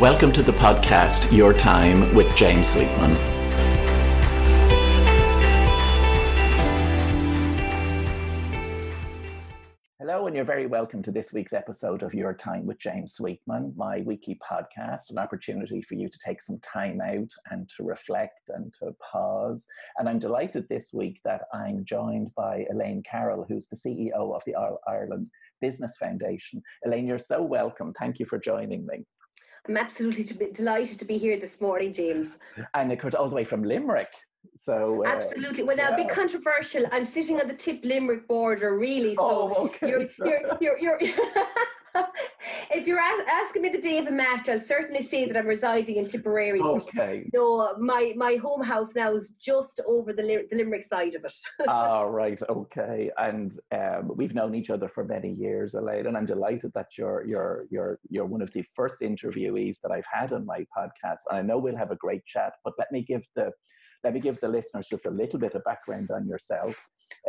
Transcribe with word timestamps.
Welcome 0.00 0.32
to 0.32 0.42
the 0.42 0.50
podcast 0.50 1.30
Your 1.30 1.52
Time 1.52 2.12
with 2.16 2.34
James 2.34 2.70
Sweetman. 2.70 3.14
Hello, 10.00 10.26
and 10.26 10.34
you're 10.34 10.44
very 10.44 10.66
welcome 10.66 11.00
to 11.04 11.12
this 11.12 11.32
week's 11.32 11.52
episode 11.52 12.02
of 12.02 12.12
Your 12.12 12.34
Time 12.34 12.66
with 12.66 12.80
James 12.80 13.14
Sweetman, 13.14 13.72
my 13.76 14.00
weekly 14.00 14.36
podcast, 14.42 15.10
an 15.10 15.18
opportunity 15.18 15.80
for 15.80 15.94
you 15.94 16.08
to 16.08 16.18
take 16.18 16.42
some 16.42 16.58
time 16.58 17.00
out 17.00 17.30
and 17.52 17.68
to 17.76 17.84
reflect 17.84 18.40
and 18.48 18.74
to 18.80 18.96
pause. 19.00 19.64
And 19.98 20.08
I'm 20.08 20.18
delighted 20.18 20.68
this 20.68 20.90
week 20.92 21.20
that 21.24 21.42
I'm 21.54 21.84
joined 21.84 22.34
by 22.34 22.66
Elaine 22.68 23.04
Carroll, 23.08 23.46
who's 23.48 23.68
the 23.68 23.76
CEO 23.76 24.34
of 24.34 24.42
the 24.44 24.56
Ireland 24.88 25.30
Business 25.60 25.96
Foundation. 25.98 26.60
Elaine, 26.84 27.06
you're 27.06 27.16
so 27.16 27.40
welcome. 27.40 27.94
Thank 27.96 28.18
you 28.18 28.26
for 28.26 28.40
joining 28.40 28.84
me. 28.86 29.06
I'm 29.68 29.76
absolutely 29.76 30.24
to 30.24 30.34
be 30.34 30.50
delighted 30.50 30.98
to 30.98 31.04
be 31.04 31.18
here 31.18 31.38
this 31.38 31.60
morning, 31.60 31.92
James. 31.92 32.38
And 32.74 32.92
of 32.92 32.98
course, 32.98 33.14
all 33.14 33.28
the 33.28 33.34
way 33.34 33.44
from 33.44 33.62
Limerick. 33.62 34.12
So 34.58 35.04
uh, 35.04 35.08
absolutely. 35.08 35.64
Well, 35.64 35.76
now 35.76 35.90
yeah. 35.90 35.94
a 35.94 35.96
bit 35.96 36.08
controversial. 36.10 36.84
I'm 36.92 37.06
sitting 37.06 37.40
on 37.40 37.48
the 37.48 37.54
Tipp 37.54 37.80
Limerick 37.82 38.28
border, 38.28 38.76
really. 38.76 39.14
So 39.14 39.22
oh, 39.22 39.64
okay. 39.66 39.88
You're, 39.88 40.08
you're, 40.60 40.78
you're, 40.80 41.00
you're 41.00 41.16
if 42.70 42.86
you're 42.86 43.00
asking 43.00 43.62
me 43.62 43.68
the 43.68 43.80
day 43.80 43.98
of 43.98 44.06
a 44.06 44.10
match, 44.10 44.48
I'll 44.48 44.60
certainly 44.60 45.02
say 45.02 45.26
that 45.26 45.36
I'm 45.36 45.46
residing 45.46 45.96
in 45.96 46.06
Tipperary. 46.06 46.60
Okay. 46.60 47.28
No, 47.32 47.74
my 47.78 48.12
my 48.16 48.36
home 48.36 48.62
house 48.62 48.94
now 48.94 49.12
is 49.12 49.30
just 49.40 49.80
over 49.86 50.12
the, 50.12 50.46
the 50.50 50.56
Limerick 50.56 50.84
side 50.84 51.14
of 51.14 51.24
it. 51.24 51.34
ah, 51.68 52.02
right. 52.02 52.40
Okay. 52.48 53.10
And 53.18 53.52
um, 53.72 54.12
we've 54.14 54.34
known 54.34 54.54
each 54.54 54.70
other 54.70 54.88
for 54.88 55.04
many 55.04 55.32
years, 55.32 55.74
Elaine, 55.74 56.06
and 56.06 56.16
I'm 56.16 56.26
delighted 56.26 56.72
that 56.74 56.98
you're 56.98 57.24
you're 57.26 57.66
you're 57.70 57.98
you're 58.08 58.26
one 58.26 58.42
of 58.42 58.52
the 58.52 58.64
first 58.74 59.00
interviewees 59.00 59.76
that 59.82 59.92
I've 59.92 60.06
had 60.10 60.32
on 60.32 60.46
my 60.46 60.66
podcast. 60.76 61.20
And 61.30 61.38
I 61.38 61.42
know 61.42 61.58
we'll 61.58 61.76
have 61.76 61.90
a 61.90 61.96
great 61.96 62.24
chat, 62.26 62.54
but 62.64 62.74
let 62.78 62.90
me 62.92 63.02
give 63.02 63.26
the 63.34 63.50
let 64.02 64.12
me 64.12 64.20
give 64.20 64.38
the 64.40 64.48
listeners 64.48 64.86
just 64.86 65.06
a 65.06 65.10
little 65.10 65.38
bit 65.38 65.54
of 65.54 65.64
background 65.64 66.10
on 66.10 66.26
yourself. 66.26 66.76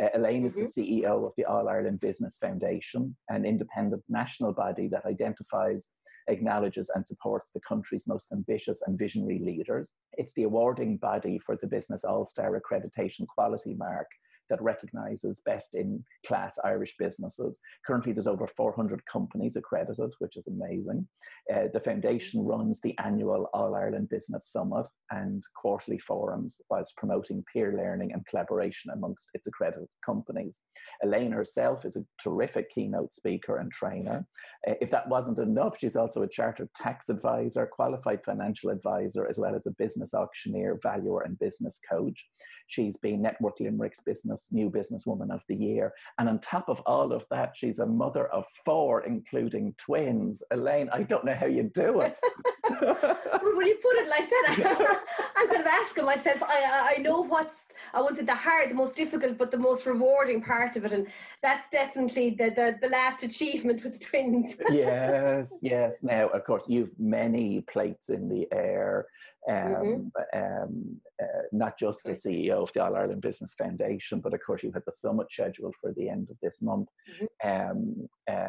Uh, 0.02 0.08
Elaine 0.14 0.46
mm-hmm. 0.46 0.46
is 0.46 0.74
the 0.74 0.82
mm-hmm. 0.82 1.06
CEO 1.06 1.26
of 1.26 1.32
the 1.36 1.44
All 1.44 1.68
Ireland 1.68 2.00
Business 2.00 2.38
Foundation, 2.38 3.16
an 3.28 3.44
independent 3.44 4.02
national 4.08 4.52
body 4.52 4.88
that 4.88 5.06
identifies, 5.06 5.88
acknowledges, 6.28 6.90
and 6.94 7.06
supports 7.06 7.50
the 7.50 7.60
country's 7.66 8.08
most 8.08 8.32
ambitious 8.32 8.82
and 8.86 8.98
visionary 8.98 9.38
leaders. 9.38 9.92
It's 10.12 10.34
the 10.34 10.44
awarding 10.44 10.98
body 10.98 11.38
for 11.38 11.56
the 11.60 11.68
Business 11.68 12.04
All 12.04 12.26
Star 12.26 12.60
Accreditation 12.60 13.26
Quality 13.26 13.74
Mark 13.74 14.08
that 14.50 14.62
recognises 14.62 15.42
best 15.44 15.74
in 15.74 16.04
class 16.26 16.58
Irish 16.64 16.96
businesses. 16.98 17.58
Currently, 17.86 18.12
there's 18.12 18.26
over 18.26 18.46
400 18.46 19.04
companies 19.06 19.56
accredited, 19.56 20.12
which 20.18 20.36
is 20.36 20.46
amazing. 20.46 21.06
Uh, 21.52 21.64
the 21.72 21.80
foundation 21.80 22.44
runs 22.44 22.80
the 22.80 22.96
annual 22.98 23.48
All 23.52 23.74
Ireland 23.74 24.08
Business 24.08 24.50
Summit 24.50 24.86
and 25.10 25.42
quarterly 25.54 25.98
forums 25.98 26.60
whilst 26.70 26.96
promoting 26.96 27.44
peer 27.52 27.74
learning 27.76 28.12
and 28.12 28.26
collaboration 28.26 28.90
amongst 28.92 29.30
its 29.34 29.46
accredited 29.46 29.88
companies. 30.04 30.60
Elaine 31.02 31.32
herself 31.32 31.84
is 31.84 31.96
a 31.96 32.04
terrific 32.22 32.70
keynote 32.70 33.12
speaker 33.12 33.58
and 33.58 33.70
trainer. 33.70 34.26
Uh, 34.66 34.74
if 34.80 34.90
that 34.90 35.08
wasn't 35.08 35.38
enough, 35.38 35.78
she's 35.78 35.96
also 35.96 36.22
a 36.22 36.28
chartered 36.28 36.68
tax 36.74 37.08
advisor, 37.08 37.66
qualified 37.66 38.24
financial 38.24 38.70
advisor, 38.70 39.26
as 39.28 39.38
well 39.38 39.54
as 39.54 39.66
a 39.66 39.72
business 39.72 40.14
auctioneer, 40.14 40.78
valuer, 40.82 41.22
and 41.22 41.38
business 41.38 41.80
coach. 41.88 42.26
She's 42.68 42.96
been 42.96 43.22
Network 43.22 43.60
Limerick's 43.60 44.00
business 44.00 44.35
business 44.36 44.52
new 44.52 44.70
businesswoman 44.70 45.32
of 45.32 45.42
the 45.48 45.54
year. 45.54 45.92
And 46.18 46.28
on 46.28 46.40
top 46.40 46.68
of 46.68 46.80
all 46.86 47.12
of 47.12 47.24
that, 47.30 47.52
she's 47.54 47.78
a 47.78 47.86
mother 47.86 48.26
of 48.28 48.44
four, 48.64 49.04
including 49.04 49.74
twins. 49.78 50.42
Elaine, 50.50 50.88
I 50.92 51.02
don't 51.02 51.24
know 51.24 51.34
how 51.34 51.46
you 51.46 51.64
do 51.74 52.00
it. 52.00 52.16
well, 52.70 53.56
when 53.56 53.66
you 53.66 53.78
put 53.82 53.96
it 53.96 54.08
like 54.08 54.28
that, 54.28 55.04
I'm 55.36 55.48
kind 55.48 55.60
of 55.60 55.66
asking 55.66 56.04
myself. 56.04 56.42
I 56.42 56.94
I 56.96 57.02
know 57.02 57.22
what's 57.22 57.66
I 57.94 58.00
wanted 58.00 58.26
the 58.26 58.34
hard, 58.34 58.70
the 58.70 58.74
most 58.74 58.96
difficult, 58.96 59.38
but 59.38 59.50
the 59.50 59.58
most 59.58 59.86
rewarding 59.86 60.42
part 60.42 60.76
of 60.76 60.84
it, 60.84 60.92
and 60.92 61.06
that's 61.42 61.68
definitely 61.68 62.30
the 62.30 62.50
the, 62.50 62.78
the 62.80 62.88
last 62.88 63.22
achievement 63.22 63.84
with 63.84 63.94
the 63.94 64.04
twins. 64.04 64.54
yes, 64.70 65.52
yes. 65.62 65.96
Now, 66.02 66.28
of 66.28 66.44
course, 66.44 66.64
you've 66.68 66.98
many 66.98 67.60
plates 67.62 68.08
in 68.08 68.28
the 68.28 68.46
air. 68.52 69.06
Um, 69.48 70.10
mm-hmm. 70.34 70.62
um, 70.64 71.00
uh, 71.22 71.42
not 71.52 71.78
just 71.78 72.02
the 72.02 72.10
CEO 72.10 72.62
of 72.62 72.72
the 72.72 72.84
All 72.84 72.96
Ireland 72.96 73.22
Business 73.22 73.54
Foundation, 73.54 74.20
but 74.26 74.34
of 74.34 74.44
course 74.44 74.64
you 74.64 74.72
had 74.72 74.82
the 74.86 74.90
summit 74.90 75.28
scheduled 75.30 75.76
for 75.80 75.92
the 75.92 76.08
end 76.08 76.26
of 76.32 76.36
this 76.42 76.60
month. 76.60 76.88
Mm-hmm. 77.08 77.48
Um, 77.48 78.08
uh, 78.28 78.48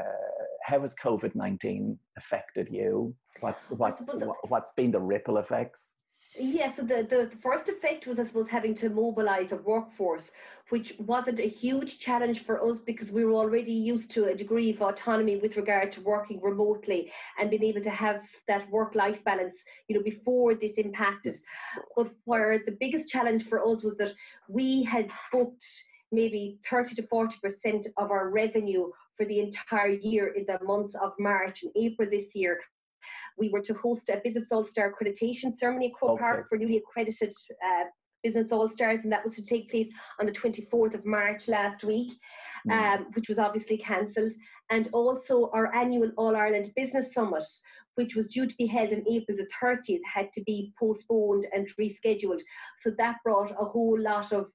how 0.63 0.81
has 0.81 0.95
COVID 0.95 1.35
nineteen 1.35 1.99
affected 2.17 2.67
you? 2.71 3.13
What's 3.41 3.69
what's 3.69 4.01
what's 4.47 4.73
been 4.73 4.89
the 4.89 4.99
ripple 4.99 5.37
effects? 5.37 5.81
Yeah, 6.39 6.69
so 6.69 6.83
the, 6.83 7.07
the, 7.09 7.27
the, 7.31 7.37
first 7.37 7.67
effect 7.67 8.05
was, 8.05 8.19
I 8.19 8.23
suppose, 8.23 8.47
having 8.47 8.75
to 8.75 8.89
mobilize 8.89 9.51
a 9.51 9.57
workforce, 9.57 10.31
which 10.69 10.93
wasn't 10.99 11.39
a 11.39 11.47
huge 11.47 11.97
challenge 11.97 12.41
for 12.43 12.63
us 12.63 12.77
because 12.77 13.11
we 13.11 13.25
were 13.25 13.33
already 13.33 13.73
used 13.73 14.11
to 14.11 14.25
a 14.25 14.35
degree 14.35 14.69
of 14.69 14.81
autonomy 14.81 15.37
with 15.37 15.57
regard 15.57 15.91
to 15.93 16.01
working 16.01 16.39
remotely 16.39 17.11
and 17.39 17.49
being 17.49 17.63
able 17.63 17.81
to 17.81 17.89
have 17.89 18.21
that 18.47 18.69
work 18.69 18.93
life 18.93 19.23
balance, 19.23 19.63
you 19.87 19.95
know, 19.95 20.03
before 20.03 20.53
this 20.53 20.73
impacted. 20.73 21.39
But 21.95 22.11
where 22.25 22.59
the 22.59 22.77
biggest 22.79 23.09
challenge 23.09 23.43
for 23.43 23.65
us 23.65 23.83
was 23.83 23.97
that 23.97 24.13
we 24.47 24.83
had 24.83 25.09
booked 25.31 25.65
maybe 26.11 26.59
30 26.69 26.95
to 26.95 27.03
40% 27.03 27.87
of 27.97 28.11
our 28.11 28.29
revenue 28.29 28.91
for 29.15 29.25
the 29.25 29.39
entire 29.39 29.87
year 29.87 30.27
in 30.27 30.45
the 30.45 30.63
months 30.63 30.93
of 30.93 31.13
March 31.19 31.63
and 31.63 31.71
April 31.75 32.07
this 32.09 32.35
year 32.35 32.59
we 33.37 33.49
were 33.49 33.61
to 33.61 33.73
host 33.75 34.09
a 34.09 34.21
Business 34.23 34.51
All 34.51 34.65
Star 34.65 34.91
accreditation 34.91 35.53
ceremony 35.53 35.87
at 35.87 35.93
Croke 35.93 36.11
okay. 36.11 36.21
Park 36.21 36.49
for 36.49 36.57
newly 36.57 36.77
accredited 36.77 37.33
uh, 37.65 37.83
Business 38.23 38.51
All 38.51 38.69
Stars, 38.69 39.01
and 39.03 39.11
that 39.11 39.23
was 39.23 39.35
to 39.35 39.45
take 39.45 39.69
place 39.69 39.89
on 40.19 40.25
the 40.25 40.31
24th 40.31 40.93
of 40.93 41.05
March 41.05 41.47
last 41.47 41.83
week, 41.83 42.13
mm. 42.67 42.71
um, 42.71 43.07
which 43.13 43.29
was 43.29 43.39
obviously 43.39 43.77
cancelled. 43.77 44.33
And 44.69 44.89
also 44.91 45.49
our 45.53 45.73
annual 45.73 46.11
All 46.17 46.35
Ireland 46.35 46.71
Business 46.75 47.13
Summit, 47.13 47.45
which 47.95 48.15
was 48.15 48.27
due 48.27 48.45
to 48.45 48.55
be 48.57 48.65
held 48.65 48.91
on 48.91 49.05
April 49.09 49.37
the 49.37 49.47
30th, 49.61 50.01
had 50.11 50.31
to 50.33 50.41
be 50.45 50.73
postponed 50.79 51.47
and 51.53 51.69
rescheduled. 51.79 52.41
So 52.77 52.91
that 52.97 53.17
brought 53.23 53.51
a 53.51 53.65
whole 53.65 53.99
lot 53.99 54.33
of 54.33 54.47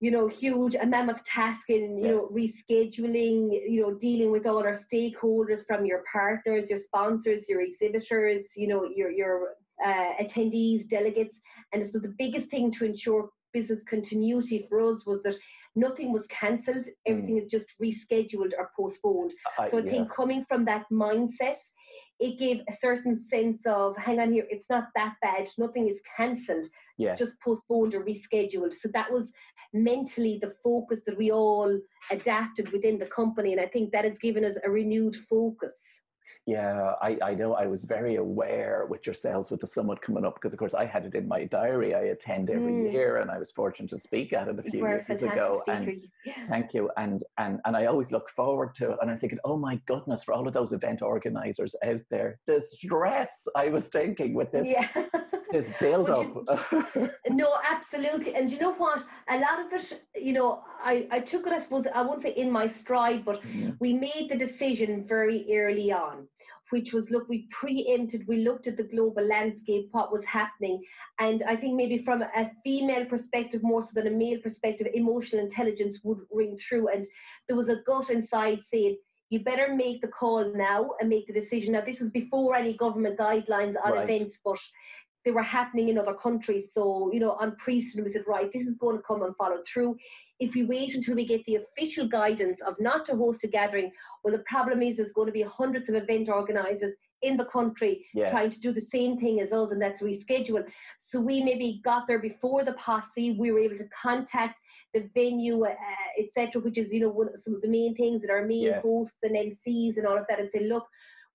you 0.00 0.10
know, 0.10 0.26
huge, 0.26 0.74
a 0.74 0.86
mammoth 0.86 1.22
task 1.24 1.68
in, 1.68 1.98
you 1.98 2.08
know, 2.08 2.28
rescheduling, 2.32 3.50
you 3.68 3.82
know, 3.82 3.92
dealing 3.94 4.30
with 4.30 4.46
all 4.46 4.64
our 4.64 4.74
stakeholders 4.74 5.66
from 5.66 5.84
your 5.84 6.02
partners, 6.10 6.70
your 6.70 6.78
sponsors, 6.78 7.48
your 7.48 7.60
exhibitors, 7.60 8.46
you 8.56 8.66
know, 8.66 8.88
your, 8.96 9.10
your 9.10 9.56
uh, 9.84 10.12
attendees, 10.18 10.88
delegates. 10.88 11.36
And 11.72 11.82
this 11.82 11.92
was 11.92 12.02
the 12.02 12.14
biggest 12.18 12.48
thing 12.48 12.70
to 12.72 12.86
ensure 12.86 13.28
business 13.52 13.82
continuity 13.82 14.66
for 14.70 14.80
us 14.80 15.04
was 15.04 15.22
that 15.22 15.36
nothing 15.76 16.12
was 16.12 16.26
cancelled, 16.28 16.86
everything 17.06 17.36
mm. 17.36 17.42
is 17.44 17.50
just 17.50 17.66
rescheduled 17.82 18.52
or 18.58 18.70
postponed. 18.74 19.32
Uh, 19.58 19.68
so 19.68 19.78
I 19.78 19.82
yeah. 19.82 19.90
think 19.90 20.12
coming 20.12 20.46
from 20.48 20.64
that 20.64 20.86
mindset, 20.90 21.58
it 22.20 22.38
gave 22.38 22.60
a 22.68 22.72
certain 22.72 23.16
sense 23.16 23.62
of 23.66 23.96
hang 23.96 24.20
on 24.20 24.32
here 24.32 24.46
it's 24.50 24.68
not 24.68 24.88
that 24.94 25.14
bad 25.22 25.48
nothing 25.58 25.88
is 25.88 26.00
cancelled 26.16 26.66
yes. 26.98 27.12
it's 27.12 27.30
just 27.30 27.40
postponed 27.40 27.94
or 27.94 28.04
rescheduled 28.04 28.74
so 28.74 28.88
that 28.92 29.10
was 29.10 29.32
mentally 29.72 30.38
the 30.40 30.54
focus 30.62 31.02
that 31.06 31.16
we 31.16 31.30
all 31.30 31.78
adapted 32.10 32.70
within 32.72 32.98
the 32.98 33.06
company. 33.06 33.52
And 33.52 33.60
i 33.60 33.66
think 33.66 33.92
that 33.92 34.04
has 34.04 34.18
given 34.18 34.44
us 34.44 34.56
a 34.64 34.70
renewed 34.70 35.16
focus 35.16 36.02
yeah, 36.46 36.94
I, 37.00 37.18
I 37.22 37.34
know 37.34 37.54
I 37.54 37.66
was 37.66 37.84
very 37.84 38.16
aware 38.16 38.86
with 38.88 39.06
yourselves 39.06 39.50
with 39.50 39.60
the 39.60 39.66
summit 39.66 40.00
coming 40.00 40.24
up 40.24 40.34
because, 40.34 40.52
of 40.52 40.58
course, 40.58 40.74
I 40.74 40.86
had 40.86 41.04
it 41.04 41.14
in 41.14 41.28
my 41.28 41.44
diary. 41.44 41.94
I 41.94 42.00
attend 42.14 42.50
every 42.50 42.72
mm. 42.72 42.92
year, 42.92 43.18
and 43.18 43.30
I 43.30 43.38
was 43.38 43.50
fortunate 43.52 43.90
to 43.90 44.00
speak 44.00 44.32
at 44.32 44.48
it 44.48 44.58
a 44.58 44.62
few 44.62 44.80
years 44.80 45.22
ago. 45.22 45.62
Speaker. 45.62 45.78
And 45.78 46.02
yeah. 46.24 46.46
thank 46.48 46.72
you. 46.72 46.90
And 46.96 47.22
and 47.38 47.60
and 47.66 47.76
I 47.76 47.86
always 47.86 48.10
look 48.10 48.30
forward 48.30 48.74
to 48.76 48.92
it. 48.92 48.98
And 49.02 49.10
I'm 49.10 49.18
thinking, 49.18 49.38
oh 49.44 49.58
my 49.58 49.80
goodness, 49.86 50.24
for 50.24 50.32
all 50.32 50.48
of 50.48 50.54
those 50.54 50.72
event 50.72 51.02
organizers 51.02 51.76
out 51.84 52.00
there, 52.10 52.40
the 52.46 52.60
stress 52.60 53.46
I 53.54 53.68
was 53.68 53.86
thinking 53.86 54.34
with 54.34 54.50
this. 54.50 54.66
Yeah. 54.66 54.88
this 55.52 55.66
build 55.80 56.10
up. 56.10 56.32
no, 57.28 57.52
absolutely. 57.68 58.34
And 58.34 58.50
you 58.50 58.58
know 58.58 58.72
what? 58.72 59.04
A 59.28 59.38
lot 59.38 59.66
of 59.66 59.72
it, 59.72 60.02
you 60.14 60.32
know, 60.32 60.62
I, 60.82 61.06
I 61.10 61.20
took 61.20 61.46
it, 61.46 61.52
I 61.52 61.58
suppose, 61.58 61.86
I 61.92 62.02
won't 62.02 62.22
say 62.22 62.30
in 62.30 62.50
my 62.50 62.68
stride, 62.68 63.24
but 63.24 63.42
mm. 63.42 63.76
we 63.80 63.92
made 63.92 64.28
the 64.30 64.36
decision 64.36 65.04
very 65.06 65.46
early 65.52 65.92
on 65.92 66.28
which 66.70 66.92
was 66.92 67.10
look, 67.10 67.28
we 67.28 67.46
preempted, 67.50 68.26
we 68.26 68.38
looked 68.38 68.66
at 68.66 68.76
the 68.76 68.84
global 68.84 69.24
landscape, 69.24 69.88
what 69.92 70.12
was 70.12 70.24
happening. 70.24 70.82
And 71.18 71.42
I 71.42 71.56
think 71.56 71.74
maybe 71.74 72.04
from 72.04 72.22
a 72.22 72.50
female 72.64 73.04
perspective, 73.04 73.62
more 73.62 73.82
so 73.82 73.90
than 73.94 74.06
a 74.06 74.16
male 74.16 74.40
perspective, 74.40 74.88
emotional 74.94 75.42
intelligence 75.42 75.98
would 76.02 76.20
ring 76.30 76.58
through. 76.58 76.88
And 76.88 77.06
there 77.48 77.56
was 77.56 77.68
a 77.68 77.82
gut 77.86 78.10
inside 78.10 78.60
saying, 78.62 78.96
you 79.30 79.40
better 79.44 79.74
make 79.74 80.00
the 80.00 80.08
call 80.08 80.52
now 80.56 80.90
and 80.98 81.08
make 81.08 81.26
the 81.26 81.32
decision. 81.32 81.72
Now, 81.72 81.82
this 81.82 82.00
was 82.00 82.10
before 82.10 82.56
any 82.56 82.76
government 82.76 83.18
guidelines 83.18 83.76
on 83.84 83.92
right. 83.92 84.10
events, 84.10 84.40
but 84.44 84.58
they 85.24 85.30
were 85.30 85.42
happening 85.42 85.88
in 85.88 85.98
other 85.98 86.14
countries. 86.14 86.70
So, 86.72 87.10
you 87.12 87.20
know, 87.20 87.32
on 87.32 87.54
precedent, 87.56 88.06
we 88.06 88.12
said, 88.12 88.24
right, 88.26 88.50
this 88.52 88.66
is 88.66 88.76
going 88.76 88.96
to 88.96 89.02
come 89.02 89.22
and 89.22 89.36
follow 89.36 89.62
through. 89.72 89.96
If 90.40 90.54
we 90.54 90.64
wait 90.64 90.94
until 90.94 91.14
we 91.14 91.26
get 91.26 91.44
the 91.44 91.56
official 91.56 92.08
guidance 92.08 92.60
of 92.62 92.74
not 92.80 93.04
to 93.06 93.16
host 93.16 93.44
a 93.44 93.46
gathering, 93.46 93.92
well, 94.24 94.32
the 94.32 94.44
problem 94.46 94.82
is 94.82 94.96
there's 94.96 95.12
going 95.12 95.26
to 95.26 95.32
be 95.32 95.42
hundreds 95.42 95.88
of 95.88 95.94
event 95.94 96.28
organisers 96.28 96.94
in 97.22 97.36
the 97.36 97.44
country 97.46 98.06
yes. 98.14 98.30
trying 98.30 98.50
to 98.50 98.60
do 98.60 98.72
the 98.72 98.80
same 98.80 99.18
thing 99.18 99.40
as 99.40 99.52
us, 99.52 99.70
and 99.70 99.80
that's 99.80 100.02
reschedule. 100.02 100.64
So 100.98 101.20
we 101.20 101.42
maybe 101.42 101.80
got 101.84 102.06
there 102.06 102.18
before 102.18 102.64
the 102.64 102.72
posse. 102.74 103.32
We 103.32 103.50
were 103.50 103.58
able 103.58 103.78
to 103.78 103.88
contact 103.88 104.58
the 104.94 105.08
venue, 105.14 105.64
uh, 105.64 105.74
etc., 106.18 106.62
which 106.62 106.78
is 106.78 106.92
you 106.92 107.00
know 107.00 107.10
one, 107.10 107.36
some 107.36 107.54
of 107.54 107.62
the 107.62 107.68
main 107.68 107.94
things 107.94 108.22
that 108.22 108.30
our 108.30 108.46
main 108.46 108.62
yes. 108.62 108.82
hosts 108.82 109.22
and 109.22 109.36
MCs 109.36 109.96
and 109.96 110.06
all 110.06 110.18
of 110.18 110.24
that, 110.28 110.40
and 110.40 110.50
say, 110.50 110.64
look, 110.64 110.86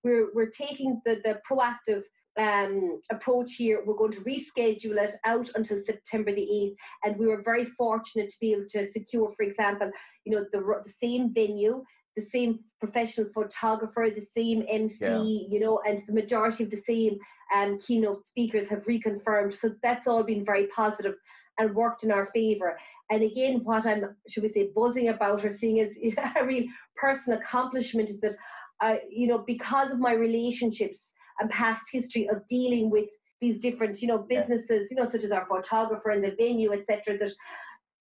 we're 0.02 0.28
we're 0.34 0.50
taking 0.50 1.00
the 1.04 1.20
the 1.24 1.40
proactive 1.48 2.02
um, 2.38 3.00
approach 3.10 3.54
here. 3.54 3.82
We're 3.84 3.96
going 3.96 4.12
to 4.12 4.20
reschedule 4.20 5.02
it 5.02 5.12
out 5.24 5.50
until 5.54 5.80
September 5.80 6.34
the 6.34 6.42
8th. 6.42 6.74
And 7.04 7.18
we 7.18 7.26
were 7.26 7.42
very 7.42 7.64
fortunate 7.64 8.30
to 8.30 8.36
be 8.40 8.52
able 8.52 8.68
to 8.70 8.86
secure, 8.86 9.32
for 9.36 9.42
example, 9.42 9.90
you 10.24 10.32
know, 10.32 10.44
the, 10.52 10.60
the 10.84 10.92
same 10.92 11.32
venue, 11.32 11.82
the 12.16 12.22
same 12.22 12.60
professional 12.80 13.28
photographer, 13.32 14.08
the 14.10 14.26
same 14.36 14.64
MC, 14.68 15.04
yeah. 15.04 15.54
you 15.54 15.60
know, 15.60 15.80
and 15.86 16.02
the 16.06 16.12
majority 16.12 16.64
of 16.64 16.70
the 16.70 16.80
same 16.80 17.18
um, 17.54 17.78
keynote 17.78 18.26
speakers 18.26 18.68
have 18.68 18.84
reconfirmed. 18.84 19.56
So 19.58 19.74
that's 19.82 20.06
all 20.06 20.22
been 20.22 20.44
very 20.44 20.66
positive 20.68 21.14
and 21.58 21.74
worked 21.74 22.04
in 22.04 22.10
our 22.10 22.26
favour. 22.34 22.78
And 23.10 23.22
again, 23.22 23.60
what 23.64 23.86
I'm, 23.86 24.16
should 24.28 24.42
we 24.42 24.48
say, 24.48 24.70
buzzing 24.74 25.08
about 25.08 25.44
or 25.44 25.52
seeing 25.52 25.80
as 25.80 25.90
a 26.36 26.44
real 26.44 26.64
personal 26.96 27.38
accomplishment 27.38 28.10
is 28.10 28.20
that, 28.20 28.36
uh, 28.80 28.96
you 29.10 29.26
know, 29.26 29.38
because 29.38 29.90
of 29.90 29.98
my 29.98 30.12
relationships 30.12 31.12
and 31.40 31.50
past 31.50 31.82
history 31.90 32.28
of 32.28 32.46
dealing 32.46 32.90
with 32.90 33.06
these 33.40 33.58
different, 33.58 34.00
you 34.00 34.08
know, 34.08 34.18
businesses, 34.18 34.90
you 34.90 34.96
know, 34.96 35.08
such 35.08 35.24
as 35.24 35.32
our 35.32 35.46
photographer 35.46 36.10
and 36.10 36.24
the 36.24 36.34
venue, 36.38 36.72
etc., 36.72 37.18
that 37.18 37.32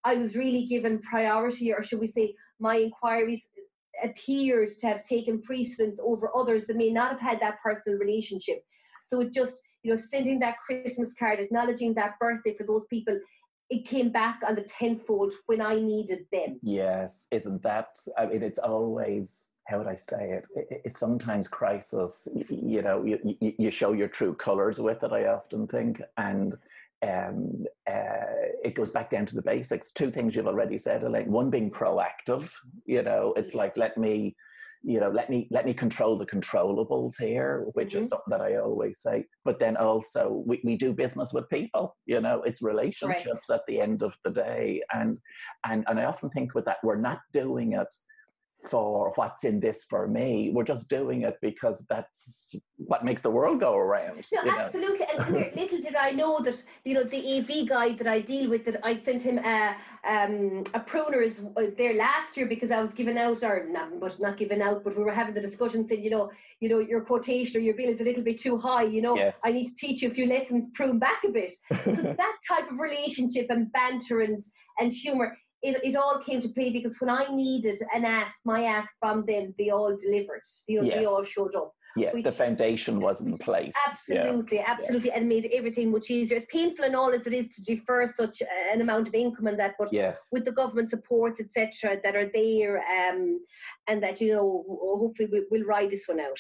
I 0.04 0.16
was 0.16 0.36
really 0.36 0.66
given 0.68 1.00
priority, 1.00 1.74
or 1.74 1.84
should 1.84 2.00
we 2.00 2.08
say, 2.08 2.36
my 2.60 2.78
inquiries 2.78 3.42
appeared 4.04 4.70
to 4.80 4.88
have 4.88 5.04
taken 5.04 5.42
precedence 5.42 6.00
over 6.02 6.30
others 6.36 6.66
that 6.66 6.78
may 6.78 6.90
not 6.90 7.12
have 7.12 7.20
had 7.20 7.40
that 7.42 7.62
personal 7.62 7.98
relationship. 7.98 8.64
So 9.08 9.22
it 9.22 9.34
just, 9.34 9.60
you 9.84 9.94
know, 9.94 10.02
sending 10.12 10.40
that 10.40 10.58
Christmas 10.66 11.14
card, 11.18 11.40
acknowledging 11.40 11.94
that 11.96 12.20
birthday 12.20 12.56
for 12.56 12.66
those 12.66 12.86
people, 12.90 13.20
it 13.70 13.86
came 13.88 14.10
back 14.12 14.42
on 14.48 14.56
the 14.56 14.64
tenfold 14.64 15.34
when 15.48 15.62
I 15.62 15.76
needed 15.76 16.26
them. 16.32 16.60
Yes, 16.62 17.28
isn't 17.32 17.64
that? 17.64 17.88
I 18.18 18.28
mean, 18.28 18.44
it's 18.44 18.60
always 18.60 19.46
how 19.68 19.80
would 19.80 19.88
I 19.88 19.96
say 19.96 20.40
it? 20.42 20.82
It's 20.86 21.00
sometimes 21.00 21.48
crisis. 21.48 22.28
You 22.50 22.82
know, 22.82 23.04
you, 23.04 23.20
you 23.40 23.72
show 23.72 23.94
your 23.94 24.08
true 24.08 24.36
colors 24.36 24.80
with 24.80 25.04
it. 25.04 25.12
I 25.12 25.26
often 25.26 25.68
think, 25.68 26.02
and 26.18 26.56
um, 27.04 27.66
uh, 27.90 28.54
it 28.64 28.76
goes 28.76 28.92
back 28.92 29.10
down 29.10 29.26
to 29.26 29.36
the 29.36 29.42
basics. 29.42 29.92
Two 29.92 30.12
things 30.12 30.36
you've 30.36 30.48
already 30.48 30.78
said, 30.78 31.04
Elaine. 31.04 31.32
One 31.32 31.50
being 31.50 31.72
proactive. 31.72 32.52
You 32.86 33.02
know, 33.02 33.34
it's 33.36 33.56
like 33.56 33.76
let 33.76 33.98
me, 33.98 34.36
you 34.84 35.00
know, 35.00 35.10
let 35.10 35.32
me 35.32 35.48
let 35.50 35.66
me 35.66 35.74
control 35.74 36.16
the 36.16 36.28
controllables 36.28 37.16
here, 37.20 37.66
which 37.74 37.94
mm-hmm. 37.94 38.04
is 38.04 38.10
something 38.10 38.30
that 38.30 38.42
I 38.42 38.58
always 38.58 39.00
say. 39.00 39.26
But 39.44 39.60
then 39.60 39.78
also 39.78 40.44
we, 40.46 40.62
we 40.64 40.78
do 40.78 40.94
business 40.94 41.34
with 41.34 41.50
people. 41.50 41.98
You 42.06 42.22
know, 42.22 42.44
it's 42.44 42.62
relationships 42.62 43.42
right. 43.50 43.56
at 43.56 43.66
the 43.68 43.82
end 43.82 44.04
of 44.04 44.16
the 44.24 44.30
day, 44.30 44.84
and 44.94 45.18
and 45.68 45.84
and 45.88 46.00
I 46.00 46.06
often 46.06 46.30
think 46.30 46.54
with 46.54 46.66
that 46.66 46.78
we're 46.84 47.02
not 47.02 47.22
doing 47.34 47.74
it 47.74 47.94
for 48.70 49.12
what's 49.16 49.44
in 49.44 49.60
this 49.60 49.86
for 49.90 50.08
me. 50.08 50.52
We're 50.54 50.64
just 50.64 50.90
doing 50.90 51.24
it 51.24 51.38
because 51.42 51.84
that's 51.90 52.56
what 52.78 53.04
makes 53.06 53.22
the 53.22 53.30
world 53.30 53.60
go 53.60 53.76
around. 53.76 54.28
No, 54.32 54.42
absolutely. 54.52 55.06
and 55.14 55.26
here, 55.36 55.52
little 55.56 55.80
did 55.80 55.96
I 55.96 56.12
know 56.12 56.40
that 56.44 56.62
you 56.84 56.94
know 56.94 57.04
the 57.04 57.40
AV 57.40 57.68
guy 57.68 57.94
that 57.94 58.08
I 58.08 58.20
deal 58.22 58.50
with 58.50 58.66
that 58.66 58.80
I 58.84 59.02
sent 59.04 59.22
him 59.22 59.38
a 59.40 59.76
um, 60.08 60.64
a 60.74 60.80
pruner 60.80 61.22
is 61.22 61.42
uh, 61.58 61.64
there 61.78 61.96
last 61.96 62.38
year 62.38 62.48
because 62.48 62.72
I 62.72 62.82
was 62.82 62.94
giving 62.94 63.18
out 63.18 63.44
or 63.44 63.66
not, 63.68 64.00
but 64.00 64.20
not 64.20 64.38
giving 64.38 64.62
out, 64.62 64.84
but 64.84 64.96
we 64.96 65.04
were 65.04 65.12
having 65.12 65.34
the 65.34 65.42
discussion 65.42 65.88
saying 65.88 66.04
you 66.04 66.12
know 66.12 66.32
you 66.60 66.70
know 66.70 66.80
your 66.80 67.02
quotation 67.02 67.60
or 67.60 67.64
your 67.64 67.76
bill 67.76 67.90
is 67.90 68.00
a 68.02 68.04
little 68.04 68.24
bit 68.24 68.40
too 68.40 68.58
high. 68.58 68.84
You 68.84 69.02
know 69.02 69.16
yes. 69.16 69.40
I 69.44 69.52
need 69.52 69.68
to 69.68 69.76
teach 69.76 70.02
you 70.02 70.10
a 70.10 70.14
few 70.14 70.28
lessons, 70.28 70.70
prune 70.74 71.00
back 71.00 71.24
a 71.26 71.30
bit. 71.30 71.54
so 71.84 71.92
that 71.92 72.36
type 72.48 72.70
of 72.72 72.80
relationship 72.80 73.48
and 73.50 73.72
banter 73.72 74.22
and 74.22 74.42
and 74.80 74.92
humor 74.92 75.38
it, 75.62 75.84
it 75.84 75.96
all 75.96 76.20
came 76.20 76.42
to 76.42 76.50
play 76.50 76.70
because 76.72 77.00
when 77.00 77.10
I 77.10 77.28
needed 77.32 77.82
an 77.94 78.06
ask, 78.06 78.36
my 78.46 78.64
ask 78.66 78.94
from 79.00 79.26
them, 79.26 79.54
they 79.58 79.70
all 79.70 79.96
delivered. 79.98 80.44
You 80.68 80.82
know, 80.82 80.88
yes. 80.88 80.98
they 80.98 81.06
all 81.06 81.24
showed 81.24 81.56
up 81.56 81.74
yeah, 81.96 82.12
which, 82.12 82.24
the 82.24 82.32
foundation 82.32 83.00
was 83.00 83.22
in 83.22 83.38
place. 83.38 83.74
Absolutely, 83.88 84.58
yeah. 84.58 84.66
absolutely, 84.68 85.10
yeah. 85.10 85.18
and 85.18 85.30
made 85.30 85.50
everything 85.54 85.92
much 85.92 86.10
easier. 86.10 86.38
As 86.38 86.46
painful 86.46 86.86
and 86.86 86.96
all 86.96 87.12
as 87.12 87.26
it 87.26 87.34
is 87.34 87.48
to 87.56 87.64
defer 87.64 88.06
such 88.06 88.42
an 88.72 88.82
amount 88.82 89.08
of 89.08 89.16
income 89.16 89.48
and 89.48 89.58
that, 89.60 89.76
but 89.80 89.92
yes. 89.94 90.28
with 90.32 90.44
the 90.44 90.52
government 90.52 90.90
supports, 90.90 91.40
etc., 91.40 92.00
that 92.04 92.16
are 92.16 92.30
there, 92.34 92.80
um, 92.80 93.40
and 93.88 94.04
that 94.04 94.20
you 94.20 94.34
know, 94.34 94.66
hopefully 95.00 95.30
we, 95.32 95.46
will 95.50 95.66
ride 95.66 95.90
this 95.90 96.08
one 96.08 96.20
out. 96.20 96.40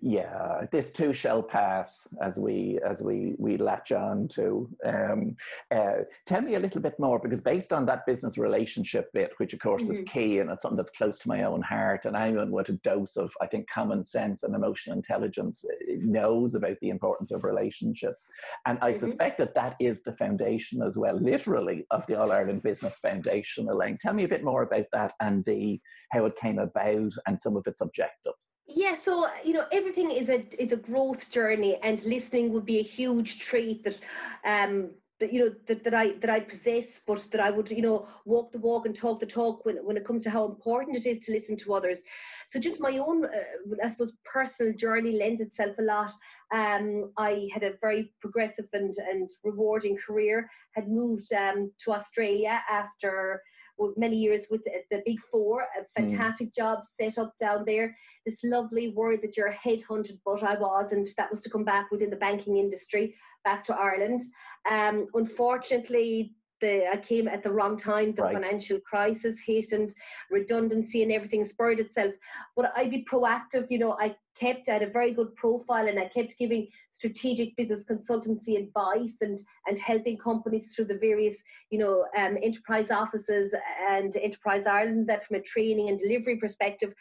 Yeah, 0.00 0.66
this 0.70 0.92
too 0.92 1.12
shall 1.12 1.42
pass 1.42 2.06
as 2.22 2.38
we 2.38 2.78
as 2.86 3.02
we 3.02 3.34
we 3.38 3.56
latch 3.56 3.90
on 3.90 4.28
to. 4.28 4.68
Um, 4.86 5.36
uh, 5.74 6.04
tell 6.26 6.42
me 6.42 6.54
a 6.54 6.60
little 6.60 6.80
bit 6.80 6.98
more 7.00 7.18
because 7.18 7.40
based 7.40 7.72
on 7.72 7.86
that 7.86 8.06
business 8.06 8.38
relationship 8.38 9.12
bit, 9.12 9.32
which 9.38 9.52
of 9.52 9.60
course 9.60 9.84
mm-hmm. 9.84 9.94
is 9.94 10.02
key 10.08 10.38
and 10.38 10.50
it's 10.50 10.62
something 10.62 10.76
that's 10.76 10.92
close 10.92 11.18
to 11.20 11.28
my 11.28 11.42
own 11.42 11.62
heart, 11.62 12.04
and 12.04 12.14
anyone 12.14 12.52
with 12.52 12.68
a 12.68 12.72
dose 12.72 13.16
of 13.16 13.32
I 13.40 13.46
think 13.46 13.68
common 13.68 14.04
sense 14.04 14.44
and 14.44 14.54
emotional 14.54 14.91
intelligence 14.92 15.64
uh, 15.64 15.94
knows 15.98 16.54
about 16.54 16.76
the 16.80 16.90
importance 16.90 17.32
of 17.32 17.44
relationships. 17.44 18.26
And 18.66 18.78
I 18.80 18.92
mm-hmm. 18.92 19.00
suspect 19.00 19.38
that 19.38 19.54
that 19.54 19.76
is 19.80 20.02
the 20.02 20.16
foundation 20.16 20.82
as 20.82 20.96
well, 20.96 21.16
literally, 21.16 21.86
of 21.90 22.06
the 22.06 22.20
All 22.20 22.32
Ireland 22.32 22.62
Business 22.62 22.98
Foundation. 22.98 23.68
Elaine, 23.68 23.98
tell 24.00 24.14
me 24.14 24.24
a 24.24 24.28
bit 24.28 24.44
more 24.44 24.62
about 24.62 24.86
that 24.92 25.14
and 25.20 25.44
the 25.44 25.80
how 26.10 26.26
it 26.26 26.36
came 26.36 26.58
about 26.58 27.12
and 27.26 27.40
some 27.40 27.56
of 27.56 27.66
its 27.66 27.80
objectives. 27.80 28.54
Yeah, 28.66 28.94
so 28.94 29.26
you 29.44 29.52
know 29.52 29.66
everything 29.72 30.10
is 30.10 30.28
a 30.28 30.46
is 30.60 30.72
a 30.72 30.76
growth 30.76 31.28
journey, 31.30 31.78
and 31.82 32.02
listening 32.04 32.52
would 32.52 32.64
be 32.64 32.78
a 32.78 32.82
huge 32.82 33.38
trait 33.38 33.84
that 33.84 33.98
um, 34.46 34.90
that 35.22 35.32
you 35.32 35.44
know 35.44 35.54
that, 35.66 35.84
that 35.84 35.94
I 35.94 36.14
that 36.14 36.30
I 36.30 36.40
possess, 36.40 37.00
but 37.06 37.24
that 37.30 37.40
I 37.40 37.50
would 37.50 37.70
you 37.70 37.80
know 37.80 38.08
walk 38.24 38.50
the 38.50 38.58
walk 38.58 38.86
and 38.86 38.94
talk 38.94 39.20
the 39.20 39.26
talk 39.26 39.64
when 39.64 39.76
when 39.76 39.96
it 39.96 40.04
comes 40.04 40.22
to 40.24 40.30
how 40.30 40.44
important 40.44 40.96
it 40.96 41.06
is 41.06 41.20
to 41.20 41.32
listen 41.32 41.56
to 41.58 41.74
others. 41.74 42.02
So 42.48 42.58
just 42.58 42.80
my 42.80 42.98
own, 42.98 43.24
uh, 43.24 43.84
I 43.84 43.88
suppose, 43.88 44.12
personal 44.24 44.74
journey 44.74 45.12
lends 45.12 45.40
itself 45.40 45.76
a 45.78 45.82
lot. 45.82 46.10
Um, 46.52 47.12
I 47.16 47.48
had 47.54 47.62
a 47.62 47.78
very 47.80 48.12
progressive 48.20 48.66
and 48.72 48.92
and 49.10 49.30
rewarding 49.44 49.96
career. 49.96 50.50
Had 50.72 50.88
moved 50.88 51.32
um, 51.32 51.70
to 51.84 51.92
Australia 51.92 52.60
after 52.68 53.40
many 53.96 54.16
years 54.16 54.46
with 54.50 54.62
the, 54.64 54.72
the 54.90 55.02
Big 55.04 55.20
Four, 55.30 55.62
a 55.62 55.80
hmm. 55.80 56.08
fantastic 56.08 56.48
mm. 56.48 56.54
job 56.54 56.80
set 57.00 57.18
up 57.18 57.32
down 57.38 57.64
there. 57.66 57.96
This 58.26 58.38
lovely 58.44 58.88
word 58.88 59.20
that 59.22 59.36
you're 59.36 59.52
headhunted, 59.52 60.18
but 60.24 60.42
I 60.42 60.54
was, 60.54 60.92
and 60.92 61.06
that 61.16 61.30
was 61.30 61.42
to 61.42 61.50
come 61.50 61.64
back 61.64 61.90
within 61.90 62.10
the 62.10 62.16
banking 62.16 62.58
industry 62.58 63.14
back 63.44 63.64
to 63.64 63.74
Ireland. 63.74 64.20
Um, 64.70 65.06
unfortunately, 65.14 66.34
the, 66.62 66.90
I 66.90 66.96
came 66.96 67.28
at 67.28 67.42
the 67.42 67.52
wrong 67.52 67.76
time. 67.76 68.14
The 68.14 68.22
right. 68.22 68.34
financial 68.34 68.80
crisis 68.80 69.38
hit 69.38 69.72
and 69.72 69.92
redundancy 70.30 71.02
and 71.02 71.12
everything 71.12 71.44
spurred 71.44 71.80
itself. 71.80 72.14
But 72.56 72.72
I'd 72.74 72.90
be 72.90 73.04
proactive. 73.04 73.66
You 73.68 73.80
know, 73.80 73.98
I 74.00 74.16
kept 74.34 74.70
at 74.70 74.82
a 74.82 74.88
very 74.88 75.12
good 75.12 75.34
profile 75.36 75.88
and 75.88 75.98
I 75.98 76.06
kept 76.06 76.38
giving 76.38 76.68
strategic 76.92 77.54
business 77.56 77.84
consultancy 77.84 78.58
advice 78.58 79.18
and 79.20 79.38
and 79.66 79.78
helping 79.78 80.16
companies 80.16 80.74
through 80.74 80.86
the 80.86 80.98
various 80.98 81.36
you 81.70 81.78
know 81.78 82.06
um, 82.16 82.38
enterprise 82.42 82.90
offices 82.90 83.52
and 83.86 84.16
Enterprise 84.16 84.66
Ireland 84.66 85.08
that 85.08 85.26
from 85.26 85.36
a 85.36 85.42
training 85.42 85.90
and 85.90 85.98
delivery 85.98 86.36
perspective. 86.36 86.94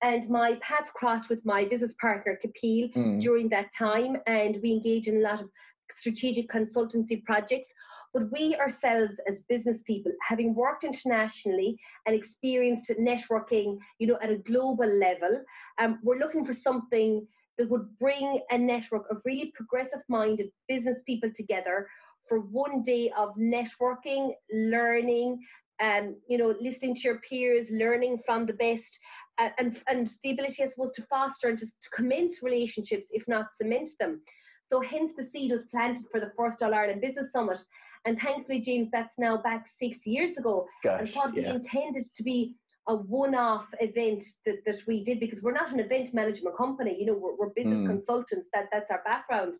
And 0.00 0.28
my 0.30 0.56
paths 0.60 0.92
crossed 0.92 1.28
with 1.28 1.44
my 1.44 1.64
business 1.64 1.94
partner, 2.00 2.38
Kapil, 2.40 2.94
mm. 2.94 3.20
during 3.20 3.48
that 3.48 3.72
time. 3.76 4.18
And 4.28 4.56
we 4.62 4.70
engaged 4.70 5.08
in 5.08 5.16
a 5.16 5.20
lot 5.20 5.40
of 5.40 5.50
strategic 5.92 6.48
consultancy 6.48 7.24
projects. 7.24 7.72
But 8.14 8.32
we 8.32 8.56
ourselves, 8.56 9.20
as 9.28 9.42
business 9.48 9.82
people, 9.82 10.12
having 10.22 10.54
worked 10.54 10.84
internationally 10.84 11.78
and 12.06 12.16
experienced 12.16 12.90
networking, 12.98 13.78
you 13.98 14.06
know, 14.06 14.18
at 14.22 14.30
a 14.30 14.38
global 14.38 14.86
level, 14.86 15.44
um, 15.78 15.98
we're 16.02 16.18
looking 16.18 16.44
for 16.44 16.54
something 16.54 17.26
that 17.58 17.68
would 17.68 17.86
bring 17.98 18.40
a 18.50 18.56
network 18.56 19.10
of 19.10 19.20
really 19.24 19.52
progressive-minded 19.54 20.48
business 20.68 21.02
people 21.06 21.30
together 21.34 21.86
for 22.28 22.40
one 22.40 22.82
day 22.82 23.10
of 23.16 23.34
networking, 23.36 24.32
learning, 24.52 25.38
um, 25.80 26.16
you 26.28 26.38
know, 26.38 26.54
listening 26.60 26.94
to 26.94 27.00
your 27.02 27.20
peers, 27.20 27.70
learning 27.70 28.20
from 28.24 28.46
the 28.46 28.52
best, 28.52 28.98
uh, 29.38 29.50
and 29.58 29.76
and 29.88 30.10
the 30.22 30.32
ability, 30.32 30.62
I 30.62 30.66
suppose, 30.66 30.92
to 30.92 31.02
foster 31.02 31.48
and 31.48 31.58
to 31.58 31.66
commence 31.92 32.42
relationships, 32.42 33.10
if 33.12 33.26
not 33.28 33.46
cement 33.56 33.90
them. 34.00 34.20
So 34.68 34.80
hence 34.80 35.12
the 35.16 35.24
seed 35.24 35.50
was 35.50 35.64
planted 35.64 36.06
for 36.10 36.20
the 36.20 36.32
first 36.36 36.62
All 36.62 36.74
Ireland 36.74 37.00
Business 37.00 37.32
Summit. 37.32 37.58
And 38.04 38.18
thankfully, 38.20 38.60
James, 38.60 38.88
that's 38.90 39.18
now 39.18 39.38
back 39.38 39.66
six 39.66 40.06
years 40.06 40.36
ago. 40.36 40.66
Gosh, 40.84 41.00
and 41.00 41.14
what 41.14 41.34
yeah. 41.34 41.50
we 41.50 41.56
intended 41.56 42.04
to 42.14 42.22
be 42.22 42.54
a 42.86 42.96
one-off 42.96 43.66
event 43.80 44.24
that, 44.46 44.64
that 44.64 44.80
we 44.86 45.04
did 45.04 45.20
because 45.20 45.42
we're 45.42 45.52
not 45.52 45.72
an 45.72 45.80
event 45.80 46.14
management 46.14 46.56
company. 46.56 46.98
You 46.98 47.06
know, 47.06 47.14
we're, 47.14 47.36
we're 47.36 47.50
business 47.54 47.80
mm. 47.80 47.86
consultants. 47.86 48.48
That 48.52 48.68
that's 48.72 48.90
our 48.90 49.02
background. 49.04 49.54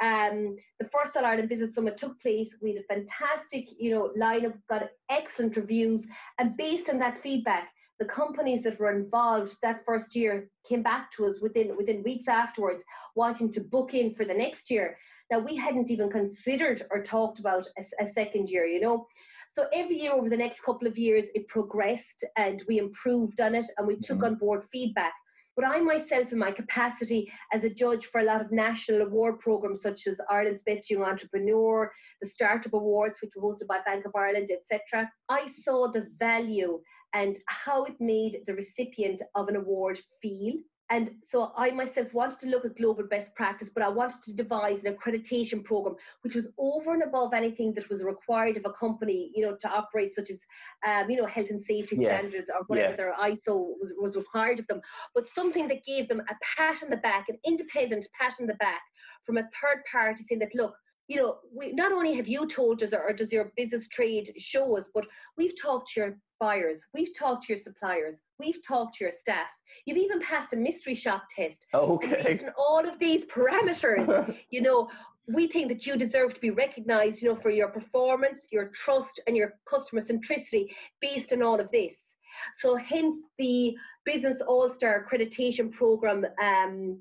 Um, 0.00 0.56
the 0.80 0.88
first 0.88 1.16
All 1.16 1.24
Ireland 1.24 1.48
Business 1.48 1.74
Summit 1.74 1.96
took 1.96 2.20
place. 2.20 2.56
We 2.60 2.74
had 2.74 2.82
a 2.82 2.94
fantastic, 2.94 3.68
you 3.78 3.92
know, 3.92 4.12
lineup, 4.18 4.54
got 4.68 4.88
excellent 5.10 5.56
reviews, 5.56 6.06
and 6.38 6.56
based 6.56 6.90
on 6.90 6.98
that 6.98 7.22
feedback, 7.22 7.68
the 8.02 8.08
companies 8.08 8.64
that 8.64 8.80
were 8.80 8.90
involved 8.90 9.56
that 9.62 9.84
first 9.86 10.16
year 10.16 10.48
came 10.68 10.82
back 10.82 11.12
to 11.12 11.24
us 11.24 11.36
within 11.40 11.76
within 11.76 12.02
weeks 12.02 12.26
afterwards, 12.26 12.82
wanting 13.14 13.48
to 13.52 13.60
book 13.60 13.94
in 13.94 14.12
for 14.12 14.24
the 14.24 14.34
next 14.34 14.72
year. 14.72 14.98
Now 15.30 15.38
we 15.38 15.54
hadn't 15.54 15.88
even 15.88 16.10
considered 16.10 16.82
or 16.90 17.00
talked 17.00 17.38
about 17.38 17.64
a, 17.78 18.04
a 18.04 18.12
second 18.12 18.50
year, 18.50 18.66
you 18.66 18.80
know. 18.80 19.06
So 19.52 19.66
every 19.72 20.00
year 20.02 20.14
over 20.14 20.28
the 20.28 20.36
next 20.44 20.64
couple 20.64 20.88
of 20.88 20.98
years, 20.98 21.26
it 21.36 21.46
progressed 21.46 22.24
and 22.36 22.60
we 22.66 22.78
improved 22.78 23.40
on 23.40 23.54
it 23.54 23.66
and 23.78 23.86
we 23.86 23.94
mm-hmm. 23.94 24.02
took 24.02 24.24
on 24.24 24.34
board 24.34 24.64
feedback. 24.72 25.12
But 25.54 25.66
I 25.66 25.78
myself, 25.80 26.32
in 26.32 26.38
my 26.38 26.50
capacity 26.50 27.30
as 27.52 27.62
a 27.62 27.70
judge 27.70 28.06
for 28.06 28.20
a 28.20 28.24
lot 28.24 28.40
of 28.40 28.50
national 28.50 29.02
award 29.02 29.38
programs 29.38 29.82
such 29.82 30.08
as 30.08 30.18
Ireland's 30.28 30.62
Best 30.62 30.90
Young 30.90 31.04
Entrepreneur, 31.04 31.92
the 32.20 32.28
Startup 32.28 32.72
Awards, 32.72 33.20
which 33.20 33.32
were 33.36 33.42
hosted 33.42 33.68
by 33.68 33.80
Bank 33.86 34.06
of 34.06 34.12
Ireland, 34.16 34.50
etc., 34.50 35.08
I 35.28 35.46
saw 35.46 35.92
the 35.92 36.08
value 36.18 36.80
and 37.14 37.38
how 37.46 37.84
it 37.84 38.00
made 38.00 38.38
the 38.46 38.54
recipient 38.54 39.22
of 39.34 39.48
an 39.48 39.56
award 39.56 39.98
feel 40.20 40.54
and 40.92 41.10
so 41.22 41.52
I 41.56 41.70
myself 41.70 42.12
wanted 42.12 42.38
to 42.40 42.48
look 42.48 42.66
at 42.66 42.76
global 42.76 43.04
best 43.04 43.34
practice, 43.34 43.70
but 43.74 43.82
I 43.82 43.88
wanted 43.88 44.22
to 44.24 44.34
devise 44.34 44.84
an 44.84 44.94
accreditation 44.94 45.64
program 45.64 45.96
which 46.20 46.34
was 46.34 46.48
over 46.58 46.92
and 46.92 47.02
above 47.02 47.32
anything 47.32 47.72
that 47.74 47.88
was 47.88 48.02
required 48.02 48.58
of 48.58 48.66
a 48.66 48.72
company, 48.74 49.32
you 49.34 49.42
know, 49.42 49.56
to 49.56 49.68
operate, 49.70 50.14
such 50.14 50.28
as, 50.28 50.44
um, 50.86 51.08
you 51.08 51.16
know, 51.16 51.24
health 51.24 51.48
and 51.48 51.58
safety 51.58 51.96
yes. 51.96 52.26
standards 52.26 52.50
or 52.50 52.62
whatever 52.66 52.90
yes. 52.90 52.96
their 52.98 53.14
ISO 53.14 53.72
was, 53.80 53.94
was 53.98 54.16
required 54.16 54.60
of 54.60 54.66
them, 54.66 54.82
but 55.14 55.26
something 55.28 55.66
that 55.68 55.82
gave 55.86 56.08
them 56.08 56.20
a 56.28 56.34
pat 56.56 56.82
on 56.82 56.90
the 56.90 56.98
back, 56.98 57.30
an 57.30 57.38
independent 57.46 58.06
pat 58.20 58.34
on 58.38 58.46
the 58.46 58.54
back 58.56 58.82
from 59.24 59.38
a 59.38 59.48
third 59.62 59.82
party 59.90 60.22
saying 60.22 60.40
that, 60.40 60.54
look, 60.54 60.74
you 61.08 61.16
know, 61.16 61.38
we 61.54 61.72
not 61.72 61.92
only 61.92 62.14
have 62.14 62.28
you 62.28 62.46
told 62.46 62.82
us 62.82 62.92
or, 62.92 63.02
or 63.02 63.12
does 63.12 63.32
your 63.32 63.52
business 63.56 63.88
trade 63.88 64.32
show 64.38 64.76
us, 64.76 64.88
but 64.94 65.06
we've 65.36 65.60
talked 65.60 65.92
to 65.92 66.00
your 66.00 66.18
buyers, 66.40 66.84
we've 66.94 67.16
talked 67.16 67.44
to 67.44 67.52
your 67.52 67.60
suppliers, 67.60 68.20
we've 68.38 68.60
talked 68.66 68.96
to 68.96 69.04
your 69.04 69.12
staff. 69.12 69.48
You've 69.84 69.98
even 69.98 70.20
passed 70.20 70.52
a 70.52 70.56
mystery 70.56 70.94
shop 70.94 71.24
test. 71.34 71.66
Okay. 71.74 72.22
based 72.24 72.44
on 72.44 72.52
all 72.56 72.86
of 72.86 72.98
these 72.98 73.24
parameters, 73.26 74.34
you 74.50 74.62
know, 74.62 74.88
we 75.28 75.46
think 75.46 75.68
that 75.68 75.86
you 75.86 75.96
deserve 75.96 76.34
to 76.34 76.40
be 76.40 76.50
recognized, 76.50 77.22
you 77.22 77.28
know, 77.28 77.36
for 77.36 77.50
your 77.50 77.68
performance, 77.68 78.46
your 78.50 78.68
trust, 78.68 79.20
and 79.26 79.36
your 79.36 79.54
customer 79.68 80.00
centricity 80.00 80.68
based 81.00 81.32
on 81.32 81.42
all 81.42 81.60
of 81.60 81.70
this. 81.70 82.16
So 82.54 82.76
hence 82.76 83.16
the 83.38 83.74
Business 84.04 84.40
All-Star 84.40 85.06
accreditation 85.06 85.70
program 85.70 86.26
um, 86.42 86.98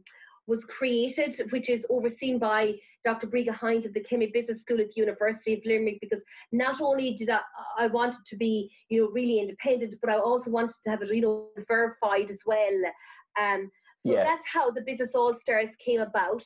was 0.47 0.65
created, 0.65 1.35
which 1.51 1.69
is 1.69 1.85
overseen 1.89 2.37
by 2.37 2.75
Dr. 3.03 3.27
Briga 3.27 3.53
Hynes 3.53 3.85
at 3.85 3.93
the 3.93 4.03
Kemmy 4.03 4.27
Business 4.27 4.61
School 4.61 4.79
at 4.79 4.89
the 4.89 5.01
University 5.01 5.53
of 5.53 5.65
Limerick, 5.65 5.99
because 6.01 6.23
not 6.51 6.81
only 6.81 7.13
did 7.13 7.29
I, 7.29 7.39
I 7.77 7.87
wanted 7.87 8.25
to 8.25 8.35
be, 8.35 8.71
you 8.89 9.01
know, 9.01 9.09
really 9.09 9.39
independent, 9.39 9.95
but 10.01 10.11
I 10.11 10.17
also 10.17 10.51
wanted 10.51 10.75
to 10.83 10.89
have 10.89 11.01
it, 11.01 11.13
you 11.13 11.21
know, 11.21 11.49
verified 11.67 12.29
as 12.29 12.43
well. 12.45 12.81
Um, 13.39 13.71
so 13.99 14.13
yes. 14.13 14.27
that's 14.27 14.43
how 14.51 14.71
the 14.71 14.81
Business 14.81 15.13
All 15.13 15.35
Stars 15.35 15.69
came 15.83 16.01
about. 16.01 16.43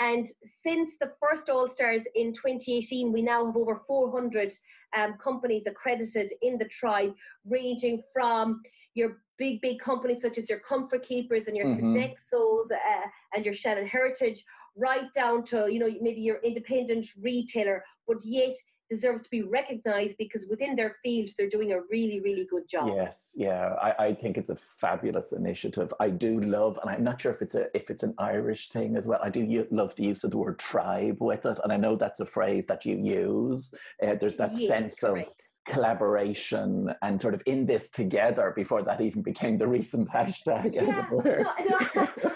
And 0.00 0.26
since 0.42 0.96
the 1.00 1.12
first 1.22 1.48
All 1.48 1.68
Stars 1.68 2.04
in 2.16 2.32
2018, 2.32 3.12
we 3.12 3.22
now 3.22 3.46
have 3.46 3.56
over 3.56 3.82
400 3.86 4.52
um, 4.96 5.14
companies 5.22 5.66
accredited 5.66 6.32
in 6.42 6.58
the 6.58 6.68
tribe, 6.68 7.14
ranging 7.48 8.02
from 8.12 8.60
your 8.94 9.18
big, 9.38 9.60
big 9.60 9.78
companies 9.78 10.22
such 10.22 10.38
as 10.38 10.48
your 10.50 10.58
Comfort 10.60 11.04
Keepers 11.04 11.46
and 11.46 11.56
your 11.56 11.66
mm-hmm. 11.66 11.94
Sodexos 11.94 12.72
uh, 12.72 13.06
and 13.34 13.44
your 13.44 13.54
Shannon 13.54 13.86
Heritage, 13.86 14.42
right 14.76 15.12
down 15.14 15.44
to 15.44 15.68
you 15.70 15.78
know 15.78 15.88
maybe 16.00 16.20
your 16.20 16.38
independent 16.38 17.06
retailer, 17.20 17.84
but 18.06 18.18
yet 18.24 18.54
deserves 18.88 19.22
to 19.22 19.30
be 19.30 19.42
recognized 19.42 20.16
because 20.16 20.46
within 20.48 20.76
their 20.76 20.96
fields 21.02 21.34
they're 21.36 21.48
doing 21.48 21.72
a 21.72 21.80
really 21.90 22.20
really 22.20 22.46
good 22.48 22.68
job. 22.68 22.90
Yes. 22.94 23.32
Yeah. 23.34 23.74
I, 23.82 24.06
I 24.06 24.14
think 24.14 24.36
it's 24.36 24.50
a 24.50 24.56
fabulous 24.80 25.32
initiative. 25.32 25.92
I 26.00 26.10
do 26.10 26.40
love 26.40 26.78
and 26.82 26.90
i'm 26.90 27.04
not 27.04 27.20
sure 27.20 27.32
if 27.32 27.42
it's 27.42 27.54
a 27.54 27.66
if 27.76 27.90
it's 27.90 28.02
an 28.02 28.14
irish 28.18 28.68
thing 28.68 28.96
as 28.96 29.06
well. 29.06 29.20
I 29.22 29.30
do 29.30 29.66
love 29.70 29.94
the 29.96 30.04
use 30.04 30.24
of 30.24 30.30
the 30.30 30.38
word 30.38 30.58
tribe 30.58 31.18
with 31.20 31.46
it 31.46 31.58
and 31.64 31.72
i 31.72 31.76
know 31.76 31.96
that's 31.96 32.20
a 32.20 32.26
phrase 32.26 32.66
that 32.66 32.84
you 32.84 32.96
use. 32.96 33.72
Uh, 34.02 34.14
there's 34.20 34.36
that 34.36 34.56
yes, 34.56 34.68
sense 34.68 35.00
correct. 35.00 35.28
of 35.28 35.34
collaboration 35.74 36.94
and 37.02 37.20
sort 37.20 37.34
of 37.34 37.42
in 37.46 37.66
this 37.66 37.90
together 37.90 38.52
before 38.54 38.82
that 38.82 39.00
even 39.00 39.20
became 39.20 39.58
the 39.58 39.66
recent 39.66 40.08
hashtag 40.08 40.74
yeah, 40.74 41.06
no, 41.10 41.18
no, 41.24 42.32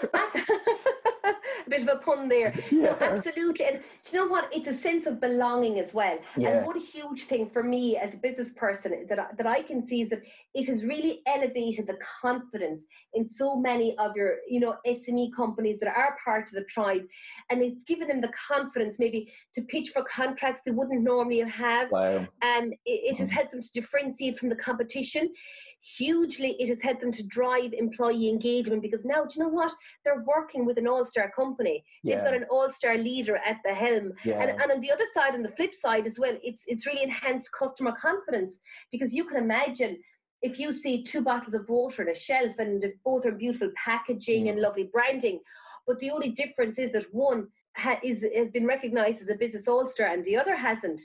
bit 1.85 1.95
of 1.95 2.01
a 2.01 2.03
pun 2.03 2.29
there. 2.29 2.53
Yeah. 2.71 2.81
No, 2.81 2.97
absolutely. 3.01 3.65
And 3.65 3.79
do 4.05 4.11
you 4.11 4.23
know 4.23 4.31
what? 4.31 4.49
It's 4.53 4.67
a 4.67 4.73
sense 4.73 5.05
of 5.05 5.19
belonging 5.19 5.77
as 5.77 5.93
well. 5.93 6.17
Yes. 6.37 6.53
And 6.55 6.65
what 6.65 6.75
a 6.75 6.79
huge 6.79 7.23
thing 7.23 7.49
for 7.49 7.63
me 7.63 7.97
as 7.97 8.13
a 8.13 8.17
business 8.17 8.51
person 8.51 9.05
that 9.09 9.19
I, 9.19 9.27
that 9.37 9.45
I 9.45 9.61
can 9.61 9.85
see 9.85 10.01
is 10.03 10.09
that 10.09 10.21
it 10.53 10.67
has 10.67 10.85
really 10.85 11.21
elevated 11.27 11.87
the 11.87 11.97
confidence 12.21 12.85
in 13.13 13.27
so 13.27 13.57
many 13.57 13.97
of 13.97 14.15
your, 14.15 14.37
you 14.49 14.59
know, 14.59 14.77
SME 14.87 15.35
companies 15.35 15.79
that 15.79 15.95
are 15.95 16.17
part 16.23 16.47
of 16.47 16.53
the 16.53 16.63
tribe, 16.65 17.03
and 17.49 17.61
it's 17.61 17.83
given 17.83 18.07
them 18.07 18.21
the 18.21 18.31
confidence 18.47 18.97
maybe 18.99 19.31
to 19.55 19.61
pitch 19.63 19.89
for 19.89 20.03
contracts 20.03 20.61
they 20.65 20.71
wouldn't 20.71 21.03
normally 21.03 21.39
have. 21.39 21.91
Wow. 21.91 22.27
Um, 22.41 22.71
it, 22.85 23.11
it 23.11 23.17
has 23.17 23.29
mm. 23.29 23.33
helped 23.33 23.51
them 23.51 23.61
to 23.61 23.71
differentiate 23.73 24.39
from 24.39 24.49
the 24.49 24.55
competition 24.55 25.33
hugely 25.81 26.55
it 26.59 26.69
has 26.69 26.81
helped 26.81 27.01
them 27.01 27.11
to 27.11 27.23
drive 27.23 27.73
employee 27.73 28.29
engagement 28.29 28.81
because 28.81 29.03
now 29.03 29.23
do 29.23 29.35
you 29.35 29.43
know 29.43 29.49
what? 29.49 29.73
They're 30.05 30.23
working 30.25 30.65
with 30.65 30.77
an 30.77 30.87
all-star 30.87 31.31
company. 31.35 31.83
They've 32.03 32.13
yeah. 32.13 32.23
got 32.23 32.35
an 32.35 32.45
all-star 32.49 32.97
leader 32.97 33.37
at 33.37 33.57
the 33.65 33.73
helm. 33.73 34.13
Yeah. 34.23 34.41
and, 34.41 34.61
and 34.61 34.71
on 34.71 34.81
the 34.81 34.91
other 34.91 35.05
side 35.13 35.33
on 35.33 35.43
the 35.43 35.49
flip 35.49 35.73
side 35.73 36.05
as 36.05 36.19
well 36.19 36.37
it's 36.43 36.63
it's 36.67 36.85
really 36.85 37.03
enhanced 37.03 37.51
customer 37.51 37.93
confidence 37.99 38.59
because 38.91 39.13
you 39.13 39.25
can 39.25 39.37
imagine 39.37 39.97
if 40.41 40.59
you 40.59 40.71
see 40.71 41.03
two 41.03 41.21
bottles 41.21 41.53
of 41.53 41.67
water 41.69 42.03
on 42.03 42.09
a 42.09 42.15
shelf 42.15 42.57
and 42.57 42.83
if 42.83 42.93
both 43.03 43.25
are 43.25 43.31
beautiful 43.31 43.69
packaging 43.75 44.49
and 44.49 44.57
mm. 44.57 44.61
lovely 44.61 44.89
branding 44.91 45.39
but 45.87 45.99
the 45.99 46.11
only 46.11 46.29
difference 46.29 46.77
is 46.77 46.91
that 46.91 47.05
one 47.11 47.47
ha- 47.75 47.99
is, 48.03 48.25
has 48.35 48.49
been 48.49 48.65
recognized 48.65 49.21
as 49.21 49.29
a 49.29 49.35
business 49.35 49.67
all-star 49.67 50.07
and 50.07 50.23
the 50.25 50.37
other 50.37 50.55
hasn't 50.55 51.01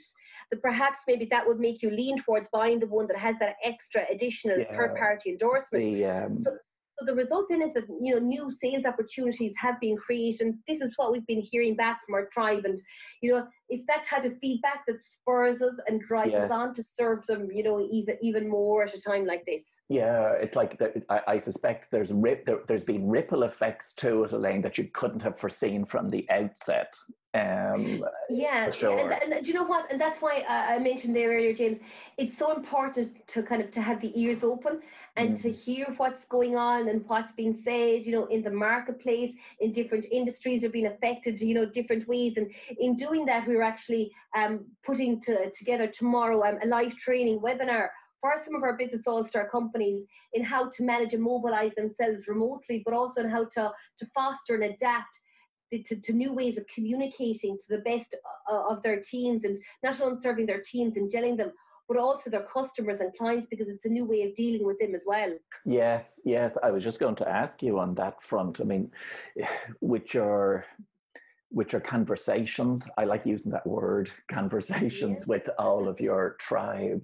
that 0.51 0.61
perhaps 0.61 0.99
maybe 1.07 1.25
that 1.31 1.45
would 1.45 1.59
make 1.59 1.81
you 1.81 1.89
lean 1.89 2.17
towards 2.17 2.47
buying 2.49 2.79
the 2.79 2.87
one 2.87 3.07
that 3.07 3.17
has 3.17 3.37
that 3.39 3.55
extra 3.63 4.05
additional 4.09 4.59
yeah. 4.59 4.75
third 4.75 4.95
party 4.95 5.31
endorsement. 5.31 5.83
The, 5.83 6.05
um, 6.05 6.31
so, 6.31 6.51
so 6.99 7.05
the 7.05 7.13
result 7.13 7.45
then 7.49 7.61
is 7.61 7.73
that 7.73 7.83
you 8.01 8.13
know 8.13 8.19
new 8.19 8.49
sales 8.49 8.85
opportunities 8.85 9.53
have 9.61 9.79
been 9.79 9.97
created, 9.97 10.41
and 10.41 10.55
this 10.67 10.81
is 10.81 10.97
what 10.97 11.11
we've 11.11 11.27
been 11.27 11.41
hearing 11.41 11.75
back 11.75 11.99
from 12.05 12.15
our 12.15 12.25
tribe. 12.25 12.65
And 12.65 12.79
you 13.21 13.33
know, 13.33 13.47
it's 13.69 13.85
that 13.85 14.03
type 14.03 14.25
of 14.25 14.39
feedback 14.39 14.83
that 14.87 15.03
spurs 15.03 15.61
us 15.61 15.79
and 15.87 16.01
drives 16.01 16.31
yes. 16.31 16.49
us 16.49 16.51
on 16.51 16.73
to 16.73 16.81
serve 16.81 17.25
them. 17.27 17.49
You 17.53 17.63
know, 17.63 17.87
even 17.91 18.17
even 18.21 18.49
more 18.49 18.83
at 18.83 18.95
a 18.95 19.01
time 19.01 19.25
like 19.25 19.45
this. 19.45 19.77
Yeah, 19.89 20.31
it's 20.41 20.55
like 20.55 20.79
the, 20.79 21.03
I, 21.09 21.21
I, 21.27 21.37
suspect 21.39 21.91
there's 21.91 22.11
rip, 22.11 22.45
there, 22.45 22.61
has 22.67 22.83
been 22.83 23.07
ripple 23.07 23.43
effects 23.43 23.93
to 23.95 24.23
it, 24.23 24.31
Elaine, 24.31 24.61
that 24.63 24.79
you 24.79 24.89
couldn't 24.91 25.21
have 25.21 25.39
foreseen 25.39 25.85
from 25.85 26.09
the 26.09 26.27
outset. 26.31 26.95
Um, 27.37 28.03
yeah, 28.29 28.71
sure. 28.71 28.97
and, 28.97 29.13
and, 29.13 29.33
and, 29.33 29.45
do 29.45 29.51
you 29.51 29.53
know 29.53 29.63
what? 29.65 29.91
And 29.91 29.99
that's 29.99 30.21
why 30.21 30.45
uh, 30.47 30.73
I 30.73 30.79
mentioned 30.79 31.15
there 31.15 31.29
earlier, 31.29 31.53
James. 31.53 31.79
It's 32.17 32.37
so 32.37 32.55
important 32.55 33.27
to 33.27 33.43
kind 33.43 33.61
of 33.61 33.71
to 33.71 33.81
have 33.81 34.01
the 34.01 34.11
ears 34.19 34.43
open 34.43 34.81
and 35.15 35.37
mm. 35.37 35.41
to 35.43 35.51
hear 35.51 35.85
what's 35.97 36.25
going 36.25 36.55
on 36.55 36.89
and 36.89 37.03
what's 37.07 37.33
being 37.33 37.59
said. 37.63 38.05
You 38.05 38.13
know, 38.13 38.25
in 38.25 38.41
the 38.41 38.51
marketplace, 38.51 39.33
in 39.59 39.71
different 39.71 40.05
industries 40.11 40.63
are 40.63 40.69
being 40.69 40.87
affected. 40.87 41.39
You 41.39 41.53
know, 41.53 41.65
different 41.65 42.07
ways. 42.07 42.37
And 42.37 42.51
in 42.79 42.95
doing 42.95 43.25
that, 43.25 43.47
we 43.47 43.55
are 43.55 43.63
actually 43.63 44.11
um, 44.35 44.65
putting 44.85 45.19
to, 45.21 45.51
together 45.51 45.87
tomorrow 45.87 46.43
um, 46.43 46.59
a 46.63 46.67
live 46.67 46.95
training 46.97 47.39
webinar 47.39 47.89
for 48.19 48.33
some 48.43 48.55
of 48.55 48.63
our 48.63 48.75
business 48.75 49.05
all-star 49.05 49.47
companies 49.49 50.03
in 50.33 50.43
how 50.43 50.69
to 50.69 50.83
manage 50.83 51.13
and 51.13 51.21
mobilize 51.21 51.71
themselves 51.75 52.27
remotely, 52.27 52.81
but 52.83 52.93
also 52.93 53.21
in 53.21 53.29
how 53.29 53.45
to, 53.45 53.71
to 53.99 54.07
foster 54.15 54.55
and 54.55 54.63
adapt 54.63 55.19
to, 55.71 55.95
to, 55.95 56.13
new 56.13 56.33
ways 56.33 56.57
of 56.57 56.65
communicating 56.67 57.57
to 57.57 57.75
the 57.75 57.83
best 57.83 58.15
of 58.49 58.81
their 58.83 59.01
teams 59.01 59.43
and 59.43 59.57
not 59.83 59.99
only 60.01 60.21
serving 60.21 60.45
their 60.45 60.61
teams 60.61 60.95
and 60.95 61.11
gelling 61.11 61.37
them 61.37 61.51
but 61.87 61.97
also 61.97 62.29
their 62.29 62.45
customers 62.53 62.99
and 62.99 63.13
clients 63.13 63.47
because 63.47 63.67
it's 63.67 63.85
a 63.85 63.89
new 63.89 64.03
way 64.03 64.23
of 64.23 64.35
dealing 64.35 64.65
with 64.65 64.77
them 64.79 64.93
as 64.93 65.05
well. 65.07 65.33
Yes, 65.65 66.19
yes. 66.25 66.57
I 66.61 66.71
was 66.71 66.83
just 66.83 66.99
going 66.99 67.15
to 67.15 67.29
ask 67.29 67.63
you 67.63 67.79
on 67.79 67.95
that 67.95 68.21
front. 68.21 68.59
I 68.59 68.65
mean, 68.65 68.91
with 69.81 70.13
your 70.13 70.65
with 71.49 71.71
your 71.71 71.81
conversations, 71.81 72.83
I 72.97 73.05
like 73.05 73.25
using 73.25 73.53
that 73.53 73.65
word, 73.65 74.11
conversations 74.31 75.19
yes. 75.19 75.27
with 75.27 75.49
all 75.57 75.87
of 75.87 76.01
your 76.01 76.35
tribe 76.39 77.01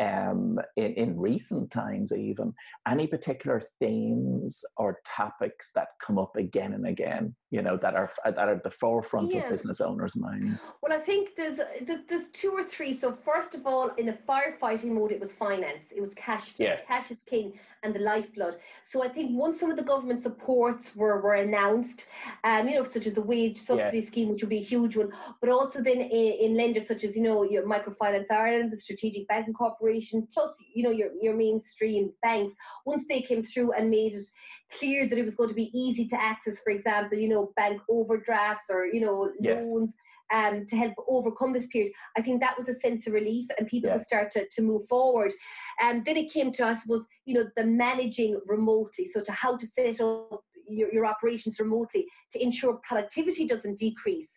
um, 0.00 0.58
in, 0.76 0.94
in 0.94 1.18
recent 1.18 1.70
times, 1.70 2.12
even 2.12 2.54
any 2.86 3.08
particular 3.08 3.60
themes 3.80 4.62
or 4.76 5.00
topics 5.04 5.72
that 5.74 5.88
come 6.04 6.18
up 6.18 6.36
again 6.36 6.74
and 6.74 6.86
again, 6.86 7.34
you 7.52 7.60
know, 7.60 7.76
that 7.76 7.94
are 7.94 8.10
that 8.24 8.38
are 8.38 8.54
at 8.54 8.64
the 8.64 8.70
forefront 8.70 9.32
yeah. 9.32 9.42
of 9.42 9.50
business 9.50 9.80
owners' 9.80 10.16
minds? 10.16 10.58
Well, 10.82 10.92
I 10.92 10.98
think 10.98 11.36
there's 11.36 11.60
there's 12.08 12.28
two 12.32 12.52
or 12.52 12.64
three. 12.64 12.92
So 12.94 13.12
first 13.12 13.54
of 13.54 13.66
all, 13.66 13.88
in 13.98 14.08
a 14.08 14.16
firefighting 14.28 14.92
mode, 14.92 15.12
it 15.12 15.20
was 15.20 15.32
finance. 15.32 15.84
It 15.94 16.00
was 16.00 16.14
cash. 16.14 16.54
Yes. 16.56 16.80
Cash 16.88 17.10
is 17.10 17.20
king 17.26 17.52
and 17.82 17.94
the 17.94 17.98
lifeblood. 17.98 18.56
So 18.84 19.02
I 19.02 19.08
think 19.08 19.30
once 19.32 19.58
some 19.60 19.70
of 19.70 19.76
the 19.76 19.82
government 19.82 20.22
supports 20.22 20.94
were, 20.94 21.20
were 21.20 21.34
announced, 21.34 22.06
um, 22.44 22.68
you 22.68 22.76
know, 22.76 22.84
such 22.84 23.06
as 23.06 23.14
the 23.14 23.22
wage 23.22 23.58
subsidy 23.58 23.98
yes. 23.98 24.06
scheme, 24.06 24.28
which 24.28 24.42
would 24.42 24.50
be 24.50 24.58
a 24.58 24.62
huge 24.62 24.96
one, 24.96 25.10
but 25.40 25.50
also 25.50 25.82
then 25.82 26.00
in, 26.00 26.32
in 26.44 26.56
lenders 26.56 26.86
such 26.86 27.02
as, 27.02 27.16
you 27.16 27.22
know, 27.22 27.42
your 27.42 27.64
Microfinance 27.66 28.30
Ireland, 28.30 28.72
the 28.72 28.76
Strategic 28.76 29.26
Banking 29.26 29.54
Corporation, 29.54 30.28
plus 30.32 30.56
you 30.74 30.84
know 30.84 30.90
your 30.90 31.10
your 31.20 31.34
mainstream 31.34 32.12
banks, 32.22 32.52
once 32.86 33.06
they 33.08 33.20
came 33.20 33.42
through 33.42 33.72
and 33.72 33.90
made 33.90 34.14
it 34.14 34.26
clear 34.78 35.08
that 35.08 35.18
it 35.18 35.24
was 35.24 35.34
going 35.34 35.48
to 35.50 35.54
be 35.54 35.70
easy 35.78 36.06
to 36.08 36.20
access, 36.20 36.60
for 36.60 36.70
example, 36.70 37.18
you 37.18 37.28
know, 37.28 37.52
bank 37.56 37.80
overdrafts 37.88 38.64
or 38.70 38.86
you 38.86 39.00
know 39.00 39.30
Yes. 39.40 39.62
loans. 39.62 39.94
Um, 40.32 40.64
to 40.66 40.76
help 40.76 40.94
overcome 41.08 41.52
this 41.52 41.66
period, 41.66 41.92
I 42.16 42.22
think 42.22 42.40
that 42.40 42.58
was 42.58 42.68
a 42.68 42.74
sense 42.74 43.06
of 43.06 43.12
relief, 43.12 43.48
and 43.58 43.66
people 43.68 43.90
Yes. 43.90 43.98
could 43.98 44.02
start 44.02 44.30
to, 44.32 44.48
to 44.56 44.62
move 44.62 44.82
forward. 44.88 45.32
And 45.78 46.04
then 46.06 46.16
it 46.16 46.32
came 46.32 46.52
to, 46.52 46.66
us 46.66 46.82
suppose, 46.82 47.06
you 47.26 47.34
know, 47.34 47.44
the 47.56 47.64
managing 47.64 48.40
remotely. 48.46 49.06
So 49.08 49.20
to 49.20 49.32
how 49.32 49.58
to 49.58 49.66
set 49.66 50.00
up 50.00 50.24
your, 50.68 50.92
your 50.92 51.04
operations 51.06 51.60
remotely 51.60 52.06
to 52.32 52.42
ensure 52.42 52.80
productivity 52.86 53.46
doesn't 53.46 53.78
decrease. 53.78 54.30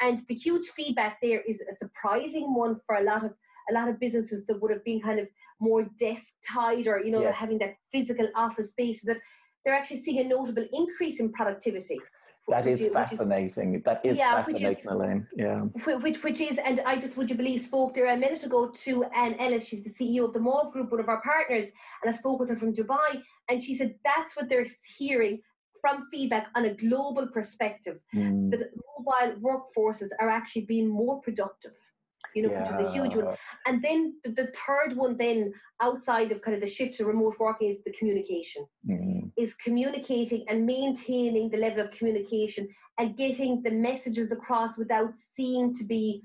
And 0.00 0.20
the 0.28 0.34
huge 0.34 0.68
feedback 0.68 1.18
there 1.20 1.40
is 1.40 1.60
a 1.60 1.74
surprising 1.74 2.54
one 2.54 2.78
for 2.86 2.96
a 2.96 3.02
lot 3.02 3.24
of 3.24 3.32
a 3.70 3.74
lot 3.74 3.88
of 3.88 4.00
businesses 4.00 4.46
that 4.46 4.60
would 4.60 4.70
have 4.70 4.84
been 4.84 5.00
kind 5.00 5.20
of 5.20 5.28
more 5.60 5.84
desk 5.98 6.28
tied 6.48 6.86
or 6.86 7.00
you 7.04 7.10
know 7.12 7.22
Yes. 7.22 7.34
having 7.34 7.58
that 7.58 7.74
physical 7.92 8.28
office 8.34 8.70
space 8.70 9.02
that 9.04 9.18
they're 9.64 9.74
actually 9.74 9.98
seeing 10.00 10.18
a 10.24 10.28
notable 10.28 10.66
increase 10.72 11.20
in 11.20 11.32
productivity. 11.32 12.00
That 12.48 12.66
is 12.66 12.84
fascinating. 12.92 13.80
That 13.84 14.00
is 14.04 14.18
Yeah, 14.18 14.44
which 14.44 14.56
is- 14.60 14.78
fascinating, 14.78 14.90
Elaine. 14.90 15.26
Yeah. 15.36 15.58
Wh- 15.84 16.02
which 16.02 16.24
which 16.24 16.40
is 16.40 16.58
and 16.58 16.80
I 16.80 16.96
just 16.98 17.16
would 17.16 17.30
you 17.30 17.36
believe 17.36 17.60
spoke 17.60 17.94
there 17.94 18.06
a 18.06 18.16
minute 18.16 18.42
ago 18.42 18.70
to 18.84 19.04
Anne 19.22 19.34
Ellis 19.34 19.66
she's 19.68 19.84
the 19.84 19.90
CEO 19.90 20.24
of 20.24 20.32
the 20.32 20.40
Mall 20.40 20.70
Group 20.72 20.90
one 20.90 21.00
of 21.00 21.08
our 21.08 21.22
partners 21.22 21.66
and 22.02 22.12
I 22.12 22.16
spoke 22.16 22.40
with 22.40 22.48
her 22.48 22.56
from 22.56 22.72
Dubai 22.74 23.22
and 23.48 23.62
she 23.62 23.74
said 23.76 23.94
that's 24.04 24.34
what 24.36 24.48
they're 24.48 24.66
hearing 24.98 25.40
from 25.80 26.08
feedback 26.10 26.48
on 26.56 26.64
a 26.64 26.74
global 26.74 27.26
perspective 27.28 27.98
Mm, 28.14 28.50
that 28.50 28.70
mobile 28.98 29.32
workforces 29.48 30.08
are 30.20 30.28
actually 30.28 30.64
being 30.64 30.88
more 30.88 31.20
productive 31.20 31.76
you 32.34 32.42
know 32.42 32.50
which 32.50 32.70
is 32.70 32.78
a 32.78 32.90
huge 32.92 33.14
one 33.14 33.36
and 33.66 33.82
then 33.82 34.14
the, 34.24 34.30
the 34.30 34.52
third 34.66 34.96
one 34.96 35.16
then 35.16 35.52
outside 35.82 36.30
of 36.32 36.40
kind 36.42 36.54
of 36.54 36.60
the 36.60 36.66
shift 36.70 36.94
to 36.94 37.04
remote 37.04 37.36
working 37.38 37.68
is 37.68 37.78
the 37.84 37.92
communication 37.92 38.64
Mm, 38.88 39.30
is 39.36 39.54
communicating 39.54 40.44
and 40.48 40.66
maintaining 40.66 41.50
the 41.50 41.56
level 41.56 41.80
of 41.84 41.90
communication 41.90 42.68
and 42.98 43.16
getting 43.16 43.62
the 43.62 43.70
messages 43.70 44.30
across 44.32 44.76
without 44.76 45.14
seeming 45.16 45.74
to 45.74 45.84
be, 45.84 46.22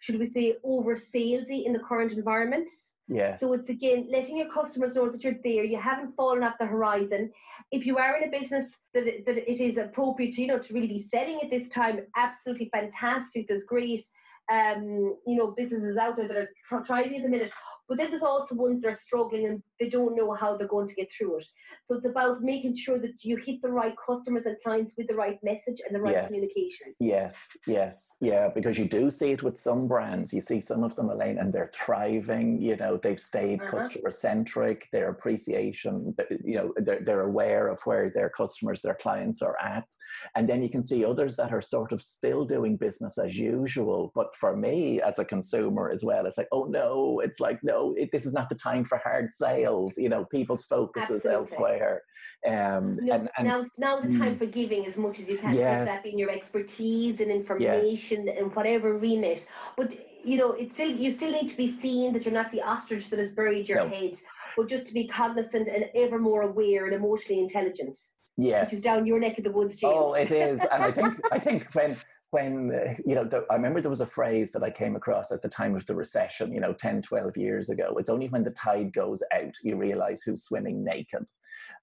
should 0.00 0.18
we 0.18 0.26
say, 0.26 0.56
over 0.64 0.94
salesy 0.96 1.64
in 1.64 1.72
the 1.72 1.78
current 1.78 2.12
environment. 2.12 2.68
yes. 3.08 3.40
So 3.40 3.52
it's 3.52 3.68
again 3.68 4.08
letting 4.10 4.36
your 4.36 4.50
customers 4.50 4.94
know 4.94 5.08
that 5.08 5.22
you're 5.22 5.40
there, 5.44 5.64
you 5.64 5.78
haven't 5.78 6.16
fallen 6.16 6.42
off 6.42 6.58
the 6.58 6.66
horizon. 6.66 7.30
If 7.70 7.86
you 7.86 7.98
are 7.98 8.16
in 8.16 8.28
a 8.28 8.30
business 8.38 8.76
that 8.94 9.06
it, 9.06 9.26
that 9.26 9.36
it 9.36 9.60
is 9.60 9.76
appropriate, 9.76 10.34
to, 10.34 10.42
you 10.42 10.48
know, 10.48 10.58
to 10.58 10.74
really 10.74 10.88
be 10.88 11.02
selling 11.02 11.40
at 11.42 11.50
this 11.50 11.68
time, 11.68 12.00
absolutely 12.16 12.70
fantastic. 12.72 13.46
There's 13.46 13.64
great, 13.64 14.02
um, 14.50 15.16
you 15.26 15.36
know, 15.36 15.54
businesses 15.56 15.96
out 15.96 16.16
there 16.16 16.28
that 16.28 16.36
are 16.36 16.50
tr- 16.64 16.84
thriving 16.84 17.16
at 17.16 17.22
the 17.22 17.28
minute. 17.28 17.52
But 17.88 17.98
then 17.98 18.10
there's 18.10 18.22
also 18.22 18.54
ones 18.54 18.80
that 18.82 18.88
are 18.88 18.94
struggling 18.94 19.46
and 19.46 19.62
they 19.78 19.88
don't 19.88 20.16
know 20.16 20.32
how 20.32 20.56
they're 20.56 20.68
going 20.68 20.88
to 20.88 20.94
get 20.94 21.12
through 21.12 21.38
it. 21.38 21.46
So 21.84 21.96
it's 21.96 22.06
about 22.06 22.42
making 22.42 22.76
sure 22.76 22.98
that 22.98 23.24
you 23.24 23.36
hit 23.36 23.62
the 23.62 23.68
right 23.70 23.94
customers 24.06 24.44
and 24.46 24.56
clients 24.62 24.94
with 24.96 25.08
the 25.08 25.14
right 25.14 25.38
message 25.42 25.80
and 25.86 25.94
the 25.94 26.00
right 26.00 26.14
Yes. 26.14 26.26
communications. 26.28 26.96
Yes, 27.00 27.34
yes, 27.66 27.94
yeah, 28.20 28.48
because 28.54 28.78
you 28.78 28.86
do 28.86 29.10
see 29.10 29.32
it 29.32 29.42
with 29.42 29.58
some 29.58 29.86
brands. 29.88 30.32
You 30.32 30.40
see 30.40 30.60
some 30.60 30.82
of 30.84 30.94
them, 30.96 31.10
Elaine, 31.10 31.38
and 31.38 31.52
they're 31.52 31.70
thriving. 31.74 32.60
You 32.60 32.76
know, 32.76 32.96
they've 32.96 33.20
stayed 33.20 33.60
Uh-huh. 33.60 33.78
customer 33.78 34.10
centric. 34.10 34.88
Their 34.92 35.08
appreciation, 35.10 36.14
you 36.44 36.56
know, 36.58 36.72
they're, 36.76 37.02
they're 37.06 37.28
aware 37.32 37.68
of 37.68 37.78
where 37.84 38.10
their 38.10 38.30
customers, 38.30 38.80
their 38.82 38.94
clients 38.94 39.42
are 39.42 39.56
at. 39.60 39.86
And 40.34 40.48
then 40.48 40.62
you 40.62 40.70
can 40.70 40.84
see 40.84 41.04
others 41.04 41.36
that 41.36 41.52
are 41.52 41.62
sort 41.76 41.92
of 41.92 42.00
still 42.02 42.44
doing 42.44 42.76
business 42.76 43.18
as 43.18 43.36
usual. 43.36 44.12
But 44.14 44.34
for 44.34 44.56
me, 44.56 45.00
as 45.02 45.18
a 45.18 45.24
consumer 45.24 45.90
as 45.90 46.02
well, 46.04 46.24
it's 46.26 46.38
like, 46.38 46.48
oh 46.52 46.64
no, 46.64 47.20
it's 47.24 47.40
like, 47.40 47.58
no, 47.62 47.94
it, 47.96 48.10
this 48.12 48.26
is 48.26 48.32
not 48.32 48.48
the 48.48 48.54
time 48.68 48.84
for 48.84 48.98
hard 48.98 49.30
sales. 49.30 49.65
You 49.96 50.08
know, 50.08 50.24
people's 50.24 50.64
focus 50.64 51.10
is 51.10 51.24
Absolutely. 51.24 51.30
elsewhere. 51.34 52.02
Um, 52.46 52.98
No, 53.02 53.14
and, 53.14 53.30
and 53.36 53.48
now, 53.48 53.64
now's 53.78 54.02
the 54.02 54.16
time 54.18 54.34
Mm. 54.34 54.38
for 54.38 54.46
giving 54.46 54.86
as 54.86 54.96
much 54.96 55.18
as 55.20 55.28
you 55.28 55.38
can. 55.38 55.54
Yes. 55.54 55.86
That 55.86 56.02
being 56.02 56.18
your 56.18 56.30
expertise 56.30 57.20
and 57.20 57.30
information 57.30 58.28
and 58.28 58.54
whatever 58.56 58.88
remit. 58.98 59.40
But 59.76 59.88
you 60.24 60.36
know, 60.38 60.50
it's 60.52 60.74
still 60.74 60.90
you 60.90 61.12
still 61.12 61.32
need 61.32 61.48
to 61.48 61.56
be 61.56 61.70
seen 61.82 62.12
that 62.12 62.24
you're 62.24 62.34
not 62.42 62.50
the 62.52 62.62
ostrich 62.62 63.10
that 63.10 63.18
has 63.18 63.32
buried 63.34 63.68
your 63.68 63.82
No. 63.84 63.88
head, 63.88 64.14
but 64.56 64.68
just 64.68 64.86
to 64.88 64.94
be 64.94 65.06
cognizant 65.08 65.66
and 65.68 65.82
ever 65.94 66.18
more 66.18 66.42
aware 66.42 66.86
and 66.86 66.94
emotionally 66.94 67.40
intelligent, 67.40 67.96
yes. 68.36 68.64
which 68.64 68.74
is 68.74 68.80
down 68.80 69.06
your 69.06 69.20
neck 69.20 69.38
of 69.38 69.44
the 69.44 69.52
woods, 69.58 69.76
James. 69.76 69.94
Oh, 69.96 70.14
it 70.14 70.30
is, 70.32 70.60
and 70.72 70.82
I 70.88 70.90
think 70.92 71.12
I 71.30 71.38
think 71.46 71.60
when 71.74 71.96
when 72.36 72.70
uh, 72.70 72.92
you 73.06 73.14
know 73.14 73.24
the, 73.24 73.46
I 73.50 73.54
remember 73.54 73.80
there 73.80 73.96
was 73.98 74.02
a 74.02 74.14
phrase 74.18 74.52
that 74.52 74.62
I 74.62 74.70
came 74.70 74.94
across 74.94 75.32
at 75.32 75.40
the 75.40 75.48
time 75.48 75.74
of 75.74 75.86
the 75.86 75.94
recession, 75.94 76.52
you 76.52 76.60
know, 76.60 76.74
10, 76.74 77.00
12 77.00 77.34
years 77.38 77.70
ago. 77.70 77.96
It's 77.98 78.10
only 78.10 78.28
when 78.28 78.44
the 78.44 78.50
tide 78.50 78.92
goes 78.92 79.22
out 79.34 79.54
you 79.62 79.76
realize 79.76 80.20
who's 80.20 80.44
swimming 80.44 80.84
naked. 80.84 81.24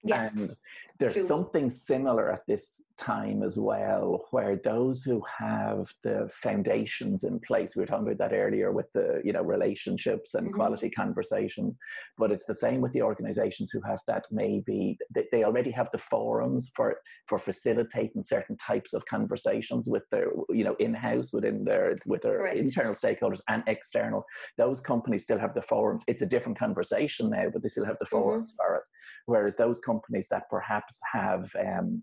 yeah, 0.04 0.30
And 0.32 0.52
there's 1.00 1.14
True. 1.14 1.26
something 1.26 1.70
similar 1.70 2.30
at 2.30 2.46
this 2.46 2.76
time 2.98 3.42
as 3.42 3.58
well, 3.58 4.26
where 4.30 4.56
those 4.56 5.02
who 5.02 5.22
have 5.38 5.88
the 6.02 6.30
foundations 6.32 7.24
in 7.24 7.40
place, 7.40 7.74
we 7.74 7.80
were 7.80 7.86
talking 7.86 8.06
about 8.06 8.18
that 8.18 8.36
earlier 8.36 8.72
with 8.72 8.86
the, 8.92 9.20
you 9.24 9.32
know, 9.32 9.42
relationships 9.42 10.34
and 10.34 10.48
Mhm. 10.48 10.54
quality 10.54 10.90
conversations, 10.90 11.76
but 12.18 12.30
it's 12.30 12.44
the 12.46 12.54
same 12.54 12.80
with 12.80 12.92
the 12.92 13.02
organizations 13.02 13.70
who 13.72 13.80
have 13.82 14.00
that 14.06 14.24
maybe 14.30 14.96
they, 15.32 15.44
already 15.44 15.70
have 15.70 15.88
the 15.92 15.98
forums 15.98 16.70
for 16.74 17.00
for 17.28 17.38
facilitating 17.38 18.22
certain 18.22 18.56
types 18.56 18.92
of 18.94 19.04
conversations 19.06 19.88
with 19.88 20.02
their, 20.10 20.30
you 20.50 20.64
know, 20.64 20.76
in-house 20.78 21.32
within 21.32 21.64
their 21.64 21.96
with 22.06 22.22
their 22.22 22.38
Correct. 22.38 22.56
internal 22.58 22.94
stakeholders 22.94 23.40
and 23.48 23.62
external. 23.66 24.24
Those 24.58 24.80
companies 24.80 25.24
still 25.24 25.38
have 25.38 25.54
the 25.54 25.62
forums. 25.62 26.04
It's 26.06 26.22
a 26.22 26.26
different 26.26 26.58
conversation 26.58 27.30
now, 27.30 27.50
but 27.52 27.62
they 27.62 27.68
still 27.68 27.84
have 27.86 27.98
the 28.00 28.06
forums 28.06 28.54
for 28.56 28.76
it 28.76 28.82
whereas 29.26 29.56
those 29.56 29.78
companies 29.80 30.28
that 30.28 30.48
perhaps 30.50 30.98
have 31.12 31.50
um, 31.58 32.02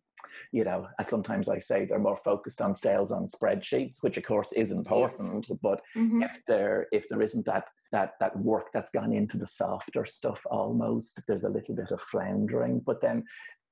you 0.52 0.64
know 0.64 0.88
as 1.00 1.08
sometimes 1.08 1.50
i 1.50 1.58
say 1.60 1.86
they're 1.86 2.00
more 2.00 2.18
focused 2.24 2.62
on 2.62 2.76
sales 2.76 3.12
on 3.12 3.26
spreadsheets 3.28 3.98
which 4.02 4.18
of 4.18 4.24
course 4.24 4.52
is 4.54 4.72
important 4.72 5.48
but 5.62 5.82
Mhm. 5.96 6.24
if 6.26 6.34
there 6.48 6.88
if 6.92 7.08
there 7.10 7.22
isn't 7.22 7.46
that 7.46 7.66
that 7.92 8.14
that 8.20 8.38
work 8.40 8.68
that's 8.72 8.92
gone 8.92 9.12
into 9.14 9.38
the 9.38 9.48
softer 9.48 10.06
stuff 10.06 10.42
almost 10.50 11.22
there's 11.28 11.44
a 11.44 11.50
little 11.50 11.76
bit 11.76 11.92
of 11.92 12.02
floundering 12.02 12.80
but 12.86 13.02
then 13.02 13.24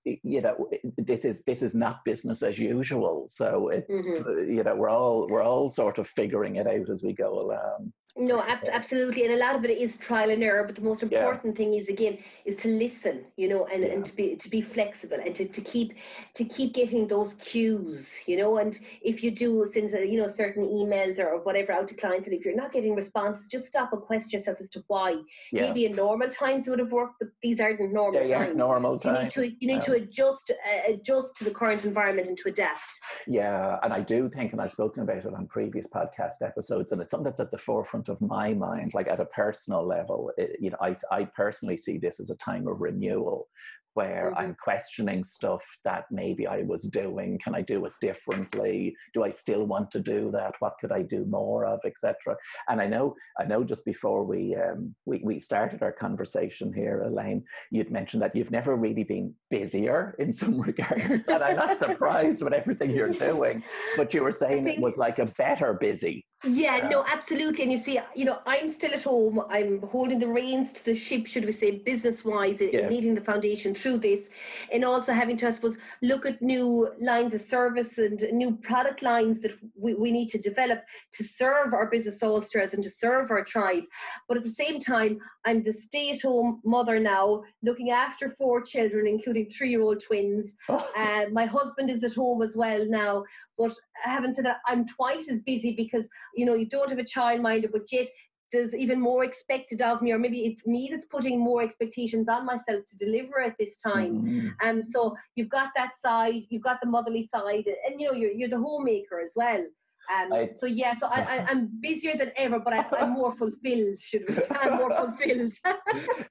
you 0.06 0.42
know 0.42 0.70
this 0.98 1.24
is 1.26 1.44
this 1.44 1.62
is 1.62 1.76
not 1.76 2.04
business 2.06 2.42
as 2.42 2.58
usual 2.58 3.28
so 3.28 3.68
it's 3.70 3.94
Mhm. 3.96 4.26
uh, 4.26 4.42
you 4.42 4.64
know 4.64 4.76
we're 4.76 4.90
all 4.90 5.28
we're 5.30 5.44
all 5.44 5.70
sort 5.70 5.98
of 6.00 6.08
figuring 6.08 6.56
it 6.56 6.68
out 6.68 6.90
as 6.90 7.04
we 7.04 7.14
go 7.14 7.32
along 7.40 7.94
No, 8.18 8.42
ab- 8.42 8.68
absolutely, 8.70 9.24
and 9.24 9.34
a 9.34 9.38
lot 9.38 9.56
of 9.56 9.64
it 9.64 9.70
is 9.78 9.96
trial 9.96 10.30
and 10.32 10.44
error. 10.44 10.64
But 10.66 10.76
the 10.76 10.82
most 10.82 11.04
Yeah. 11.04 11.20
important 11.20 11.56
thing 11.56 11.76
is 11.76 11.88
again 11.88 12.18
is 12.44 12.56
to 12.58 12.68
listen, 12.68 13.24
you 13.38 13.48
know, 13.48 13.66
and, 13.68 13.84
Yeah. 13.84 13.94
and 13.94 14.06
to 14.06 14.16
be 14.16 14.36
to 14.36 14.50
be 14.50 14.62
flexible 14.62 15.20
and 15.24 15.34
to, 15.36 15.46
to 15.48 15.62
keep 15.62 15.94
to 16.34 16.44
keep 16.44 16.74
getting 16.74 17.08
those 17.08 17.36
cues, 17.36 18.18
you 18.26 18.36
know. 18.36 18.58
And 18.58 18.78
if 19.02 19.24
you 19.24 19.32
do 19.32 19.66
send 19.72 19.92
you 19.92 20.20
know 20.20 20.28
certain 20.28 20.66
emails 20.68 21.20
or 21.20 21.40
whatever 21.44 21.72
out 21.72 21.88
to 21.90 21.96
clients, 21.96 22.28
and 22.28 22.36
if 22.36 22.44
you're 22.44 22.56
not 22.56 22.72
getting 22.74 22.96
responses, 22.96 23.48
just 23.48 23.68
stop 23.68 23.94
and 23.94 24.02
question 24.02 24.32
yourself 24.32 24.58
as 24.60 24.70
to 24.72 24.84
why. 24.88 25.12
yeah 25.52 25.68
Maybe 25.68 25.86
in 25.86 25.96
normal 25.96 26.30
times 26.30 26.68
it 26.68 26.72
would 26.72 26.80
have 26.80 26.92
worked, 26.92 27.20
but 27.20 27.30
these 27.44 27.60
aren't 27.62 27.80
normal 27.94 28.22
yeah, 28.22 28.28
yeah 28.28 28.38
times. 28.46 28.58
normal 28.58 28.98
So 28.98 29.14
you 29.14 29.20
need 29.24 29.32
to 29.32 29.48
you 29.62 29.68
need 29.68 29.82
to 29.84 29.94
adjust 29.94 30.50
uh, 30.52 30.92
adjust 30.94 31.36
to 31.38 31.44
the 31.44 31.52
current 31.52 31.86
environment 31.86 32.28
and 32.28 32.38
to 32.40 32.50
adapt. 32.50 32.90
Yeah, 33.28 33.78
and 33.84 33.94
I 33.94 34.02
do 34.02 34.30
think, 34.30 34.52
and 34.52 34.62
I've 34.62 34.72
spoken 34.72 35.04
about 35.04 35.18
it 35.18 35.34
on 35.34 35.46
previous 35.48 35.88
podcast 35.88 36.42
episodes, 36.42 36.92
and 36.92 37.02
it's 37.02 37.12
something 37.12 37.26
that's 37.26 37.40
at 37.40 37.52
the 37.52 37.58
forefront 37.58 37.99
of 38.08 38.22
my 38.22 38.54
mind, 38.54 38.94
like 38.94 39.08
at 39.10 39.20
a 39.20 39.26
personal 39.26 39.86
level. 39.86 40.32
It, 40.38 40.58
you 40.62 40.70
know, 40.70 40.78
I, 40.80 40.96
I 41.12 41.26
personally 41.26 41.76
see 41.78 41.98
this 41.98 42.20
as 42.22 42.30
a 42.30 42.36
time 42.36 42.68
of 42.68 42.80
renewal 42.80 43.48
where 43.96 44.32
Mhm. 44.32 44.40
I'm 44.42 44.56
questioning 44.64 45.24
stuff 45.24 45.66
that 45.84 46.06
maybe 46.12 46.48
I 46.48 46.62
was 46.62 46.84
doing. 46.84 47.40
Can 47.44 47.56
I 47.56 47.62
do 47.62 47.86
it 47.86 47.94
differently? 48.00 48.96
Do 49.14 49.24
I 49.24 49.32
still 49.32 49.66
want 49.66 49.92
to 49.92 50.00
do 50.00 50.32
that? 50.32 50.54
What 50.60 50.76
could 50.80 50.92
I 50.92 51.02
do 51.02 51.26
more 51.26 51.66
of, 51.66 51.80
etc. 51.84 52.38
And 52.70 52.80
I 52.80 52.88
know, 52.88 53.16
I 53.40 53.46
know, 53.46 53.64
just 53.64 53.84
before 53.86 54.24
we 54.24 54.56
um, 54.56 54.96
we 55.06 55.20
we 55.24 55.40
started 55.40 55.82
our 55.82 55.92
conversation 55.92 56.72
here, 56.72 57.02
Elaine, 57.02 57.44
you'd 57.72 57.92
mentioned 57.92 58.22
that 58.22 58.36
you've 58.36 58.52
never 58.52 58.76
really 58.76 59.04
been 59.04 59.34
busier 59.50 60.16
in 60.20 60.34
some 60.34 60.62
regards, 60.70 61.28
and 61.28 61.44
I'm 61.44 61.58
not 61.58 61.78
surprised 61.80 62.42
with 62.44 62.54
everything 62.54 62.92
you're 62.92 63.10
doing. 63.10 63.64
But 63.98 64.14
you 64.14 64.24
were 64.24 64.32
saying 64.44 64.68
it 64.68 64.80
was 64.80 64.98
like 64.98 65.20
a 65.20 65.26
better 65.38 65.74
busy. 65.74 66.26
Yeah, 66.46 66.88
no, 66.90 67.04
absolutely. 67.06 67.64
And 67.64 67.72
you 67.72 67.78
see, 67.78 68.00
you 68.16 68.24
know, 68.24 68.40
I'm 68.46 68.70
still 68.70 68.94
at 68.94 69.04
home. 69.04 69.42
I'm 69.50 69.82
holding 69.82 70.20
the 70.20 70.28
reins 70.28 70.72
to 70.74 70.86
the 70.86 70.96
ship, 70.96 71.28
should 71.28 71.44
we 71.44 71.52
say, 71.52 71.80
business 71.80 72.24
wise, 72.24 72.62
Yes. 72.62 72.90
leading 72.90 73.14
the 73.14 73.20
foundation 73.22 73.76
through 73.76 73.98
this, 73.98 74.30
and 74.72 74.86
also 74.86 75.12
having 75.12 75.36
to, 75.38 75.48
I 75.48 75.52
suppose, 75.52 75.76
look 76.02 76.26
at 76.26 76.42
new 76.42 76.94
lines 77.02 77.34
of 77.34 77.42
service 77.42 77.98
and 77.98 78.22
new 78.32 78.56
product 78.56 79.02
lines 79.02 79.42
that 79.42 79.52
we, 79.78 79.96
we 79.96 80.12
need 80.12 80.30
to 80.30 80.38
develop 80.38 80.84
to 81.12 81.24
serve 81.26 81.74
our 81.74 81.90
business 81.90 82.24
all-stars 82.24 82.74
and 82.74 82.84
to 82.84 82.90
serve 82.90 83.32
our 83.32 83.44
tribe. 83.44 83.84
But 84.30 84.38
at 84.38 84.44
the 84.44 84.50
same 84.50 84.80
time, 84.80 85.20
I'm 85.46 85.62
the 85.62 85.74
stay 85.74 86.12
at 86.12 86.22
home 86.22 86.62
mother 86.64 87.00
now, 87.00 87.44
looking 87.64 87.92
after 87.92 88.30
four 88.38 88.62
children, 88.62 89.08
including 89.08 89.50
three 89.50 89.72
year 89.72 89.82
old 89.82 90.02
twins. 90.02 90.54
Oh, 90.70 90.90
Uh, 90.96 91.26
my 91.34 91.46
husband 91.46 91.90
is 91.90 92.04
at 92.06 92.14
home 92.14 92.42
as 92.42 92.56
well 92.56 92.86
now, 92.88 93.26
but 93.60 93.74
having 93.94 94.34
said 94.34 94.46
that, 94.46 94.62
I'm 94.66 94.88
twice 94.88 95.30
as 95.30 95.42
busy 95.42 95.76
because 95.76 96.08
you 96.34 96.46
know 96.46 96.56
you 96.56 96.66
don't 96.66 96.90
have 96.90 96.98
a 96.98 97.04
childminder, 97.04 97.72
but 97.72 97.92
yet 97.92 98.08
there's 98.52 98.74
even 98.74 99.00
more 99.00 99.24
expected 99.24 99.82
of 99.82 100.02
me, 100.02 100.12
or 100.12 100.18
maybe 100.18 100.46
it's 100.46 100.66
me 100.66 100.88
that's 100.90 101.06
putting 101.06 101.40
more 101.40 101.62
expectations 101.62 102.28
on 102.28 102.46
myself 102.46 102.84
to 102.90 102.98
deliver 102.98 103.42
at 103.42 103.56
this 103.60 103.80
time. 103.80 104.24
Mm. 104.24 104.68
Um, 104.68 104.82
so 104.82 105.16
you've 105.36 105.50
got 105.50 105.70
that 105.76 105.96
side, 105.98 106.44
you've 106.50 106.64
got 106.64 106.80
the 106.82 106.90
motherly 106.90 107.24
side, 107.28 107.66
and 107.86 108.00
you 108.00 108.08
know 108.08 108.14
you're 108.14 108.32
you're 108.32 108.50
the 108.50 108.58
homemaker 108.58 109.20
as 109.20 109.34
well. 109.36 109.64
Um, 110.10 110.50
so 110.58 110.66
yeah, 110.66 110.94
so 110.94 111.08
I, 111.08 111.46
am 111.52 111.70
busier 111.82 112.16
than 112.18 112.32
ever, 112.36 112.60
but 112.60 112.74
I, 112.74 112.86
am 113.00 113.14
more 113.14 113.36
fulfilled. 113.36 114.00
Should 114.00 114.24
we 114.28 114.34
say? 114.36 114.48
I'm 114.50 114.78
more 114.78 114.92
fulfilled. 114.96 115.54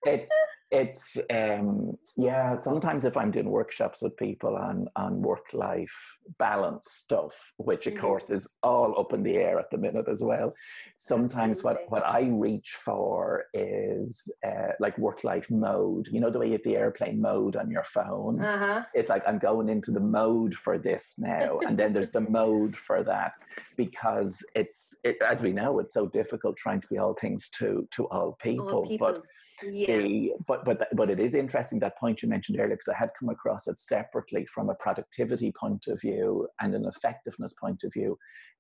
it's 0.05 0.33
it's 0.71 1.17
um, 1.31 1.97
yeah. 2.17 2.61
Sometimes 2.61 3.05
if 3.05 3.17
I'm 3.17 3.31
doing 3.31 3.49
workshops 3.49 4.03
with 4.03 4.17
people 4.17 4.57
on 4.57 4.89
on 4.97 5.23
work 5.23 5.55
life 5.55 6.19
balance 6.39 6.89
stuff, 6.91 7.53
which 7.57 7.87
of 7.87 7.95
mm-hmm. 7.95 8.03
course 8.03 8.29
is 8.29 8.47
all 8.63 8.99
up 9.01 9.15
in 9.15 9.23
the 9.23 9.37
air 9.37 9.59
at 9.59 9.71
the 9.71 9.79
minute 9.79 10.09
as 10.09 10.23
well. 10.23 10.55
Sometimes 10.99 11.63
what 11.63 11.85
what 11.89 12.05
I 12.05 12.29
reach 12.31 12.73
for 12.73 13.47
is 13.55 14.31
uh, 14.47 14.73
like 14.79 14.99
work 14.99 15.25
life 15.25 15.51
mode. 15.51 16.09
You 16.09 16.21
know 16.21 16.31
the 16.31 16.39
way 16.39 16.47
you 16.47 16.53
have 16.53 16.63
the 16.65 16.77
airplane 16.77 17.21
mode 17.21 17.57
on 17.57 17.71
your 17.71 17.85
phone. 17.85 18.43
Uh-huh. 18.43 18.83
It's 18.93 19.09
like 19.09 19.23
I'm 19.27 19.39
going 19.39 19.71
into 19.71 19.91
the 19.91 20.01
mode 20.01 20.55
for 20.55 20.77
this 20.77 21.15
now, 21.17 21.61
and 21.61 21.79
then 21.79 21.95
there's 21.95 22.11
the 22.11 22.21
mode 22.21 22.77
for 22.77 23.03
that 23.05 23.33
because 23.77 24.45
it's 24.55 24.95
it, 25.03 25.17
as 25.27 25.41
we 25.41 25.53
know 25.53 25.79
it's 25.79 25.95
so 25.95 26.07
difficult 26.07 26.59
trying 26.59 26.83
to 26.83 26.89
be 26.89 26.99
all 26.99 27.15
things 27.15 27.49
to 27.59 27.89
to 27.93 28.07
all 28.09 28.37
people, 28.43 28.69
all 28.69 28.87
people. 28.87 29.13
but 29.13 29.23
yeah. 29.65 30.33
but 30.47 30.65
but 30.65 30.89
but 30.95 31.11
it 31.11 31.21
is 31.21 31.35
interesting 31.35 31.79
that 31.81 31.99
point 31.99 32.23
you 32.23 32.29
mentioned 32.29 32.59
earlier 32.59 32.77
because 32.77 32.89
I 32.89 32.99
had 32.99 33.11
come 33.19 33.29
across 33.29 33.67
it 33.69 33.79
separately 33.79 34.47
from 34.47 34.71
a 34.71 34.75
productivity 34.75 35.53
point 35.53 35.87
of 35.89 36.01
view 36.01 36.49
and 36.61 36.75
an 36.75 36.87
effectiveness 36.87 37.55
point 37.55 37.85
of 37.85 37.93
view 37.93 38.19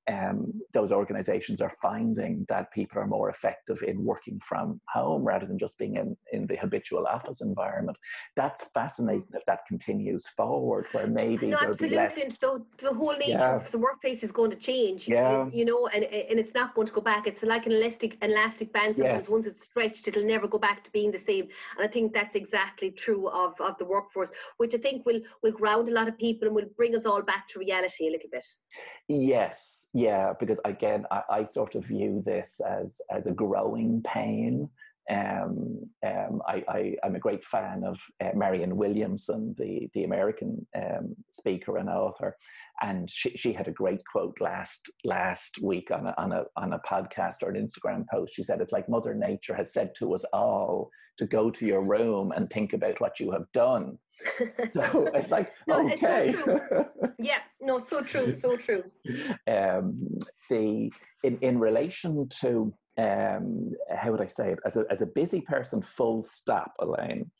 um, 0.09 0.53
those 0.73 0.93
organizations 0.93 1.61
are 1.61 1.73
finding 1.83 2.47
that 2.49 2.73
people 2.73 2.99
are 2.99 3.07
more 3.07 3.29
effective 3.29 3.83
in 3.83 4.05
working 4.05 4.41
from 4.41 4.81
home 4.89 5.23
rather 5.23 5.47
than 5.47 5.59
just 5.59 5.79
being 5.79 5.97
in, 5.97 6.17
in 6.33 6.47
the 6.47 6.57
habitual 6.57 7.07
office 7.07 7.41
environment. 7.41 7.97
That's 8.37 8.65
fascinating 8.75 9.29
if 9.35 9.45
that 9.47 9.61
continues 9.69 10.27
forward, 10.29 10.87
where 10.93 11.07
maybe 11.07 11.49
no, 11.49 11.59
absolutely. 11.59 11.97
Less... 11.97 12.17
And 12.17 12.33
so 12.33 12.67
the 12.79 12.93
whole 12.93 13.17
nature 13.17 13.33
yeah. 13.33 13.57
of 13.57 13.71
the 13.71 13.79
workplace 13.79 14.23
is 14.23 14.33
going 14.33 14.51
to 14.51 14.57
change. 14.57 15.09
Yeah. 15.09 15.49
You 15.53 15.65
know, 15.65 15.89
and 15.89 16.05
and 16.05 16.39
it's 16.39 16.55
not 16.55 16.75
going 16.75 16.87
to 16.87 16.93
go 16.93 17.01
back. 17.01 17.27
It's 17.27 17.43
like 17.43 17.67
an 17.67 17.73
elastic 17.73 18.17
elastic 18.23 18.73
band. 18.73 18.97
Sometimes 18.97 19.25
yes. 19.25 19.29
once 19.29 19.47
it's 19.47 19.65
stretched, 19.65 20.09
it'll 20.09 20.25
never 20.25 20.49
go 20.49 20.59
back 20.59 20.83
to 20.85 20.91
being 20.91 21.11
the 21.11 21.19
same. 21.19 21.49
And 21.77 21.89
I 21.89 21.93
think 21.93 22.13
that's 22.13 22.35
exactly 22.35 22.91
true 22.91 23.29
of, 23.29 23.55
of 23.61 23.77
the 23.79 23.85
workforce, 23.85 24.31
which 24.57 24.75
I 24.75 24.79
think 24.79 25.05
will 25.07 25.21
will 25.43 25.53
ground 25.53 25.89
a 25.89 25.93
lot 25.93 26.09
of 26.09 26.17
people 26.19 26.47
and 26.47 26.55
will 26.55 26.71
bring 26.77 26.95
us 26.95 27.05
all 27.05 27.23
back 27.23 27.49
to 27.49 27.59
reality 27.59 28.09
a 28.09 28.11
little 28.11 28.31
bit. 28.31 28.45
Yes, 29.09 29.87
yeah, 29.99 30.33
because 30.39 30.61
again, 30.65 31.07
I, 31.11 31.23
I 31.29 31.45
sort 31.47 31.75
of 31.75 31.85
view 31.85 32.23
this 32.25 32.61
as 32.61 33.01
as 33.11 33.27
a 33.27 33.33
growing 33.33 34.03
pain. 34.03 34.69
Um, 35.11 35.89
um, 36.07 36.43
I, 36.47 36.97
am 37.03 37.17
a 37.17 37.19
great 37.19 37.45
fan 37.45 37.83
of 37.83 37.99
uh, 38.21 38.33
Marianne 38.35 38.77
Williamson, 38.77 39.55
the, 39.57 39.89
the 39.95 40.05
American 40.05 40.67
um, 40.77 41.17
speaker 41.31 41.79
and 41.79 41.89
author, 41.89 42.37
and 42.83 43.11
she, 43.11 43.31
she 43.37 43.53
had 43.53 43.69
a 43.69 43.73
great 43.73 44.01
quote 44.11 44.37
last 44.41 44.91
last 45.05 45.59
week 45.63 45.91
on 45.91 46.07
a, 46.07 46.15
on 46.19 46.33
a 46.33 46.45
on 46.57 46.73
a 46.73 46.81
podcast 46.81 47.43
or 47.43 47.51
an 47.51 47.67
Instagram 47.67 48.05
post. 48.11 48.35
She 48.35 48.43
said, 48.43 48.61
"It's 48.61 48.73
like 48.73 48.89
Mother 48.89 49.15
Nature 49.15 49.55
has 49.55 49.73
said 49.73 49.95
to 49.99 50.15
us 50.15 50.25
all 50.33 50.91
to 51.19 51.27
go 51.27 51.51
to 51.51 51.67
your 51.67 51.83
room 51.83 52.33
and 52.37 52.49
think 52.49 52.73
about 52.73 53.01
what 53.01 53.21
you 53.21 53.31
have 53.33 53.51
done." 53.53 53.99
so 54.75 55.09
it's 55.15 55.31
like 55.31 55.53
no, 55.69 55.89
okay 55.93 56.31
it's 56.31 56.45
so 56.45 56.61
yeah 57.21 57.39
no 57.61 57.79
so 57.79 58.03
true 58.03 58.33
so 58.33 58.57
true 58.57 58.83
um, 59.47 60.19
the 60.51 60.91
in 61.23 61.39
in 61.41 61.59
relation 61.59 62.29
to 62.41 62.73
um, 62.99 63.73
how 63.95 64.11
would 64.11 64.21
I 64.21 64.27
say 64.27 64.53
it? 64.53 64.59
As 64.67 64.77
a, 64.77 64.85
as 64.91 65.03
a 65.03 65.07
busy 65.07 65.41
person, 65.41 65.81
full 65.83 66.23
stop, 66.23 66.73
Elaine. 66.81 67.31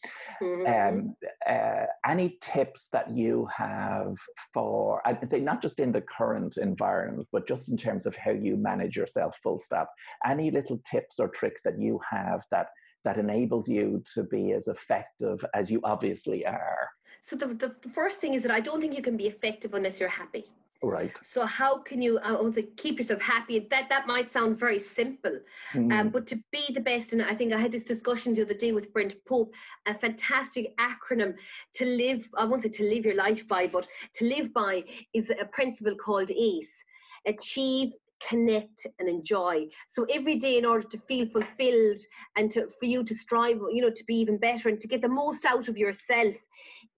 Mm-hmm. 0.43 0.99
Um, 0.99 1.17
uh, 1.49 1.87
any 2.09 2.39
tips 2.41 2.89
that 2.93 3.11
you 3.11 3.49
have 3.55 4.17
for, 4.55 5.03
I'd 5.07 5.29
say 5.29 5.41
not 5.41 5.61
just 5.61 5.81
in 5.81 5.93
the 5.93 6.01
current 6.01 6.57
environment, 6.57 7.29
but 7.33 7.49
just 7.49 7.69
in 7.69 7.77
terms 7.77 8.07
of 8.07 8.15
how 8.15 8.31
you 8.31 8.57
manage 8.57 8.97
yourself, 8.97 9.37
full 9.43 9.59
stop. 9.59 9.91
Any 10.25 10.51
little 10.51 10.81
tips 10.89 11.19
or 11.19 11.29
tricks 11.29 11.63
that 11.63 11.81
you 11.81 12.01
have 12.09 12.45
that 12.51 12.69
that 13.05 13.19
enables 13.19 13.69
you 13.69 14.03
to 14.15 14.25
be 14.25 14.53
as 14.53 14.69
effective 14.69 15.45
as 15.55 15.71
you 15.71 15.81
obviously 15.85 16.45
are? 16.45 16.89
So 17.23 17.37
the, 17.37 17.47
the, 17.47 17.75
the 17.83 17.89
first 17.89 18.21
thing 18.21 18.35
is 18.35 18.43
that 18.43 18.51
I 18.51 18.61
don't 18.61 18.81
think 18.81 18.97
you 18.97 19.03
can 19.03 19.17
be 19.17 19.27
effective 19.27 19.75
unless 19.75 19.99
you're 19.99 20.09
happy. 20.09 20.47
Right. 20.81 21.13
So 21.25 21.45
how 21.45 21.79
can 21.79 22.01
you 22.01 22.21
I 22.21 22.33
want 22.33 22.55
to 22.55 22.63
keep 22.63 22.99
yourself 22.99 23.21
happy? 23.21 23.67
That 23.71 23.89
that 23.89 24.07
might 24.07 24.31
sound 24.31 24.61
very 24.61 24.79
simple, 24.79 25.41
mm. 25.73 25.93
um, 25.93 26.11
but 26.11 26.25
to 26.29 26.37
be 26.53 26.73
the 26.73 26.81
best, 26.81 27.13
and 27.13 27.21
I 27.21 27.35
think 27.35 27.53
I 27.53 27.59
had 27.59 27.73
this 27.73 27.83
discussion 27.83 28.33
the 28.33 28.43
other 28.43 28.55
day 28.55 28.71
with 28.71 28.93
Brent 28.93 29.17
Pope, 29.27 29.53
a 29.87 29.95
fantastic 29.95 30.73
acronym 30.79 31.35
to 31.75 31.85
live. 31.85 32.29
I 32.37 32.45
won't 32.45 32.73
to 32.73 32.85
live 32.85 33.05
your 33.05 33.17
life 33.17 33.47
by, 33.49 33.67
but 33.67 33.89
to 34.15 34.25
live 34.25 34.55
by 34.55 34.85
is 35.15 35.31
a 35.31 35.47
principle 35.47 35.97
called 35.97 36.31
ACE: 36.31 36.85
achieve, 37.27 37.91
connect 38.27 38.87
and 38.99 39.09
enjoy 39.09 39.67
so 39.89 40.05
every 40.11 40.37
day 40.37 40.59
in 40.59 40.65
order 40.65 40.87
to 40.87 40.99
feel 41.07 41.27
fulfilled 41.27 41.99
and 42.37 42.51
to 42.51 42.67
for 42.79 42.87
you 42.87 43.05
to 43.05 43.15
strive 43.15 43.59
you 43.73 43.81
know 43.81 43.91
to 43.91 44.05
be 44.05 44.17
even 44.17 44.37
better 44.37 44.69
and 44.69 44.81
to 44.81 44.89
get 44.89 45.01
the 45.01 45.09
most 45.09 45.45
out 45.45 45.69
of 45.69 45.79
yourself 45.79 46.35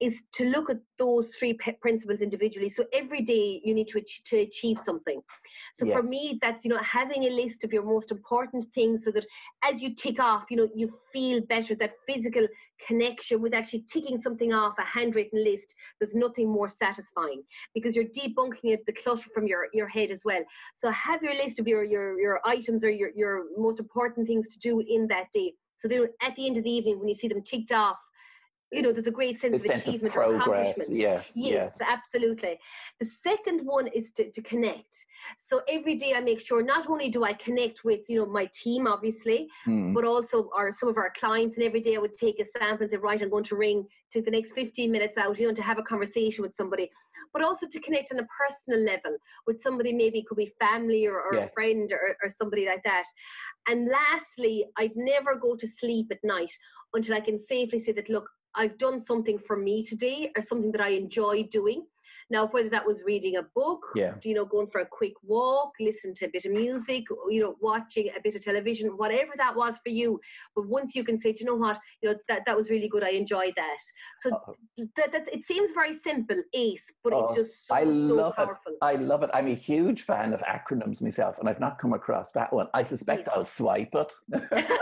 is 0.00 0.22
to 0.32 0.46
look 0.46 0.70
at 0.70 0.78
those 0.98 1.30
three 1.38 1.58
principles 1.80 2.20
individually 2.20 2.70
so 2.70 2.84
every 2.92 3.22
day 3.22 3.60
you 3.64 3.74
need 3.74 3.88
to, 3.88 4.02
to 4.24 4.38
achieve 4.38 4.78
something 4.78 5.20
so 5.74 5.86
yes. 5.86 5.94
for 5.94 6.02
me, 6.02 6.38
that's 6.40 6.64
you 6.64 6.70
know 6.70 6.78
having 6.78 7.24
a 7.24 7.30
list 7.30 7.64
of 7.64 7.72
your 7.72 7.84
most 7.84 8.10
important 8.10 8.66
things, 8.74 9.04
so 9.04 9.10
that 9.12 9.26
as 9.62 9.80
you 9.80 9.94
tick 9.94 10.20
off, 10.20 10.44
you 10.50 10.56
know 10.56 10.68
you 10.74 10.90
feel 11.12 11.40
better. 11.42 11.74
That 11.74 11.94
physical 12.08 12.46
connection 12.86 13.40
with 13.42 13.54
actually 13.54 13.84
ticking 13.92 14.16
something 14.16 14.52
off 14.52 14.74
a 14.78 14.84
handwritten 14.84 15.42
list. 15.44 15.74
There's 16.00 16.14
nothing 16.14 16.48
more 16.48 16.68
satisfying 16.68 17.42
because 17.74 17.94
you're 17.94 18.06
debunking 18.06 18.64
it, 18.64 18.86
the 18.86 18.92
clutter 18.92 19.28
from 19.34 19.46
your 19.46 19.66
your 19.72 19.88
head 19.88 20.10
as 20.10 20.22
well. 20.24 20.42
So 20.76 20.90
have 20.90 21.22
your 21.22 21.34
list 21.34 21.58
of 21.58 21.68
your 21.68 21.84
your 21.84 22.20
your 22.20 22.40
items 22.44 22.84
or 22.84 22.90
your 22.90 23.10
your 23.14 23.44
most 23.56 23.80
important 23.80 24.26
things 24.26 24.48
to 24.48 24.58
do 24.58 24.82
in 24.86 25.06
that 25.08 25.26
day. 25.32 25.54
So 25.78 25.88
then 25.88 26.08
at 26.20 26.36
the 26.36 26.46
end 26.46 26.58
of 26.58 26.64
the 26.64 26.70
evening, 26.70 26.98
when 26.98 27.08
you 27.08 27.14
see 27.14 27.28
them 27.28 27.42
ticked 27.42 27.72
off, 27.72 27.96
you 28.72 28.82
know, 28.82 28.92
there's 28.92 29.06
a 29.06 29.10
great 29.10 29.40
sense, 29.40 29.56
of 29.56 29.66
sense 29.66 29.82
achievement 29.82 30.14
of 30.14 30.20
or 30.20 30.34
accomplishment. 30.36 30.90
Yes, 30.90 31.30
yes, 31.34 31.72
yes, 31.80 31.88
absolutely. 31.88 32.58
The 33.00 33.06
second 33.22 33.64
one 33.64 33.88
is 33.88 34.12
to, 34.12 34.30
to 34.30 34.42
connect. 34.42 34.96
So 35.38 35.60
every 35.68 35.96
day 35.96 36.14
I 36.14 36.20
make 36.20 36.40
sure 36.40 36.62
not 36.62 36.88
only 36.88 37.08
do 37.08 37.24
I 37.24 37.32
connect 37.32 37.84
with, 37.84 38.00
you 38.08 38.18
know, 38.18 38.26
my 38.26 38.48
team, 38.52 38.86
obviously, 38.86 39.48
mm. 39.66 39.92
but 39.92 40.04
also 40.04 40.50
our 40.56 40.70
some 40.70 40.88
of 40.88 40.96
our 40.96 41.12
clients. 41.18 41.56
And 41.56 41.64
every 41.64 41.80
day 41.80 41.96
I 41.96 41.98
would 41.98 42.14
take 42.14 42.38
a 42.40 42.44
sample 42.44 42.82
and 42.82 42.90
say, 42.90 42.96
right, 42.96 43.20
I'm 43.20 43.30
going 43.30 43.44
to 43.44 43.56
ring, 43.56 43.86
take 44.12 44.24
the 44.24 44.30
next 44.30 44.52
15 44.52 44.90
minutes 44.90 45.18
out, 45.18 45.38
you 45.38 45.48
know, 45.48 45.54
to 45.54 45.62
have 45.62 45.78
a 45.78 45.82
conversation 45.82 46.42
with 46.42 46.54
somebody. 46.54 46.90
But 47.32 47.42
also 47.42 47.66
to 47.66 47.80
connect 47.80 48.12
on 48.12 48.18
a 48.18 48.26
personal 48.26 48.84
level 48.84 49.16
with 49.46 49.60
somebody, 49.60 49.92
maybe 49.92 50.20
it 50.20 50.26
could 50.26 50.38
be 50.38 50.52
family 50.60 51.06
or, 51.06 51.20
or 51.20 51.34
yes. 51.34 51.48
a 51.48 51.52
friend 51.52 51.92
or, 51.92 52.16
or 52.22 52.28
somebody 52.28 52.66
like 52.66 52.82
that. 52.84 53.04
And 53.68 53.88
lastly, 53.88 54.66
I'd 54.78 54.96
never 54.96 55.36
go 55.36 55.54
to 55.56 55.68
sleep 55.68 56.08
at 56.10 56.18
night 56.24 56.52
until 56.94 57.14
I 57.14 57.20
can 57.20 57.38
safely 57.38 57.78
say 57.78 57.92
that, 57.92 58.08
look, 58.08 58.28
I've 58.54 58.78
done 58.78 59.00
something 59.00 59.38
for 59.38 59.56
me 59.56 59.82
today 59.84 60.30
or 60.36 60.42
something 60.42 60.72
that 60.72 60.80
I 60.80 60.90
enjoy 60.90 61.44
doing. 61.44 61.84
Now, 62.30 62.46
whether 62.46 62.70
that 62.70 62.86
was 62.86 63.02
reading 63.04 63.36
a 63.36 63.42
book, 63.56 63.84
yeah. 63.96 64.14
you 64.22 64.34
know, 64.34 64.44
going 64.44 64.68
for 64.68 64.82
a 64.82 64.86
quick 64.86 65.14
walk, 65.24 65.72
listening 65.80 66.14
to 66.14 66.26
a 66.26 66.28
bit 66.28 66.44
of 66.44 66.52
music, 66.52 67.04
you 67.28 67.42
know, 67.42 67.56
watching 67.60 68.08
a 68.16 68.20
bit 68.22 68.36
of 68.36 68.42
television, 68.42 68.90
whatever 68.90 69.32
that 69.36 69.56
was 69.56 69.78
for 69.82 69.90
you. 69.90 70.20
But 70.54 70.68
once 70.68 70.94
you 70.94 71.02
can 71.02 71.18
say, 71.18 71.34
you 71.36 71.44
know 71.44 71.56
what, 71.56 71.80
you 72.00 72.08
know, 72.08 72.16
that, 72.28 72.42
that 72.46 72.56
was 72.56 72.70
really 72.70 72.88
good. 72.88 73.02
I 73.02 73.10
enjoyed 73.10 73.54
that. 73.56 73.78
So 74.20 74.30
uh, 74.32 74.84
that, 74.96 75.10
that 75.10 75.28
it 75.32 75.44
seems 75.44 75.72
very 75.72 75.92
simple, 75.92 76.40
ACE, 76.54 76.92
but 77.02 77.12
it's 77.12 77.34
just 77.34 77.66
so, 77.66 77.74
I 77.74 77.82
love 77.82 78.34
so 78.36 78.44
powerful. 78.44 78.72
It. 78.74 78.78
I 78.80 78.94
love 78.94 79.24
it. 79.24 79.30
I'm 79.34 79.48
a 79.48 79.54
huge 79.54 80.02
fan 80.02 80.32
of 80.32 80.40
acronyms 80.42 81.02
myself, 81.02 81.40
and 81.40 81.48
I've 81.48 81.60
not 81.60 81.80
come 81.80 81.94
across 81.94 82.30
that 82.32 82.52
one. 82.52 82.68
I 82.74 82.84
suspect 82.84 83.26
yeah. 83.26 83.38
I'll 83.38 83.44
swipe 83.44 83.92
it. 83.94 84.12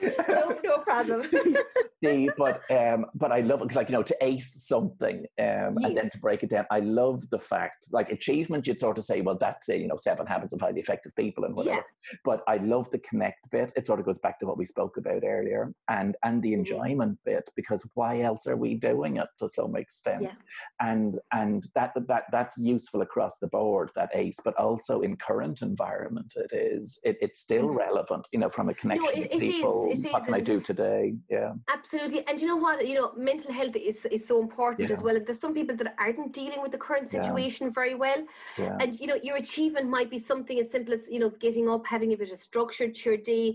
problem. 0.80 1.22
the, 2.02 2.30
but 2.36 2.62
um, 2.70 3.06
but 3.14 3.32
I 3.32 3.40
love 3.40 3.60
it 3.60 3.64
because 3.64 3.76
like 3.76 3.88
you 3.88 3.94
know 3.94 4.02
to 4.02 4.16
ace 4.20 4.52
something 4.66 5.26
um, 5.38 5.76
and 5.82 5.96
then 5.96 6.10
to 6.10 6.18
break 6.18 6.42
it 6.42 6.50
down. 6.50 6.66
I 6.70 6.80
love 6.80 7.28
the 7.30 7.38
fact 7.38 7.88
like 7.92 8.10
achievement. 8.10 8.66
You'd 8.66 8.80
sort 8.80 8.98
of 8.98 9.04
say, 9.04 9.20
well, 9.20 9.36
that's 9.38 9.68
a, 9.68 9.76
you 9.76 9.86
know 9.86 9.96
seven 9.96 10.26
habits 10.26 10.52
of 10.52 10.60
highly 10.60 10.80
effective 10.80 11.14
people 11.16 11.44
and 11.44 11.54
whatever. 11.54 11.76
Yeah. 11.76 12.18
But 12.24 12.42
I 12.48 12.56
love 12.56 12.90
the 12.90 12.98
connect 12.98 13.50
bit. 13.50 13.72
It 13.76 13.86
sort 13.86 14.00
of 14.00 14.06
goes 14.06 14.18
back 14.18 14.40
to 14.40 14.46
what 14.46 14.58
we 14.58 14.66
spoke 14.66 14.96
about 14.96 15.22
earlier, 15.24 15.72
and 15.88 16.16
and 16.24 16.42
the 16.42 16.50
mm-hmm. 16.50 16.60
enjoyment 16.60 17.18
bit 17.24 17.48
because 17.56 17.82
why 17.94 18.22
else 18.22 18.46
are 18.46 18.56
we 18.56 18.74
doing 18.74 19.16
it 19.16 19.28
to 19.38 19.48
some 19.48 19.76
extent? 19.76 20.22
Yeah. 20.22 20.32
And 20.80 21.18
and 21.32 21.64
that 21.74 21.92
that 22.08 22.24
that's 22.32 22.58
useful 22.58 23.02
across 23.02 23.38
the 23.38 23.48
board 23.48 23.90
that 23.96 24.10
ace, 24.14 24.38
but 24.44 24.56
also 24.56 25.00
in 25.00 25.16
current 25.16 25.62
environment 25.62 26.32
it 26.36 26.54
is 26.54 26.98
it, 27.02 27.16
it's 27.20 27.40
still 27.40 27.66
mm-hmm. 27.68 27.78
relevant. 27.78 28.26
You 28.32 28.40
know, 28.40 28.50
from 28.50 28.68
a 28.68 28.74
connection 28.74 29.20
no, 29.20 29.22
it, 29.22 29.32
to 29.32 29.38
people. 29.38 29.88
Is, 29.92 30.06
what 30.06 30.24
can 30.24 30.34
I 30.34 30.40
do 30.40 30.60
today. 30.74 31.14
Yeah. 31.28 31.52
Absolutely. 31.76 32.20
And 32.28 32.40
you 32.40 32.46
know 32.46 32.60
what? 32.66 32.86
You 32.90 32.96
know, 32.98 33.08
mental 33.30 33.52
health 33.60 33.76
is, 33.90 33.98
is 34.16 34.22
so 34.30 34.40
important 34.40 34.88
Yeah. 34.88 34.96
as 34.96 35.02
well. 35.02 35.16
There's 35.26 35.40
some 35.46 35.54
people 35.60 35.76
that 35.80 35.94
aren't 35.98 36.32
dealing 36.40 36.60
with 36.64 36.72
the 36.76 36.82
current 36.86 37.08
Yeah. 37.12 37.22
situation 37.22 37.72
very 37.80 37.96
well. 38.04 38.20
Yeah. 38.64 38.76
And 38.82 38.90
you 39.00 39.06
know, 39.10 39.18
your 39.28 39.36
achievement 39.44 39.86
might 39.96 40.10
be 40.16 40.20
something 40.32 40.56
as 40.62 40.68
simple 40.76 40.92
as, 40.98 41.02
you 41.14 41.20
know, 41.22 41.30
getting 41.46 41.66
up, 41.74 41.82
having 41.94 42.10
a 42.12 42.18
bit 42.22 42.30
of 42.36 42.38
structure 42.38 42.88
to 42.98 43.00
your 43.08 43.18
day. 43.34 43.46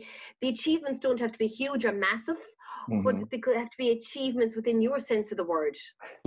The 0.42 0.50
achievements 0.56 1.00
don't 1.06 1.20
have 1.26 1.32
to 1.36 1.42
be 1.46 1.50
huge 1.62 1.84
or 1.90 1.94
massive, 2.10 2.42
Mhm. 2.90 3.04
but 3.06 3.16
they 3.32 3.40
could 3.46 3.58
have 3.64 3.72
to 3.76 3.78
be 3.86 3.90
achievements 4.00 4.54
within 4.60 4.78
your 4.88 5.00
sense 5.12 5.28
of 5.32 5.38
the 5.42 5.48
word. 5.56 5.76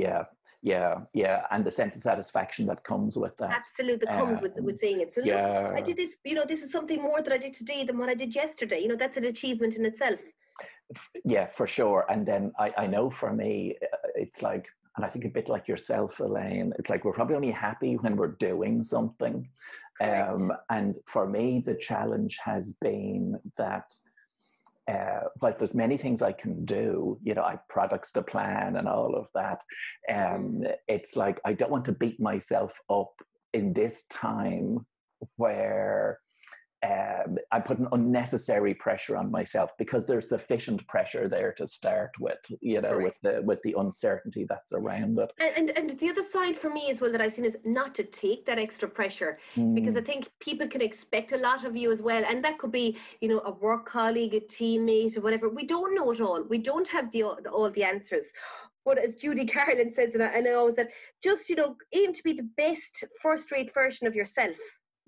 Yeah. 0.06 0.24
Yeah. 0.72 0.94
Yeah. 1.14 1.38
And 1.52 1.60
the 1.68 1.70
sense 1.80 1.94
of 1.96 2.02
satisfaction 2.02 2.66
that 2.70 2.80
comes 2.82 3.12
with 3.24 3.34
that. 3.40 3.50
absolutely 3.62 4.06
that 4.06 4.18
comes 4.22 4.40
with 4.44 4.54
Um, 4.58 4.64
with 4.64 4.78
saying 4.84 5.00
it. 5.04 5.10
So 5.14 5.20
look, 5.20 5.28
Yeah. 5.28 5.72
I 5.80 5.82
did 5.88 5.96
this, 6.02 6.12
you 6.24 6.34
know, 6.38 6.46
this 6.52 6.62
is 6.64 6.70
something 6.76 7.00
more 7.08 7.20
that 7.24 7.32
I 7.38 7.40
did 7.46 7.54
today 7.62 7.80
than 7.88 7.96
what 8.00 8.08
I 8.08 8.16
did 8.22 8.30
yesterday. 8.42 8.80
You 8.82 8.88
know, 8.90 8.96
that's 9.04 9.18
an 9.22 9.26
achievement 9.34 9.72
in 9.78 9.84
itself. 9.90 10.20
Yeah 11.24 11.46
for 11.46 11.66
sure 11.66 12.06
and 12.08 12.26
then 12.26 12.52
I, 12.58 12.72
I 12.78 12.86
know 12.86 13.10
for 13.10 13.32
me 13.32 13.76
uh, 13.82 13.96
it's 14.14 14.42
like 14.42 14.66
and 14.96 15.04
i 15.04 15.08
think 15.08 15.24
a 15.24 15.28
bit 15.28 15.48
like 15.48 15.68
yourself 15.68 16.20
elaine 16.20 16.72
it's 16.78 16.90
like 16.90 17.04
we're 17.04 17.12
probably 17.12 17.36
only 17.36 17.50
happy 17.50 17.96
when 17.96 18.16
we're 18.16 18.36
doing 18.36 18.82
something 18.82 19.48
um, 20.00 20.52
and 20.70 20.96
for 21.06 21.28
me 21.28 21.62
the 21.64 21.74
challenge 21.74 22.38
has 22.44 22.76
been 22.80 23.38
that 23.56 23.92
uh, 24.88 25.24
but 25.38 25.58
there's 25.58 25.74
many 25.74 25.98
things 25.98 26.22
I 26.22 26.32
can 26.32 26.64
do. 26.64 27.18
You 27.22 27.34
know, 27.34 27.42
I 27.42 27.52
have 27.52 27.68
products 27.68 28.10
to 28.12 28.22
plan 28.22 28.76
and 28.76 28.88
all 28.88 29.14
of 29.14 29.28
that. 29.34 29.62
Um, 30.10 30.66
it's 30.86 31.14
like 31.14 31.40
I 31.44 31.52
don't 31.52 31.70
want 31.70 31.84
to 31.86 31.92
beat 31.92 32.18
myself 32.20 32.80
up 32.88 33.12
in 33.52 33.74
this 33.74 34.06
time 34.06 34.86
where 35.36 36.20
um, 36.84 37.38
I 37.50 37.60
put 37.60 37.78
an 37.78 37.88
unnecessary 37.92 38.74
pressure 38.74 39.16
on 39.16 39.30
myself 39.30 39.72
because 39.78 40.06
there's 40.06 40.28
sufficient 40.28 40.86
pressure 40.86 41.28
there 41.28 41.52
to 41.54 41.66
start 41.66 42.12
with. 42.20 42.38
You 42.60 42.80
know, 42.80 42.98
with 42.98 43.14
the 43.22 43.42
with 43.42 43.60
the 43.62 43.74
uncertainty 43.78 44.46
that's 44.48 44.72
around 44.72 45.18
it. 45.18 45.32
And, 45.40 45.70
and 45.70 45.78
and 45.78 45.98
the 46.00 46.08
other 46.10 46.22
side 46.24 46.56
for 46.58 46.68
me 46.68 46.90
as 46.90 47.00
well 47.00 47.12
that 47.12 47.20
I've 47.20 47.32
seen 47.32 47.44
is 47.44 47.56
not 47.64 47.94
to 47.96 48.04
take 48.04 48.44
that 48.46 48.58
extra 48.58 48.88
pressure 48.88 49.38
because 49.72 49.96
I 49.96 50.00
Mm, 50.00 50.02
think 50.02 50.30
people 50.40 50.66
can 50.66 50.80
expect 50.80 51.32
a 51.32 51.36
lot 51.36 51.64
of 51.64 51.76
you 51.76 51.92
as 51.92 52.02
well, 52.02 52.24
and 52.24 52.44
that 52.44 52.58
could 52.58 52.72
be 52.72 52.98
you 53.20 53.28
know 53.28 53.40
a 53.44 53.52
work 53.52 53.86
colleague, 53.86 54.34
a 54.34 54.40
teammate, 54.40 55.16
or 55.16 55.20
whatever. 55.20 55.48
We 55.48 55.64
don't 55.64 55.94
know 55.94 56.10
it 56.10 56.20
all. 56.20 56.42
We 56.42 56.58
don't 56.58 56.88
have 56.88 57.10
the 57.12 57.22
all 57.24 57.70
the 57.70 57.84
answers. 57.84 58.26
But 58.84 58.98
as 58.98 59.16
Judy 59.16 59.44
Garland 59.54 59.94
says, 59.94 60.14
and 60.14 60.22
I, 60.22 60.26
and 60.26 60.48
I 60.48 60.52
always 60.52 60.76
that 60.76 60.90
just 61.22 61.48
you 61.48 61.56
know 61.56 61.76
aim 61.92 62.12
to 62.12 62.22
be 62.22 62.32
the 62.32 62.48
best 62.56 63.04
first 63.22 63.52
rate 63.52 63.72
version 63.74 64.06
of 64.08 64.14
yourself. 64.16 64.56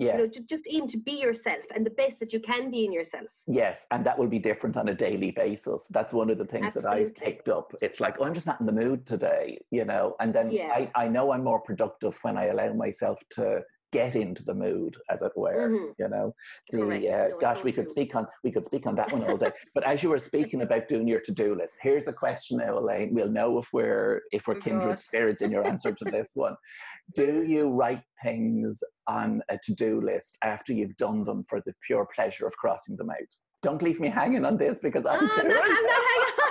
Yes. 0.00 0.14
You 0.14 0.18
know, 0.24 0.30
ju- 0.30 0.46
just 0.48 0.66
aim 0.70 0.88
to 0.88 0.98
be 0.98 1.12
yourself 1.12 1.64
and 1.74 1.84
the 1.84 1.90
best 1.90 2.18
that 2.20 2.32
you 2.32 2.40
can 2.40 2.70
be 2.70 2.84
in 2.84 2.92
yourself. 2.92 3.26
Yes, 3.46 3.86
and 3.90 4.04
that 4.06 4.18
will 4.18 4.26
be 4.28 4.38
different 4.38 4.76
on 4.76 4.88
a 4.88 4.94
daily 4.94 5.30
basis. 5.30 5.86
That's 5.90 6.12
one 6.12 6.30
of 6.30 6.38
the 6.38 6.44
things 6.46 6.74
that 6.74 6.86
I've 6.86 7.14
picked 7.14 7.48
up. 7.48 7.72
It's 7.82 8.00
like, 8.00 8.16
oh, 8.18 8.24
I'm 8.24 8.34
just 8.34 8.46
not 8.46 8.60
in 8.60 8.66
the 8.66 8.72
mood 8.72 9.06
today, 9.06 9.58
you 9.70 9.84
know, 9.84 10.16
and 10.20 10.34
then 10.34 10.50
Yeah. 10.50 10.68
I, 10.72 10.90
I 10.94 11.08
know 11.08 11.32
I'm 11.32 11.44
more 11.44 11.60
productive 11.60 12.18
when 12.22 12.36
I 12.36 12.46
allow 12.46 12.72
myself 12.72 13.18
to 13.36 13.62
get 13.92 14.14
into 14.16 14.44
the 14.44 14.54
mood, 14.54 14.96
as 15.10 15.22
it 15.22 15.32
were. 15.36 15.68
Mhm. 15.68 15.94
You 15.98 16.08
know, 16.08 16.34
the 16.70 17.08
uh, 17.10 17.28
No, 17.28 17.38
gosh, 17.40 17.64
we 17.64 17.72
could 17.72 17.88
speak 17.88 18.14
on 18.14 18.26
we 18.44 18.50
could 18.52 18.66
speak 18.66 18.86
on 18.86 18.94
that 18.96 19.12
one 19.12 19.24
all 19.24 19.36
day. 19.36 19.50
but 19.74 19.84
as 19.84 20.02
you 20.02 20.10
were 20.10 20.18
speaking 20.18 20.62
about 20.62 20.88
doing 20.88 21.08
your 21.08 21.20
to-do 21.20 21.54
list, 21.54 21.76
here's 21.80 22.06
a 22.06 22.12
question 22.12 22.58
now, 22.58 22.78
Elaine. 22.78 23.14
We'll 23.14 23.28
know 23.30 23.58
if 23.58 23.68
we're 23.72 24.22
if 24.32 24.46
we're 24.46 24.56
Oh, 24.56 24.60
kindred 24.60 24.98
spirits 24.98 25.42
in 25.42 25.50
your 25.50 25.66
answer 25.66 25.92
to 25.92 26.04
this 26.04 26.30
one. 26.34 26.56
Do 27.14 27.42
you 27.46 27.68
write 27.70 28.02
things 28.22 28.82
on 29.08 29.42
a 29.48 29.58
to-do 29.62 30.00
list 30.00 30.38
after 30.44 30.72
you've 30.72 30.96
done 30.96 31.24
them 31.24 31.42
for 31.48 31.60
the 31.66 31.74
pure 31.86 32.06
pleasure 32.14 32.46
of 32.46 32.52
crossing 32.56 32.96
them 32.96 33.10
out? 33.10 33.16
Don't 33.62 33.82
leave 33.82 34.00
me 34.00 34.08
hanging 34.08 34.44
on 34.44 34.56
this 34.56 34.78
because 34.78 35.04
I'm 35.04 35.18
Ah, 35.22 35.28
I'm 35.32 35.42
doing 35.42 35.48
not, 35.48 35.64
I'm 35.64 35.70
it. 35.70 35.82
not 35.82 36.04
hanging 36.08 36.24
on. 36.24 36.36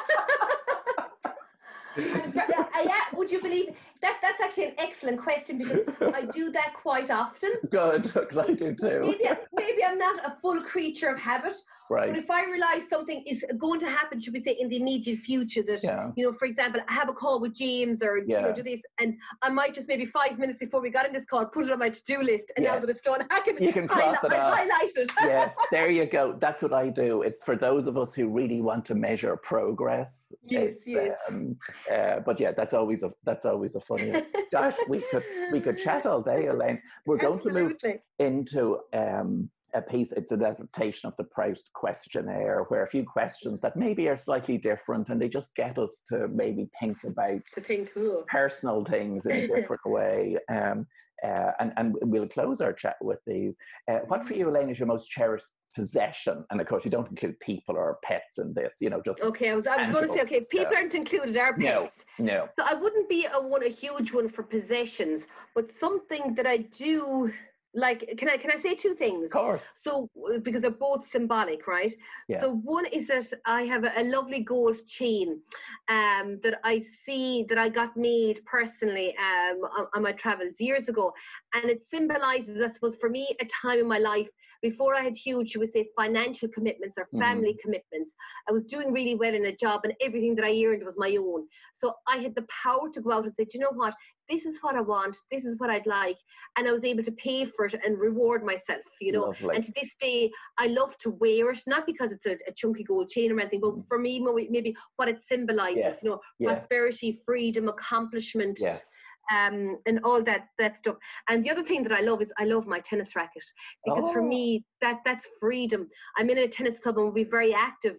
Uh, 1.98 2.84
yeah, 2.86 3.02
would 3.14 3.30
you 3.32 3.42
believe 3.42 3.76
that? 4.02 4.18
That's 4.22 4.42
actually 4.42 4.66
an 4.66 4.74
excellent 4.78 5.22
question 5.22 5.58
because 5.58 5.82
I 6.14 6.26
do 6.26 6.52
that 6.52 6.74
quite 6.74 7.10
often. 7.12 7.52
Good, 7.72 8.04
because 8.04 8.38
I 8.38 8.48
do 8.54 8.74
too. 8.76 9.02
Maybe, 9.06 9.28
I- 9.28 9.38
maybe 9.54 9.84
I'm 9.84 9.98
not 9.98 10.24
a 10.26 10.38
full 10.42 10.62
creature 10.62 11.10
of 11.10 11.20
habit, 11.20 11.54
but 11.90 12.18
if 12.18 12.30
I 12.30 12.46
realize 12.46 12.88
something 12.88 13.24
is 13.26 13.44
going 13.58 13.80
to 13.80 13.88
happen, 13.88 14.22
should 14.22 14.34
we 14.34 14.40
say, 14.44 14.52
in 14.60 14.70
the 14.70 14.78
immediate 14.78 15.20
future, 15.20 15.64
that 15.64 15.84
Yeah. 15.84 16.12
you 16.16 16.24
know, 16.26 16.34
for 16.34 16.46
example, 16.46 16.82
I 16.88 16.94
have 16.94 17.10
a 17.10 17.14
call 17.14 17.40
with 17.40 17.54
James 17.56 18.04
or 18.04 18.20
you 18.20 18.28
know, 18.40 18.54
do 18.54 18.62
this, 18.64 18.82
and 19.00 19.18
I 19.42 19.50
might 19.50 19.74
just 19.74 19.88
maybe 19.88 20.06
five 20.06 20.38
minutes 20.38 20.60
before 20.60 20.82
we 20.82 20.90
got 20.92 21.06
in 21.08 21.14
this 21.14 21.26
call 21.26 21.46
put 21.46 21.66
it 21.66 21.72
on 21.72 21.80
my 21.80 21.90
to-do 21.90 22.22
list, 22.22 22.52
and 22.56 22.66
now 22.66 22.80
that 22.80 22.90
it's 22.90 23.02
done, 23.02 23.26
I 23.32 23.40
can 23.42 23.62
You 23.62 23.74
can 23.74 23.88
cross 23.88 24.18
highlight, 24.18 24.24
it 24.24 24.40
off. 24.40 24.54
I 24.54 24.58
highlight 24.58 24.92
it. 24.96 25.12
yes, 25.24 25.56
there 25.72 25.90
you 25.90 26.06
go. 26.06 26.36
That's 26.40 26.62
what 26.62 26.74
I 26.74 26.90
do. 26.90 27.24
It's 27.24 27.44
for 27.44 27.56
those 27.56 27.88
of 27.88 27.98
us 27.98 28.14
who 28.14 28.28
really 28.30 28.62
want 28.62 28.86
to 28.86 28.96
measure 28.96 29.36
progress. 29.38 30.32
Yes, 30.46 30.64
It's, 30.78 30.88
yes. 30.88 31.16
Um, 31.28 31.56
uh, 31.92 32.20
but 32.20 32.40
yeah, 32.40 32.52
that's 32.52 32.74
always 32.74 33.04
a 33.04 33.12
that's 33.24 33.46
always 33.46 33.76
a 33.76 33.82
funny. 33.90 34.14
Gosh, 34.52 34.76
we 34.88 35.04
could 35.12 35.24
we 35.52 35.60
could 35.60 35.78
chat 35.78 36.06
all 36.06 36.22
day, 36.22 36.48
Elaine. 36.48 36.82
We're 37.06 37.18
going 37.18 37.40
to 37.42 37.50
move 37.50 37.78
into 38.20 38.80
um, 38.94 39.50
a 39.74 39.82
piece. 39.82 40.12
It's 40.12 40.32
an 40.32 40.44
adaptation 40.44 41.08
of 41.08 41.18
the 41.18 41.26
Proust 41.26 41.70
questionnaire, 41.74 42.66
where 42.70 42.84
a 42.84 42.90
few 42.90 43.04
questions 43.04 43.60
that 43.62 43.76
maybe 43.76 44.08
are 44.08 44.18
slightly 44.18 44.58
different, 44.58 45.10
and 45.10 45.22
they 45.22 45.30
just 45.30 45.54
get 45.56 45.78
us 45.78 46.04
to 46.08 46.28
maybe 46.30 46.70
think 46.80 46.98
about 47.04 47.42
To 47.56 47.62
think, 47.62 47.92
personal 48.28 48.86
things 48.86 49.26
in 49.26 49.32
a 49.32 49.48
different 49.48 49.86
way. 49.86 50.38
Um, 50.50 50.88
uh, 51.24 51.52
and, 51.60 51.74
and 51.78 51.96
we'll 52.02 52.28
close 52.28 52.62
our 52.62 52.74
chat 52.74 52.96
with 53.02 53.20
these. 53.26 53.56
Uh, 53.90 54.00
what 54.08 54.26
for 54.26 54.34
you, 54.34 54.50
Elaine, 54.50 54.70
is 54.70 54.80
your 54.80 54.88
most 54.88 55.10
cherished 55.10 55.46
possession? 55.76 56.46
And 56.50 56.60
of 56.62 56.68
course, 56.68 56.86
you 56.86 56.92
don't 56.92 57.10
include 57.10 57.40
people 57.40 57.76
or 57.76 57.98
pets 58.04 58.38
in 58.38 58.54
this, 58.54 58.76
you 58.82 58.90
know, 58.90 59.02
just 59.04 59.22
Okay, 59.22 59.50
I 59.50 59.56
was, 59.56 59.68
I 59.68 59.78
was 59.78 59.92
going 59.92 60.08
to 60.08 60.14
say, 60.14 60.22
okay, 60.22 60.42
people 60.42 60.74
aren't 60.76 60.96
included, 60.96 61.38
are 61.38 61.56
No. 61.58 61.90
no. 62.18 62.50
So 62.58 62.66
I 62.66 62.74
wouldn't 62.74 63.10
be 63.10 63.28
a 63.32 63.42
one, 63.42 63.64
a 63.64 63.70
huge 63.70 64.14
one 64.14 64.30
for 64.30 64.44
possessions, 64.44 65.26
but 65.56 65.72
something 65.72 66.36
that 66.36 66.48
I 66.48 66.58
do 66.58 67.32
like. 67.74 68.16
Can 68.18 68.30
I 68.30 68.38
can 68.38 68.52
I 68.52 68.60
say 68.60 68.76
two 68.76 68.96
things? 68.96 69.26
Of 69.26 69.32
course. 69.32 69.62
So 69.76 70.10
because 70.44 70.62
they're 70.62 70.72
both 70.72 71.10
symbolic, 71.10 71.68
right? 71.68 71.94
Yeah. 72.28 72.42
So 72.42 72.54
one 72.64 72.86
is 72.88 73.08
that 73.08 73.32
I 73.46 73.64
have 73.64 73.84
a, 73.84 73.92
a 73.96 74.04
lovely 74.04 74.42
gold 74.42 74.78
chain 74.88 75.42
um, 75.90 76.40
that 76.44 76.60
I 76.64 76.80
see 76.80 77.46
that 77.50 77.58
I 77.58 77.70
got 77.70 77.96
made 77.96 78.44
personally 78.46 79.16
um, 79.18 79.62
on, 79.78 79.88
on 79.96 80.02
my 80.04 80.12
travels 80.14 80.60
years 80.60 80.90
ago, 80.90 81.12
and 81.54 81.66
it 81.66 81.84
symbolizes, 81.90 82.62
I 82.64 82.68
suppose, 82.68 82.96
for 82.96 83.10
me, 83.10 83.36
a 83.42 83.46
time 83.46 83.80
in 83.80 83.88
my 83.88 84.00
life 84.00 84.30
before 84.62 84.96
I 84.96 85.02
had 85.02 85.16
huge, 85.16 85.52
should 85.52 85.62
we 85.62 85.68
say, 85.68 85.88
financial 85.96 86.50
commitments 86.50 86.96
or 86.98 87.08
family 87.18 87.58
commitments. 87.62 88.14
I 88.48 88.52
was 88.52 88.66
doing 88.66 88.92
really 88.92 89.16
well 89.16 89.34
in 89.34 89.46
a 89.46 89.56
job, 89.56 89.82
and 89.84 89.94
everything 90.02 90.36
that 90.36 90.46
I 90.46 90.64
earned 90.66 90.84
was 90.84 90.98
my 90.98 91.16
own. 91.18 91.48
So 91.74 91.94
I 92.08 92.18
had 92.18 92.36
the 92.36 92.46
power 92.64 92.90
to 92.94 93.02
go 93.02 93.12
out 93.12 93.26
and 93.26 93.34
say, 93.34 93.46
"Do 93.46 93.52
you 93.54 93.62
know 93.62 93.72
what? 93.74 93.94
This 94.30 94.46
is 94.46 94.60
what 94.62 94.76
I 94.76 94.82
want. 94.82 95.18
This 95.32 95.44
is 95.44 95.56
what 95.58 95.70
I'd 95.70 95.88
like, 95.88 96.18
and 96.58 96.68
I 96.68 96.72
was 96.72 96.84
able 96.84 97.04
to 97.04 97.12
pay 97.14 97.46
for 97.46 97.66
it 97.66 97.76
and 97.84 97.98
reward 97.98 98.44
myself. 98.44 98.82
You 99.02 99.12
know, 99.14 99.22
Lovely. 99.26 99.56
and 99.56 99.64
to 99.64 99.72
this 99.76 99.96
day, 100.00 100.30
I 100.58 100.68
love 100.68 100.96
to 101.00 101.10
wear 101.12 101.50
it, 101.52 101.60
not 101.66 101.86
because 101.86 102.12
it's 102.12 102.26
a, 102.28 102.34
a 102.48 102.54
chunky 102.56 102.84
gold 102.84 103.10
chain 103.10 103.32
or 103.32 103.40
anything, 103.40 103.62
but 103.62 103.72
Mm. 103.72 103.88
for 103.88 103.98
me, 103.98 104.20
maybe 104.50 104.76
what 104.98 105.08
it 105.08 105.22
symbolizes, 105.22 105.78
Yes. 105.78 106.04
you 106.04 106.10
know, 106.12 106.20
prosperity, 106.44 107.22
freedom, 107.26 107.68
accomplishment, 107.70 108.58
Yes. 108.62 108.84
um, 109.32 109.78
and 109.88 110.00
all 110.04 110.22
that 110.24 110.48
that 110.60 110.78
stuff. 110.78 110.98
And 111.28 111.44
the 111.44 111.50
other 111.52 111.64
thing 111.64 111.84
that 111.84 111.92
I 111.92 112.02
love 112.02 112.22
is 112.22 112.32
I 112.38 112.46
love 112.46 112.68
my 112.68 112.80
tennis 112.82 113.16
racket 113.16 113.46
because 113.86 114.12
for 114.12 114.22
Oh. 114.22 114.28
me 114.28 114.64
that 114.82 115.00
that's 115.06 115.28
freedom. 115.40 115.88
I'm 116.18 116.30
in 116.30 116.40
a 116.40 116.48
tennis 116.48 116.80
club 116.80 116.98
and 116.98 117.06
will 117.06 117.14
be 117.14 117.24
very 117.24 117.54
active 117.54 117.98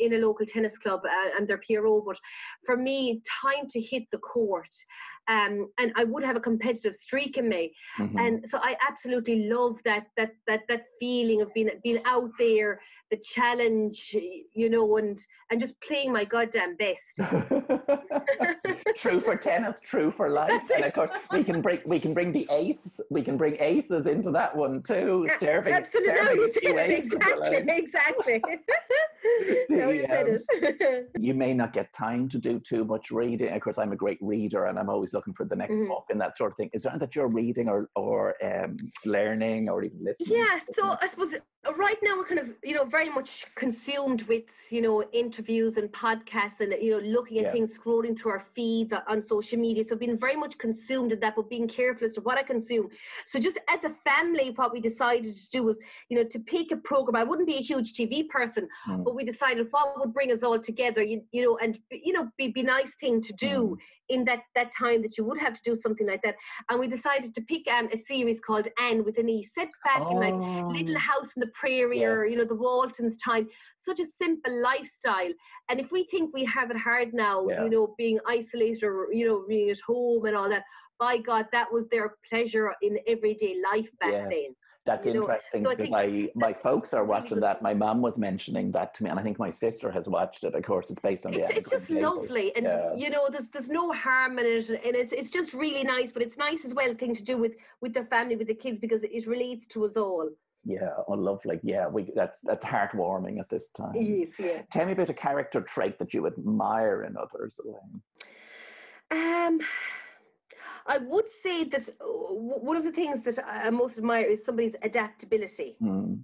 in 0.00 0.14
a 0.14 0.18
local 0.18 0.46
tennis 0.46 0.78
club 0.78 1.00
uh, 1.04 1.30
and 1.36 1.46
their 1.48 1.60
PRO. 1.68 2.02
But 2.06 2.18
for 2.64 2.76
me, 2.76 3.22
time 3.42 3.68
to 3.70 3.80
hit 3.80 4.04
the 4.12 4.18
court. 4.18 4.74
Um, 5.28 5.68
and 5.78 5.92
I 5.96 6.04
would 6.04 6.22
have 6.22 6.36
a 6.36 6.40
competitive 6.40 6.94
streak 6.94 7.36
in 7.36 7.48
me, 7.48 7.74
Mhm. 7.98 8.14
and 8.16 8.48
so 8.48 8.58
I 8.62 8.76
absolutely 8.88 9.48
love 9.48 9.82
that 9.82 10.06
that 10.16 10.32
that 10.46 10.62
that 10.68 10.84
feeling 11.00 11.42
of 11.42 11.52
being 11.52 11.68
being 11.82 12.00
out 12.04 12.30
there, 12.38 12.80
the 13.10 13.16
challenge, 13.16 14.14
you 14.54 14.70
know, 14.70 14.98
and 14.98 15.18
and 15.50 15.60
just 15.60 15.80
playing 15.80 16.12
my 16.12 16.24
goddamn 16.24 16.76
best. 16.76 17.18
true 18.96 19.18
for 19.20 19.34
tennis, 19.36 19.80
true 19.80 20.12
for 20.12 20.30
life, 20.30 20.70
and 20.74 20.84
of 20.84 20.92
course 20.92 21.10
we 21.32 21.42
can 21.42 21.60
bring 21.60 21.80
we 21.84 21.98
can 21.98 22.14
bring 22.14 22.30
the 22.30 22.46
ace, 22.52 23.00
we 23.10 23.22
can 23.22 23.36
bring 23.36 23.56
aces 23.58 24.06
into 24.06 24.30
that 24.30 24.54
one 24.54 24.80
too. 24.82 25.28
Serving, 25.40 25.72
Absolutely, 25.72 26.14
no, 26.24 26.30
you 26.32 26.52
said 26.52 26.62
it 26.64 26.90
exactly, 27.04 27.74
exactly. 27.76 28.42
no, 29.70 29.90
you 29.90 30.06
said 30.08 30.26
it. 30.28 31.10
you 31.18 31.34
may 31.34 31.52
not 31.54 31.72
get 31.72 31.92
time 31.92 32.28
to 32.28 32.38
do 32.38 32.58
too 32.60 32.84
much 32.84 33.10
reading. 33.10 33.52
Of 33.52 33.60
course, 33.62 33.78
I'm 33.78 33.92
a 33.92 33.96
great 33.96 34.18
reader, 34.20 34.66
and 34.66 34.78
I'm 34.78 34.88
always 34.88 35.12
looking 35.12 35.34
for 35.34 35.44
the 35.44 35.56
next 35.56 35.74
Mhm. 35.76 35.88
book 35.88 36.04
and 36.10 36.20
that 36.20 36.36
sort 36.36 36.52
of 36.52 36.56
thing. 36.56 36.70
Is 36.72 36.82
there 36.82 36.92
anything 36.92 37.06
that 37.06 37.16
you're 37.16 37.28
reading 37.28 37.68
or 37.68 37.88
or 37.96 38.34
um, 38.44 38.76
learning 39.04 39.68
or 39.68 39.82
even 39.82 40.02
listening? 40.02 40.38
yeah, 40.38 40.58
so 40.74 40.96
I 41.00 41.08
suppose 41.08 41.34
uh, 41.34 41.74
right 41.74 41.98
now 42.02 42.16
we're 42.16 42.24
kind 42.32 42.40
of 42.40 42.48
you 42.62 42.74
know 42.74 42.84
very 42.84 43.10
much 43.10 43.46
consumed 43.54 44.22
with 44.22 44.44
you 44.70 44.82
know 44.82 45.02
interviews 45.12 45.76
and 45.76 45.90
podcasts 45.92 46.60
and 46.60 46.70
you 46.82 46.90
know 46.92 46.98
looking 46.98 47.38
at 47.38 47.44
Yeah. 47.46 47.52
things, 47.52 47.76
scrolling 47.78 48.18
through 48.18 48.32
our 48.32 48.44
feeds 48.54 48.92
on, 48.92 49.02
on 49.08 49.22
social 49.22 49.58
media. 49.58 49.82
So 49.84 49.96
being 49.96 50.18
very 50.18 50.36
much 50.36 50.58
consumed 50.58 51.12
in 51.12 51.20
that, 51.20 51.34
but 51.36 51.48
being 51.50 51.68
careful 51.68 52.06
as 52.06 52.12
to 52.14 52.20
what 52.20 52.38
I 52.38 52.42
consume. 52.42 52.88
So 53.26 53.38
just 53.38 53.58
as 53.68 53.84
a 53.84 53.92
family, 54.08 54.52
what 54.56 54.72
we 54.72 54.80
decided 54.80 55.34
to 55.34 55.48
do 55.50 55.62
was 55.62 55.78
you 56.08 56.16
know, 56.16 56.24
to 56.24 56.38
pick 56.38 56.70
a 56.70 56.76
program. 56.76 57.16
I 57.16 57.24
wouldn't 57.24 57.48
be 57.48 57.56
a 57.56 57.62
huge 57.62 57.94
TV 57.94 58.28
person, 58.28 58.68
mm. 58.88 59.04
but 59.04 59.14
we 59.14 59.24
decided 59.24 59.66
what 59.70 59.98
would 59.98 60.14
bring 60.14 60.30
us 60.30 60.42
all 60.42 60.58
together, 60.58 61.02
you, 61.02 61.22
you 61.32 61.42
know, 61.42 61.58
and, 61.58 61.78
you 61.90 62.12
know, 62.12 62.28
be, 62.36 62.48
be 62.48 62.62
nice 62.62 62.94
thing 63.00 63.20
to 63.22 63.32
do 63.32 63.76
mm. 63.76 63.76
in 64.08 64.24
that, 64.24 64.42
that 64.54 64.70
time 64.76 65.02
that 65.02 65.18
you 65.18 65.24
would 65.24 65.38
have 65.38 65.54
to 65.54 65.60
do 65.64 65.74
something 65.74 66.06
like 66.06 66.22
that. 66.22 66.36
And 66.70 66.78
we 66.78 66.86
decided 66.86 67.34
to 67.34 67.40
pick 67.42 67.62
um, 67.68 67.88
a 67.92 67.96
series 67.96 68.40
called 68.40 68.68
Anne 68.80 69.04
with 69.04 69.18
an 69.18 69.28
E, 69.28 69.42
set 69.42 69.68
back 69.84 70.00
oh. 70.00 70.10
in 70.10 70.16
like 70.16 70.74
Little. 70.74 70.96
House 70.98 71.30
in 71.36 71.40
the 71.40 71.50
Prairie 71.54 72.00
yeah. 72.00 72.06
or, 72.06 72.26
you 72.26 72.36
know, 72.36 72.44
the 72.44 72.54
Waltons 72.54 73.16
time. 73.16 73.48
Such 73.76 74.00
a 74.00 74.06
simple 74.06 74.62
lifestyle. 74.62 75.32
And 75.68 75.80
if 75.80 75.90
we 75.90 76.04
think 76.04 76.32
we 76.32 76.44
have 76.44 76.70
it 76.70 76.76
hard 76.76 77.14
now, 77.14 77.46
yeah. 77.48 77.64
you 77.64 77.70
know, 77.70 77.94
being 77.98 78.20
isolated 78.28 78.84
or, 78.84 79.08
you 79.12 79.26
know, 79.26 79.44
being 79.48 79.70
at 79.70 79.80
home 79.86 80.24
and 80.26 80.36
all 80.36 80.48
that, 80.48 80.64
by 80.98 81.18
God, 81.18 81.46
that 81.52 81.70
was 81.70 81.88
their 81.88 82.14
pleasure 82.28 82.72
in 82.82 82.98
everyday 83.06 83.60
life 83.62 83.88
back 84.00 84.12
yes. 84.12 84.28
then. 84.30 84.54
That's 84.86 85.04
you 85.04 85.14
interesting 85.14 85.64
so 85.64 85.70
because 85.70 85.90
my 85.90 86.30
my 86.36 86.52
folks 86.52 86.94
are 86.94 87.04
watching 87.04 87.40
that. 87.40 87.60
My 87.60 87.74
mom 87.74 88.02
was 88.02 88.18
mentioning 88.18 88.70
that 88.72 88.94
to 88.94 89.04
me, 89.04 89.10
and 89.10 89.18
I 89.18 89.22
think 89.22 89.38
my 89.38 89.50
sister 89.50 89.90
has 89.90 90.08
watched 90.08 90.44
it. 90.44 90.54
Of 90.54 90.62
course, 90.62 90.86
it's 90.90 91.00
based 91.00 91.26
on 91.26 91.34
it's, 91.34 91.48
the. 91.48 91.56
It's 91.56 91.70
just 91.70 91.90
lovely, 91.90 92.54
and 92.54 92.66
yeah. 92.66 92.94
you 92.94 93.10
know, 93.10 93.28
there's 93.28 93.48
there's 93.48 93.68
no 93.68 93.92
harm 93.92 94.38
in 94.38 94.46
it, 94.46 94.68
and 94.68 94.94
it's 94.94 95.12
it's 95.12 95.30
just 95.30 95.52
really 95.54 95.82
nice. 95.82 96.12
But 96.12 96.22
it's 96.22 96.36
nice 96.36 96.64
as 96.64 96.72
well 96.72 96.94
thing 96.94 97.16
to 97.16 97.24
do 97.24 97.36
with 97.36 97.56
with 97.80 97.94
the 97.94 98.04
family, 98.04 98.36
with 98.36 98.46
the 98.46 98.54
kids, 98.54 98.78
because 98.78 99.02
it 99.02 99.26
relates 99.26 99.66
to 99.68 99.84
us 99.84 99.96
all. 99.96 100.30
Yeah, 100.64 100.90
oh, 101.08 101.14
lovely. 101.14 101.58
Yeah, 101.62 101.88
we 101.88 102.10
that's 102.14 102.40
that's 102.40 102.64
heartwarming 102.64 103.40
at 103.40 103.48
this 103.48 103.70
time. 103.70 103.94
Yes, 103.96 104.30
yeah. 104.38 104.62
Tell 104.70 104.86
me 104.86 104.92
about 104.92 105.10
a 105.10 105.14
character 105.14 105.60
trait 105.60 105.98
that 105.98 106.14
you 106.14 106.26
admire 106.28 107.02
in 107.02 107.16
others, 107.16 107.58
Elaine. 107.64 108.02
Um, 109.10 109.60
I 110.88 110.98
would 110.98 111.28
say 111.42 111.64
that 111.64 111.88
uh, 112.00 112.04
one 112.04 112.76
of 112.76 112.84
the 112.84 112.92
things 112.92 113.22
that 113.22 113.38
I 113.46 113.70
most 113.70 113.98
admire 113.98 114.24
is 114.24 114.44
somebody's 114.44 114.76
adaptability. 114.82 115.76
Mm 115.82 116.22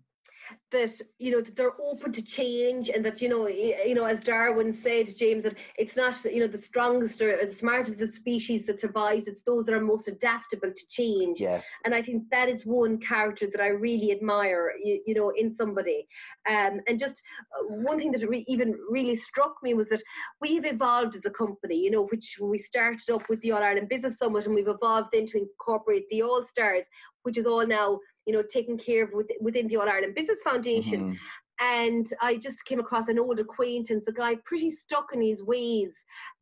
that 0.71 0.91
you 1.19 1.31
know 1.31 1.41
that 1.41 1.55
they're 1.57 1.81
open 1.81 2.13
to 2.13 2.23
change 2.23 2.89
and 2.89 3.05
that 3.05 3.21
you 3.21 3.29
know 3.29 3.47
you 3.49 3.95
know 3.95 4.05
as 4.05 4.21
darwin 4.21 4.73
said 4.73 5.07
james 5.17 5.45
that 5.45 5.55
it's 5.79 5.97
not 5.97 6.17
you 6.25 6.41
know 6.41 6.47
the 6.47 6.59
strongest 6.59 7.21
or 7.21 7.45
the 7.45 7.53
smartest 7.53 7.99
the 7.99 8.11
species 8.11 8.65
that 8.65 8.81
survives 8.81 9.29
it's 9.29 9.43
those 9.43 9.67
that 9.67 9.75
are 9.75 9.81
most 9.81 10.09
adaptable 10.09 10.71
to 10.71 10.87
change 10.89 11.41
yes. 11.41 11.65
and 11.85 11.95
i 11.95 12.03
think 12.03 12.23
that 12.31 12.49
is 12.49 12.65
one 12.65 12.99
character 12.99 13.47
that 13.51 13.61
i 13.61 13.69
really 13.69 14.13
admire 14.13 14.73
you, 14.83 15.01
you 15.07 15.15
know 15.15 15.31
in 15.31 15.51
somebody 15.51 16.07
um, 16.49 16.81
and 16.89 16.99
just 16.99 17.23
uh, 17.59 17.75
one 17.83 17.99
thing 17.99 18.13
that 18.13 18.27
re- 18.29 18.45
even 18.49 18.77
really 18.91 19.17
struck 19.17 19.55
me 19.63 19.75
was 19.75 19.89
that 19.89 20.03
we 20.41 20.55
have 20.55 20.65
evolved 20.65 21.15
as 21.15 21.27
a 21.27 21.31
company 21.31 21.77
you 21.77 21.91
know 21.91 22.07
which 22.07 22.39
we 22.41 22.59
started 22.59 23.11
up 23.13 23.29
with 23.29 23.41
the 23.43 23.53
all 23.53 23.63
ireland 23.63 23.89
business 23.89 24.19
summit 24.19 24.47
and 24.47 24.55
we've 24.55 24.69
evolved 24.69 25.09
then 25.13 25.27
to 25.27 25.39
incorporate 25.39 26.09
the 26.11 26.23
all 26.23 26.43
stars 26.43 26.87
which 27.23 27.39
is 27.39 27.47
all 27.47 27.67
now 27.67 27.99
you 28.27 28.33
know, 28.33 28.43
taken 28.43 28.79
care 28.79 29.05
of 29.05 29.11
within 29.41 29.69
the 29.69 29.77
All 29.77 29.89
Ireland 29.89 30.15
Business 30.15 30.43
Foundation. 30.43 31.01
Mm-hmm. 31.01 31.15
And 31.61 32.13
I 32.21 32.39
just 32.39 32.65
came 32.65 32.81
across 32.81 33.09
an 33.09 33.19
old 33.19 33.39
acquaintance, 33.39 34.09
a 34.09 34.13
guy 34.13 34.37
pretty 34.45 34.71
stuck 34.71 35.07
in 35.13 35.23
his 35.23 35.43
ways 35.43 35.95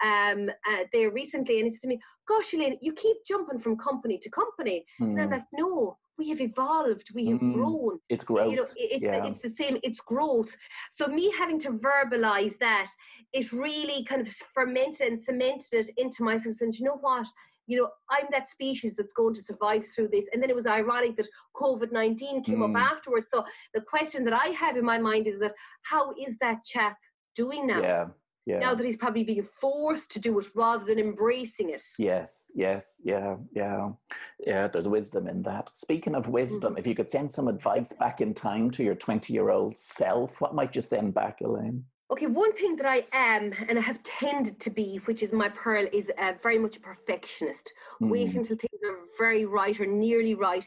um, 0.02 0.48
uh, 0.70 0.84
there 0.92 1.10
recently. 1.10 1.58
And 1.58 1.66
he 1.66 1.72
said 1.74 1.82
to 1.82 1.88
me, 1.88 2.00
Gosh, 2.26 2.54
Elaine, 2.54 2.78
you 2.80 2.92
keep 2.92 3.18
jumping 3.26 3.58
from 3.58 3.76
company 3.76 4.18
to 4.18 4.30
company. 4.30 4.84
Mm. 5.00 5.10
And 5.10 5.20
I'm 5.20 5.28
mm. 5.28 5.32
like, 5.32 5.44
No, 5.52 5.98
we 6.16 6.28
have 6.28 6.40
evolved, 6.40 7.08
we 7.14 7.26
have 7.26 7.40
mm. 7.40 7.54
grown. 7.54 7.98
It's 8.08 8.24
growth. 8.24 8.50
You 8.50 8.56
know, 8.58 8.66
it's, 8.76 9.04
yeah. 9.04 9.20
the, 9.20 9.26
it's 9.26 9.38
the 9.38 9.48
same, 9.48 9.78
it's 9.82 10.00
growth. 10.00 10.54
So, 10.90 11.06
me 11.06 11.32
having 11.36 11.58
to 11.60 11.72
verbalize 11.72 12.58
that, 12.58 12.88
it 13.32 13.52
really 13.52 14.04
kind 14.04 14.20
of 14.20 14.32
fermented 14.54 15.08
and 15.08 15.20
cemented 15.20 15.72
it 15.72 15.90
into 15.96 16.22
myself. 16.22 16.56
And 16.60 16.76
you 16.78 16.84
know 16.84 16.98
what? 17.00 17.26
You 17.70 17.78
know, 17.78 17.88
I'm 18.10 18.26
that 18.32 18.48
species 18.48 18.96
that's 18.96 19.12
going 19.12 19.34
to 19.34 19.42
survive 19.42 19.86
through 19.86 20.08
this. 20.08 20.26
And 20.32 20.42
then 20.42 20.50
it 20.50 20.56
was 20.56 20.66
ironic 20.66 21.16
that 21.16 21.28
COVID 21.54 21.92
19 21.92 22.42
came 22.42 22.58
mm. 22.58 22.76
up 22.76 22.92
afterwards. 22.92 23.30
So 23.32 23.44
the 23.74 23.80
question 23.80 24.24
that 24.24 24.34
I 24.34 24.48
have 24.48 24.76
in 24.76 24.84
my 24.84 24.98
mind 24.98 25.28
is 25.28 25.38
that 25.38 25.54
how 25.82 26.12
is 26.12 26.36
that 26.40 26.64
chap 26.64 26.96
doing 27.36 27.68
now? 27.68 27.80
Yeah. 27.80 28.06
Yeah. 28.46 28.58
Now 28.58 28.74
that 28.74 28.84
he's 28.84 28.96
probably 28.96 29.22
being 29.22 29.46
forced 29.60 30.10
to 30.12 30.18
do 30.18 30.40
it 30.40 30.46
rather 30.56 30.84
than 30.84 30.98
embracing 30.98 31.70
it. 31.70 31.82
Yes, 31.98 32.50
yes, 32.54 33.00
yeah, 33.04 33.36
yeah, 33.52 33.90
yeah. 34.44 34.66
There's 34.66 34.88
wisdom 34.88 35.28
in 35.28 35.42
that. 35.42 35.70
Speaking 35.74 36.14
of 36.16 36.26
wisdom, 36.28 36.72
mm-hmm. 36.72 36.78
if 36.78 36.86
you 36.86 36.94
could 36.96 37.12
send 37.12 37.30
some 37.30 37.46
advice 37.46 37.92
back 37.92 38.20
in 38.20 38.34
time 38.34 38.70
to 38.72 38.82
your 38.82 38.96
20 38.96 39.32
year 39.32 39.50
old 39.50 39.76
self, 39.78 40.40
what 40.40 40.54
might 40.54 40.74
you 40.74 40.82
send 40.82 41.14
back, 41.14 41.42
Elaine? 41.42 41.84
Okay, 42.10 42.26
one 42.26 42.52
thing 42.54 42.74
that 42.76 42.86
I 42.86 43.06
am 43.12 43.52
and 43.68 43.78
I 43.78 43.82
have 43.82 44.02
tended 44.02 44.58
to 44.60 44.70
be, 44.70 45.00
which 45.04 45.22
is 45.22 45.32
my 45.32 45.48
pearl, 45.48 45.86
is 45.92 46.10
uh, 46.18 46.32
very 46.42 46.58
much 46.58 46.76
a 46.76 46.80
perfectionist, 46.80 47.72
mm. 48.02 48.08
waiting 48.08 48.38
until 48.38 48.56
things 48.56 48.80
are 48.84 48.98
very 49.16 49.44
right 49.44 49.78
or 49.78 49.86
nearly 49.86 50.34
right 50.34 50.66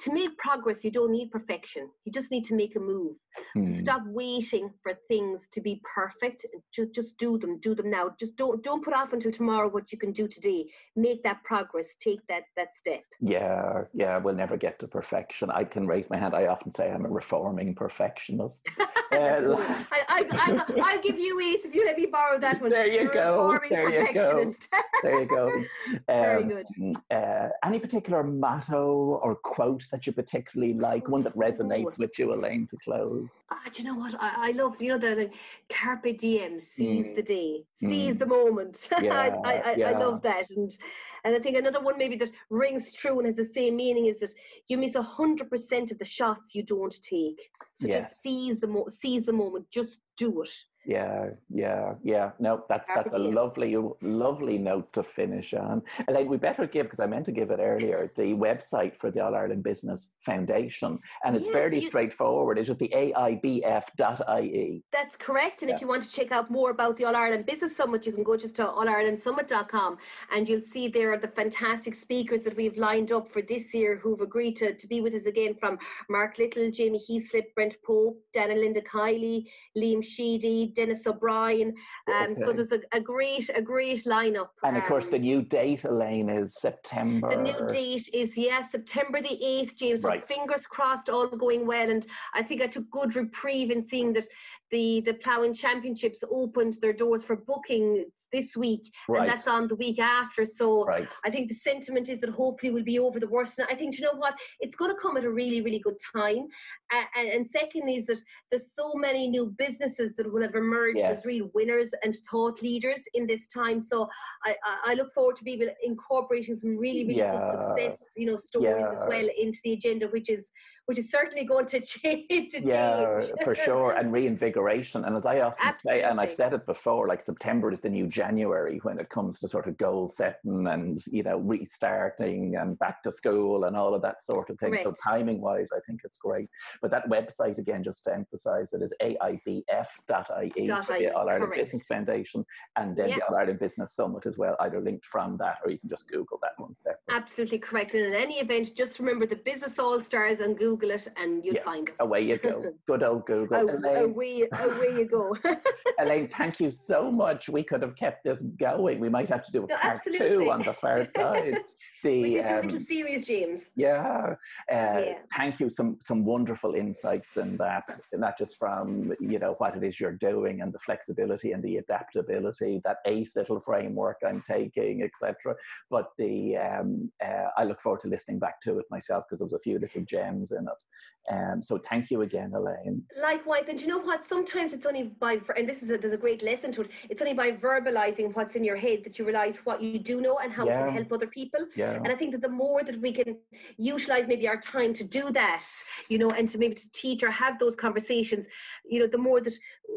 to 0.00 0.12
make 0.12 0.36
progress, 0.38 0.84
you 0.84 0.90
don't 0.90 1.12
need 1.12 1.30
perfection. 1.30 1.88
You 2.04 2.12
just 2.12 2.30
need 2.30 2.44
to 2.46 2.54
make 2.54 2.76
a 2.76 2.80
move. 2.80 3.16
Hmm. 3.54 3.72
Stop 3.72 4.02
waiting 4.06 4.70
for 4.82 4.94
things 5.08 5.48
to 5.48 5.60
be 5.60 5.80
perfect. 5.94 6.46
Just 6.72 6.92
just 6.92 7.16
do 7.16 7.38
them. 7.38 7.58
Do 7.60 7.74
them 7.74 7.90
now. 7.90 8.10
Just 8.18 8.36
don't 8.36 8.62
don't 8.62 8.84
put 8.84 8.94
off 8.94 9.12
until 9.12 9.32
tomorrow 9.32 9.68
what 9.68 9.92
you 9.92 9.98
can 9.98 10.12
do 10.12 10.28
today. 10.28 10.66
Make 10.96 11.22
that 11.24 11.42
progress. 11.44 11.96
Take 12.00 12.20
that 12.28 12.44
that 12.56 12.76
step. 12.76 13.02
Yeah, 13.20 13.84
yeah. 13.92 14.18
We'll 14.18 14.34
never 14.34 14.56
get 14.56 14.78
to 14.80 14.86
perfection. 14.86 15.50
I 15.50 15.64
can 15.64 15.86
raise 15.86 16.10
my 16.10 16.16
hand. 16.16 16.34
I 16.34 16.46
often 16.46 16.72
say 16.72 16.90
I'm 16.90 17.04
a 17.04 17.10
reforming 17.10 17.74
perfectionist. 17.74 18.66
uh, 18.80 18.84
I, 20.08 20.64
I, 20.78 20.94
will 20.94 21.02
give 21.02 21.18
you 21.18 21.40
ease 21.40 21.64
if 21.64 21.74
you 21.74 21.84
let 21.84 21.96
me 21.96 22.06
borrow 22.06 22.38
that 22.38 22.60
one. 22.60 22.70
There 22.70 22.86
you 22.86 23.10
go. 23.12 23.58
There 23.68 24.06
you 24.06 24.14
go. 24.14 24.54
there 25.02 25.20
you 25.20 25.26
go. 25.26 25.64
Um, 25.86 26.04
Very 26.06 26.44
good. 26.44 26.96
Uh, 27.10 27.48
any 27.64 27.78
particular 27.78 28.22
motto 28.22 29.20
or 29.22 29.34
quote 29.36 29.84
that 29.90 30.06
you 30.06 30.12
particularly 30.12 30.74
like? 30.74 31.08
One 31.08 31.22
that 31.22 31.34
resonates 31.36 31.98
with 31.98 32.18
you, 32.18 32.32
Elaine, 32.32 32.66
to 32.68 32.76
close? 32.82 33.23
Ah, 33.50 33.60
do 33.72 33.82
you 33.82 33.88
know 33.88 33.98
what? 33.98 34.14
I, 34.20 34.48
I 34.48 34.50
love, 34.52 34.80
you 34.80 34.88
know, 34.90 34.98
the, 34.98 35.14
the 35.14 35.30
carpe 35.68 36.18
diem, 36.18 36.58
seize 36.58 37.06
mm. 37.06 37.16
the 37.16 37.22
day, 37.22 37.64
seize 37.74 38.16
mm. 38.16 38.18
the 38.18 38.26
moment. 38.26 38.88
Yeah, 39.02 39.38
I, 39.44 39.50
I, 39.50 39.74
yeah. 39.76 39.90
I 39.90 39.98
love 39.98 40.22
that. 40.22 40.50
And 40.50 40.76
and 41.24 41.34
I 41.34 41.38
think 41.38 41.56
another 41.56 41.80
one 41.80 41.98
maybe 41.98 42.16
that 42.16 42.30
rings 42.50 42.92
true 42.94 43.18
and 43.18 43.26
has 43.26 43.36
the 43.36 43.52
same 43.52 43.76
meaning 43.76 44.06
is 44.06 44.18
that 44.20 44.34
you 44.68 44.76
miss 44.76 44.94
100% 44.94 45.90
of 45.90 45.98
the 45.98 46.04
shots 46.04 46.54
you 46.54 46.62
don't 46.62 46.94
take. 47.02 47.40
So 47.74 47.88
just 47.88 48.22
seize 48.22 48.60
the, 48.60 48.68
mo- 48.68 48.88
seize 48.88 49.26
the 49.26 49.32
moment, 49.32 49.70
just 49.70 50.00
do 50.16 50.42
it. 50.42 50.50
Yeah, 50.86 51.30
yeah, 51.48 51.94
yeah. 52.02 52.32
No, 52.38 52.64
that's 52.68 52.88
that's 52.94 53.14
a 53.14 53.18
lovely, 53.18 53.74
lovely 54.02 54.58
note 54.58 54.92
to 54.92 55.02
finish 55.02 55.54
on. 55.54 55.82
And 56.06 56.14
then 56.14 56.28
we 56.28 56.36
better 56.36 56.66
give 56.66 56.86
because 56.86 57.00
I 57.00 57.06
meant 57.06 57.24
to 57.26 57.32
give 57.32 57.50
it 57.50 57.58
earlier 57.58 58.12
the 58.16 58.34
website 58.34 58.94
for 58.96 59.10
the 59.10 59.24
All 59.24 59.34
Ireland 59.34 59.62
Business 59.62 60.12
Foundation, 60.20 60.98
and 61.24 61.36
it's 61.36 61.46
yes, 61.46 61.54
fairly 61.54 61.80
you, 61.80 61.88
straightforward. 61.88 62.58
It's 62.58 62.68
just 62.68 62.80
the 62.80 62.92
AIBF.ie. 62.94 64.84
That's 64.92 65.16
correct. 65.16 65.62
And 65.62 65.70
yeah. 65.70 65.76
if 65.76 65.80
you 65.80 65.88
want 65.88 66.02
to 66.02 66.10
check 66.10 66.32
out 66.32 66.50
more 66.50 66.70
about 66.70 66.98
the 66.98 67.06
All 67.06 67.16
Ireland 67.16 67.46
Business 67.46 67.74
Summit, 67.74 68.04
you 68.04 68.12
can 68.12 68.22
go 68.22 68.36
just 68.36 68.56
to 68.56 68.64
allirelandsummit.com, 68.64 69.96
and 70.34 70.48
you'll 70.48 70.60
see 70.60 70.88
there 70.88 71.13
the 71.16 71.28
fantastic 71.28 71.94
speakers 71.94 72.42
that 72.42 72.56
we've 72.56 72.76
lined 72.76 73.12
up 73.12 73.30
for 73.32 73.42
this 73.42 73.72
year 73.74 73.96
who've 73.96 74.20
agreed 74.20 74.56
to, 74.56 74.74
to 74.74 74.86
be 74.86 75.00
with 75.00 75.14
us 75.14 75.24
again 75.24 75.54
from 75.54 75.78
Mark 76.08 76.38
Little, 76.38 76.70
Jamie 76.70 77.02
Heaslip, 77.08 77.54
Brent 77.54 77.76
Pope, 77.84 78.20
Dana 78.32 78.54
Linda 78.54 78.80
Kiley, 78.80 79.46
Liam 79.76 80.04
Sheedy. 80.04 80.54
Dennis 80.74 81.06
O'Brien. 81.06 81.74
Um, 82.08 82.32
okay. 82.32 82.40
So 82.40 82.52
there's 82.52 82.72
a, 82.72 82.80
a, 82.92 83.00
great, 83.00 83.50
a 83.54 83.62
great 83.62 84.04
lineup. 84.04 84.48
And 84.62 84.76
of 84.76 84.84
course, 84.84 85.06
the 85.06 85.16
um, 85.16 85.22
new 85.22 85.42
date, 85.42 85.84
Elaine, 85.84 86.28
is 86.28 86.54
September. 86.60 87.30
The 87.30 87.42
new 87.42 87.66
date 87.68 88.08
is 88.12 88.36
yeah, 88.36 88.66
September 88.68 89.20
the 89.20 89.38
eighth, 89.44 89.76
James. 89.76 90.02
So 90.02 90.08
right. 90.08 90.26
fingers 90.26 90.66
crossed, 90.66 91.08
all 91.08 91.28
going 91.28 91.66
well. 91.66 91.90
And 91.90 92.06
I 92.34 92.42
think 92.42 92.62
I 92.62 92.66
took 92.66 92.90
good 92.90 93.16
reprieve 93.16 93.70
in 93.70 93.86
seeing 93.86 94.12
that 94.14 94.26
the 94.74 95.00
the 95.06 95.14
ploughing 95.14 95.54
championships 95.54 96.24
opened 96.32 96.76
their 96.82 96.92
doors 96.92 97.22
for 97.22 97.36
booking 97.36 98.04
this 98.32 98.56
week 98.56 98.92
right. 99.08 99.20
and 99.20 99.28
that's 99.30 99.46
on 99.46 99.68
the 99.68 99.76
week 99.76 100.00
after 100.00 100.44
so 100.44 100.84
right. 100.84 101.14
i 101.24 101.30
think 101.30 101.48
the 101.48 101.54
sentiment 101.54 102.08
is 102.08 102.18
that 102.18 102.30
hopefully 102.30 102.72
we'll 102.72 102.82
be 102.82 102.98
over 102.98 103.20
the 103.20 103.28
worst 103.28 103.60
and 103.60 103.68
i 103.70 103.74
think 103.74 103.96
you 103.96 104.04
know 104.04 104.18
what 104.18 104.34
it's 104.58 104.74
going 104.74 104.90
to 104.90 105.00
come 105.00 105.16
at 105.16 105.22
a 105.22 105.30
really 105.30 105.62
really 105.62 105.78
good 105.78 105.94
time 106.12 106.48
uh, 106.92 107.04
and, 107.16 107.28
and 107.28 107.46
secondly 107.46 107.94
is 107.94 108.06
that 108.06 108.20
there's 108.50 108.74
so 108.74 108.92
many 108.96 109.28
new 109.28 109.46
businesses 109.56 110.12
that 110.16 110.30
will 110.32 110.42
have 110.42 110.56
emerged 110.56 110.98
yes. 110.98 111.18
as 111.18 111.24
real 111.24 111.48
winners 111.54 111.94
and 112.02 112.16
thought 112.28 112.60
leaders 112.60 113.04
in 113.14 113.28
this 113.28 113.46
time 113.46 113.80
so 113.80 114.08
i 114.44 114.56
i 114.84 114.94
look 114.94 115.12
forward 115.12 115.36
to 115.36 115.44
be 115.44 115.54
incorporating 115.84 116.56
some 116.56 116.76
really 116.76 117.04
really 117.06 117.18
yeah. 117.18 117.36
good 117.36 117.62
success 117.62 118.02
you 118.16 118.26
know 118.26 118.36
stories 118.36 118.74
yeah. 118.80 118.92
as 118.92 119.04
well 119.06 119.28
into 119.38 119.60
the 119.62 119.74
agenda 119.74 120.08
which 120.08 120.28
is 120.28 120.46
which 120.86 120.98
is 120.98 121.10
certainly 121.10 121.44
going 121.44 121.66
to 121.66 121.80
change. 121.84 122.52
To 122.52 122.62
yeah, 122.62 123.20
change. 123.20 123.32
for 123.42 123.54
sure, 123.54 123.92
and 123.92 124.12
reinvigoration. 124.12 125.04
And 125.04 125.16
as 125.16 125.26
I 125.26 125.40
often 125.40 125.66
Absolutely. 125.66 126.02
say, 126.02 126.08
and 126.08 126.20
I've 126.20 126.34
said 126.34 126.52
it 126.52 126.66
before, 126.66 127.08
like 127.08 127.22
September 127.22 127.72
is 127.72 127.80
the 127.80 127.88
new 127.88 128.06
January 128.06 128.78
when 128.82 128.98
it 128.98 129.08
comes 129.08 129.40
to 129.40 129.48
sort 129.48 129.66
of 129.66 129.76
goal 129.78 130.08
setting 130.08 130.66
and 130.66 130.98
you 131.06 131.22
know 131.22 131.38
restarting 131.38 132.56
and 132.56 132.78
back 132.78 133.02
to 133.04 133.12
school 133.12 133.64
and 133.64 133.76
all 133.76 133.94
of 133.94 134.02
that 134.02 134.22
sort 134.22 134.50
of 134.50 134.58
thing. 134.58 134.76
So 134.82 134.94
timing 135.02 135.40
wise, 135.40 135.70
I 135.74 135.80
think 135.86 136.00
it's 136.04 136.16
great. 136.16 136.48
But 136.82 136.90
that 136.90 137.08
website 137.08 137.58
again, 137.58 137.82
just 137.82 138.04
to 138.04 138.14
emphasise 138.14 138.72
it, 138.72 138.82
is 138.82 138.94
aibf.ie 139.02 139.62
for 140.04 140.98
the 140.98 141.12
All 141.14 141.28
Ireland 141.28 141.52
Business 141.56 141.86
Foundation, 141.86 142.44
and 142.76 142.96
then 142.96 143.08
yeah. 143.08 143.16
the 143.16 143.26
All 143.28 143.36
Ireland 143.36 143.58
Business 143.58 143.94
Summit 143.94 144.26
as 144.26 144.38
well. 144.38 144.56
Either 144.60 144.80
linked 144.80 145.06
from 145.06 145.36
that, 145.38 145.58
or 145.64 145.70
you 145.70 145.78
can 145.78 145.88
just 145.88 146.08
Google 146.08 146.38
that 146.42 146.52
one 146.58 146.74
separate. 146.74 147.00
Absolutely 147.10 147.58
correct. 147.58 147.94
And 147.94 148.04
in 148.04 148.14
any 148.14 148.40
event, 148.40 148.74
just 148.74 148.98
remember 148.98 149.26
the 149.26 149.36
Business 149.36 149.78
All 149.78 150.00
Stars 150.00 150.40
and 150.40 150.58
Google 150.58 150.73
Google 150.74 150.90
it 150.90 151.08
and 151.16 151.44
you'll 151.44 151.54
yeah, 151.54 151.64
find 151.64 151.88
us. 151.88 151.96
Away 152.00 152.22
you 152.22 152.36
go. 152.36 152.74
Good 152.86 153.02
old 153.02 153.26
Google. 153.26 153.56
Oh, 153.56 153.76
Elaine, 153.76 154.04
away, 154.04 154.48
away 154.52 154.98
you 154.98 155.08
go. 155.08 155.36
Elaine, 156.00 156.28
thank 156.36 156.58
you 156.58 156.70
so 156.70 157.12
much. 157.12 157.48
We 157.48 157.62
could 157.62 157.82
have 157.82 157.94
kept 157.96 158.24
this 158.24 158.42
going. 158.58 158.98
We 158.98 159.08
might 159.08 159.28
have 159.28 159.44
to 159.44 159.52
do 159.52 159.64
a 159.64 159.66
no, 159.68 159.76
part 159.76 159.96
absolutely. 159.96 160.44
two 160.44 160.50
on 160.50 160.62
the 160.62 160.72
far 160.72 161.04
side. 161.04 161.60
The, 162.02 162.22
we 162.22 162.34
could 162.36 162.46
do 162.46 162.52
um, 162.52 162.58
a 162.58 162.62
little 162.62 162.80
series, 162.80 163.26
James. 163.26 163.70
Yeah. 163.76 164.34
Uh, 164.70 164.74
yeah. 164.74 165.14
Thank 165.36 165.60
you. 165.60 165.70
Some 165.70 165.98
some 166.04 166.24
wonderful 166.24 166.74
insights 166.74 167.36
in 167.36 167.56
that, 167.58 167.84
not 168.12 168.36
just 168.36 168.58
from 168.58 169.14
you 169.20 169.38
know 169.38 169.54
what 169.58 169.76
it 169.76 169.84
is 169.84 170.00
you're 170.00 170.12
doing 170.12 170.60
and 170.60 170.72
the 170.72 170.78
flexibility 170.80 171.52
and 171.52 171.62
the 171.62 171.76
adaptability, 171.76 172.80
that 172.84 172.98
ACE 173.06 173.36
little 173.36 173.60
framework 173.60 174.18
I'm 174.26 174.42
taking, 174.42 175.02
etc. 175.02 175.54
But 175.90 176.10
the 176.18 176.56
um, 176.56 177.10
uh, 177.24 177.48
I 177.56 177.64
look 177.64 177.80
forward 177.80 178.00
to 178.00 178.08
listening 178.08 178.38
back 178.38 178.60
to 178.62 178.78
it 178.78 178.86
myself 178.90 179.24
because 179.24 179.38
there 179.38 179.46
was 179.46 179.54
a 179.54 179.60
few 179.60 179.78
little 179.78 180.02
gems 180.02 180.52
in 180.52 180.63
it. 180.68 180.84
Um, 181.30 181.62
so 181.62 181.78
thank 181.78 182.10
you 182.10 182.20
again, 182.20 182.52
Elaine. 182.54 183.02
Likewise, 183.20 183.64
and 183.68 183.80
you 183.80 183.86
know 183.86 183.98
what? 183.98 184.22
Sometimes 184.22 184.74
it's 184.74 184.84
only 184.84 185.04
by 185.04 185.40
and 185.56 185.66
this 185.66 185.82
is 185.82 185.90
a, 185.90 185.96
there's 185.96 186.12
a 186.12 186.18
great 186.18 186.42
lesson 186.42 186.70
to 186.72 186.82
it. 186.82 186.90
It's 187.08 187.22
only 187.22 187.32
by 187.32 187.52
verbalizing 187.52 188.34
what's 188.34 188.56
in 188.56 188.64
your 188.64 188.76
head 188.76 189.04
that 189.04 189.18
you 189.18 189.24
realize 189.24 189.56
what 189.64 189.82
you 189.82 189.98
do 189.98 190.20
know 190.20 190.38
and 190.38 190.52
how 190.52 190.66
yeah. 190.66 190.82
it 190.82 190.84
can 190.84 190.94
help 190.96 191.12
other 191.12 191.26
people. 191.26 191.60
Yeah. 191.74 191.94
And 191.94 192.08
I 192.08 192.14
think 192.14 192.32
that 192.32 192.42
the 192.42 192.50
more 192.50 192.82
that 192.82 193.00
we 193.00 193.10
can 193.12 193.38
utilize 193.78 194.28
maybe 194.28 194.46
our 194.46 194.60
time 194.60 194.92
to 194.94 195.04
do 195.04 195.30
that, 195.30 195.64
you 196.10 196.18
know, 196.18 196.30
and 196.32 196.46
to 196.48 196.58
maybe 196.58 196.74
to 196.74 196.92
teach 196.92 197.22
or 197.22 197.30
have 197.30 197.58
those 197.58 197.74
conversations, 197.74 198.46
you 198.84 199.00
know, 199.00 199.06
the 199.06 199.18
more 199.18 199.40
that 199.40 199.54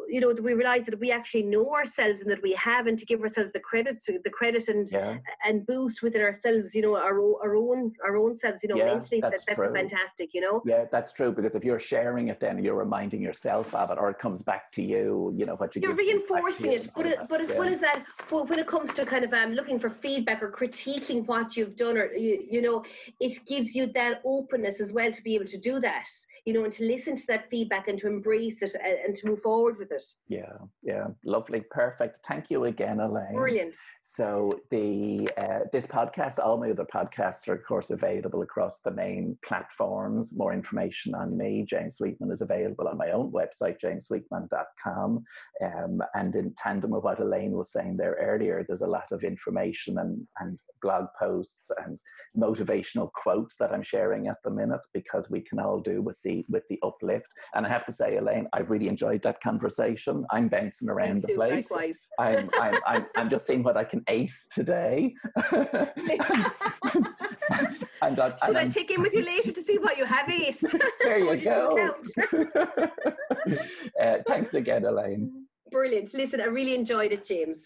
you 0.08 0.22
know 0.22 0.34
that 0.34 0.44
we 0.44 0.54
realize 0.54 0.86
that 0.86 1.00
we 1.00 1.12
actually 1.12 1.44
know 1.44 1.74
ourselves 1.74 2.22
and 2.22 2.30
that 2.30 2.42
we 2.42 2.54
have 2.54 2.88
and 2.88 2.98
to 3.00 3.06
give 3.06 3.22
ourselves 3.22 3.52
the 3.52 3.60
credit 3.60 4.04
the 4.24 4.30
credit 4.30 4.68
and 4.68 4.90
yeah. 4.92 5.18
and 5.46 5.66
boost 5.66 6.02
within 6.02 6.22
ourselves 6.22 6.76
you 6.76 6.82
know 6.82 6.96
our, 6.96 7.20
our 7.42 7.56
own 7.56 7.92
our 8.04 8.18
own 8.18 8.36
selves 8.36 8.64
you 8.64 8.70
know 8.70 8.76
mentally 8.76 9.22
that's, 9.22 9.46
that, 9.46 9.58
that's 9.58 9.74
fantastic 9.74 10.34
you 10.34 10.42
know 10.42 10.57
yeah 10.66 10.86
that's 10.92 11.14
true 11.14 11.32
because 11.32 11.56
if 11.56 11.64
you're 11.64 11.80
sharing 11.80 12.28
it 12.30 12.40
then 12.40 12.64
you're 12.64 12.76
reminding 12.76 13.22
yourself 13.22 13.74
of 13.74 13.92
it 13.92 13.98
or 14.00 14.10
it 14.10 14.20
comes 14.20 14.42
back 14.44 14.72
to 14.72 14.82
you 14.82 15.34
you 15.36 15.46
know 15.46 15.56
what 15.56 15.76
you 15.76 15.82
you're 15.82 15.96
reinforcing 15.96 16.72
it 16.72 16.90
but 16.96 17.06
it, 17.06 17.20
but 17.30 17.42
as 17.42 17.50
yeah. 17.50 17.60
well 17.60 17.68
as 17.68 17.80
that 17.80 18.04
well, 18.32 18.46
when 18.46 18.60
it 18.60 18.68
comes 18.68 18.94
to 18.94 19.06
kind 19.06 19.24
of 19.24 19.34
um, 19.34 19.54
looking 19.54 19.80
for 19.80 19.90
feedback 19.90 20.42
or 20.42 20.52
critiquing 20.52 21.26
what 21.26 21.56
you've 21.56 21.76
done 21.76 21.98
or 21.98 22.14
you, 22.14 22.46
you 22.50 22.62
know 22.62 22.84
it 23.20 23.34
gives 23.46 23.76
you 23.76 23.88
that 23.88 24.22
openness 24.26 24.80
as 24.80 24.94
well 24.94 25.12
to 25.12 25.22
be 25.22 25.36
able 25.36 25.46
to 25.46 25.58
do 25.58 25.80
that 25.80 26.08
you 26.48 26.54
know, 26.54 26.64
and 26.64 26.72
to 26.72 26.86
listen 26.86 27.14
to 27.14 27.28
that 27.28 27.50
feedback 27.50 27.90
and 27.90 28.00
to 28.00 28.08
embrace 28.08 28.62
it 28.62 28.74
and, 28.82 28.98
and 29.06 29.16
to 29.18 29.28
move 29.28 29.42
forward 29.42 29.78
with 29.78 29.92
it. 29.92 30.02
Yeah, 30.30 30.54
yeah, 30.82 31.08
lovely, 31.26 31.60
perfect. 31.70 32.20
Thank 32.26 32.50
you 32.50 32.64
again, 32.64 33.02
Elaine. 33.02 33.34
Brilliant. 33.34 33.76
So 34.06 34.62
the 34.70 35.30
uh, 35.38 35.60
this 35.74 35.86
podcast, 35.86 36.40
all 36.40 36.58
my 36.58 36.72
other 36.72 36.86
podcasts 36.86 37.50
are 37.50 37.56
of 37.56 37.66
course 37.66 37.90
available 37.90 38.44
across 38.44 38.80
the 38.80 38.92
main 38.92 39.38
platforms. 39.46 40.38
More 40.38 40.47
information 40.54 41.16
on 41.16 41.38
me, 41.38 41.66
James 41.68 41.98
Sweetman, 41.98 42.32
is 42.32 42.42
available 42.42 42.88
on 42.88 42.98
my 42.98 43.12
own 43.12 43.32
website, 43.32 43.80
jamessweetman.com. 43.80 45.24
Um, 45.64 46.02
and 46.14 46.36
in 46.36 46.54
tandem 46.56 46.92
with 46.92 47.04
what 47.04 47.20
Elaine 47.20 47.52
was 47.52 47.72
saying 47.72 47.98
there 47.98 48.18
earlier, 48.20 48.66
there's 48.68 48.82
a 48.82 48.88
lot 48.88 49.12
of 49.12 49.24
information 49.24 49.98
and, 50.00 50.28
and 50.40 50.60
blog 50.82 51.06
posts 51.20 51.70
and 51.86 52.00
motivational 52.38 53.12
quotes 53.14 53.56
that 53.58 53.72
I'm 53.72 53.84
sharing 53.84 54.28
at 54.28 54.38
the 54.44 54.52
minute 54.52 54.82
because 54.94 55.30
we 55.30 55.42
can 55.42 55.60
all 55.60 55.80
do 55.80 56.02
with 56.02 56.18
the 56.24 56.46
with 56.50 56.64
the 56.70 56.80
uplift. 56.84 57.28
And 57.56 57.66
I 57.66 57.70
have 57.70 57.86
to 57.86 57.94
say, 57.94 58.18
Elaine, 58.18 58.48
I've 58.54 58.70
really 58.70 58.88
enjoyed 58.88 59.22
that 59.24 59.42
conversation. 59.42 60.26
I'm 60.32 60.48
bouncing 60.48 60.90
around 60.90 61.24
the 61.24 61.34
place. 61.34 61.68
I'm, 62.20 62.50
I'm, 62.60 62.76
I'm, 62.86 63.06
I'm 63.16 63.30
just 63.30 63.46
seeing 63.46 63.64
what 63.64 63.78
I 63.78 63.84
can 63.84 64.04
ace 64.08 64.48
today. 64.54 65.14
and, 65.52 65.70
and, 68.02 68.20
and, 68.20 68.34
Should 68.46 68.56
I 68.56 68.70
check 68.70 68.92
in 68.92 69.02
with 69.02 69.14
you 69.14 69.24
later 69.24 69.52
to 69.52 69.64
see 69.64 69.78
what 69.78 69.98
you 69.98 70.06
have 70.06 70.28
aced? 70.28 70.80
There 71.02 71.20
you 71.20 71.38
go. 71.38 71.96
uh, 74.02 74.18
thanks 74.28 74.54
again, 74.54 74.86
Elaine. 74.86 75.46
Brilliant. 75.72 76.14
Listen, 76.14 76.42
I 76.42 76.46
really 76.46 76.76
enjoyed 76.76 77.12
it, 77.12 77.26
James. 77.26 77.66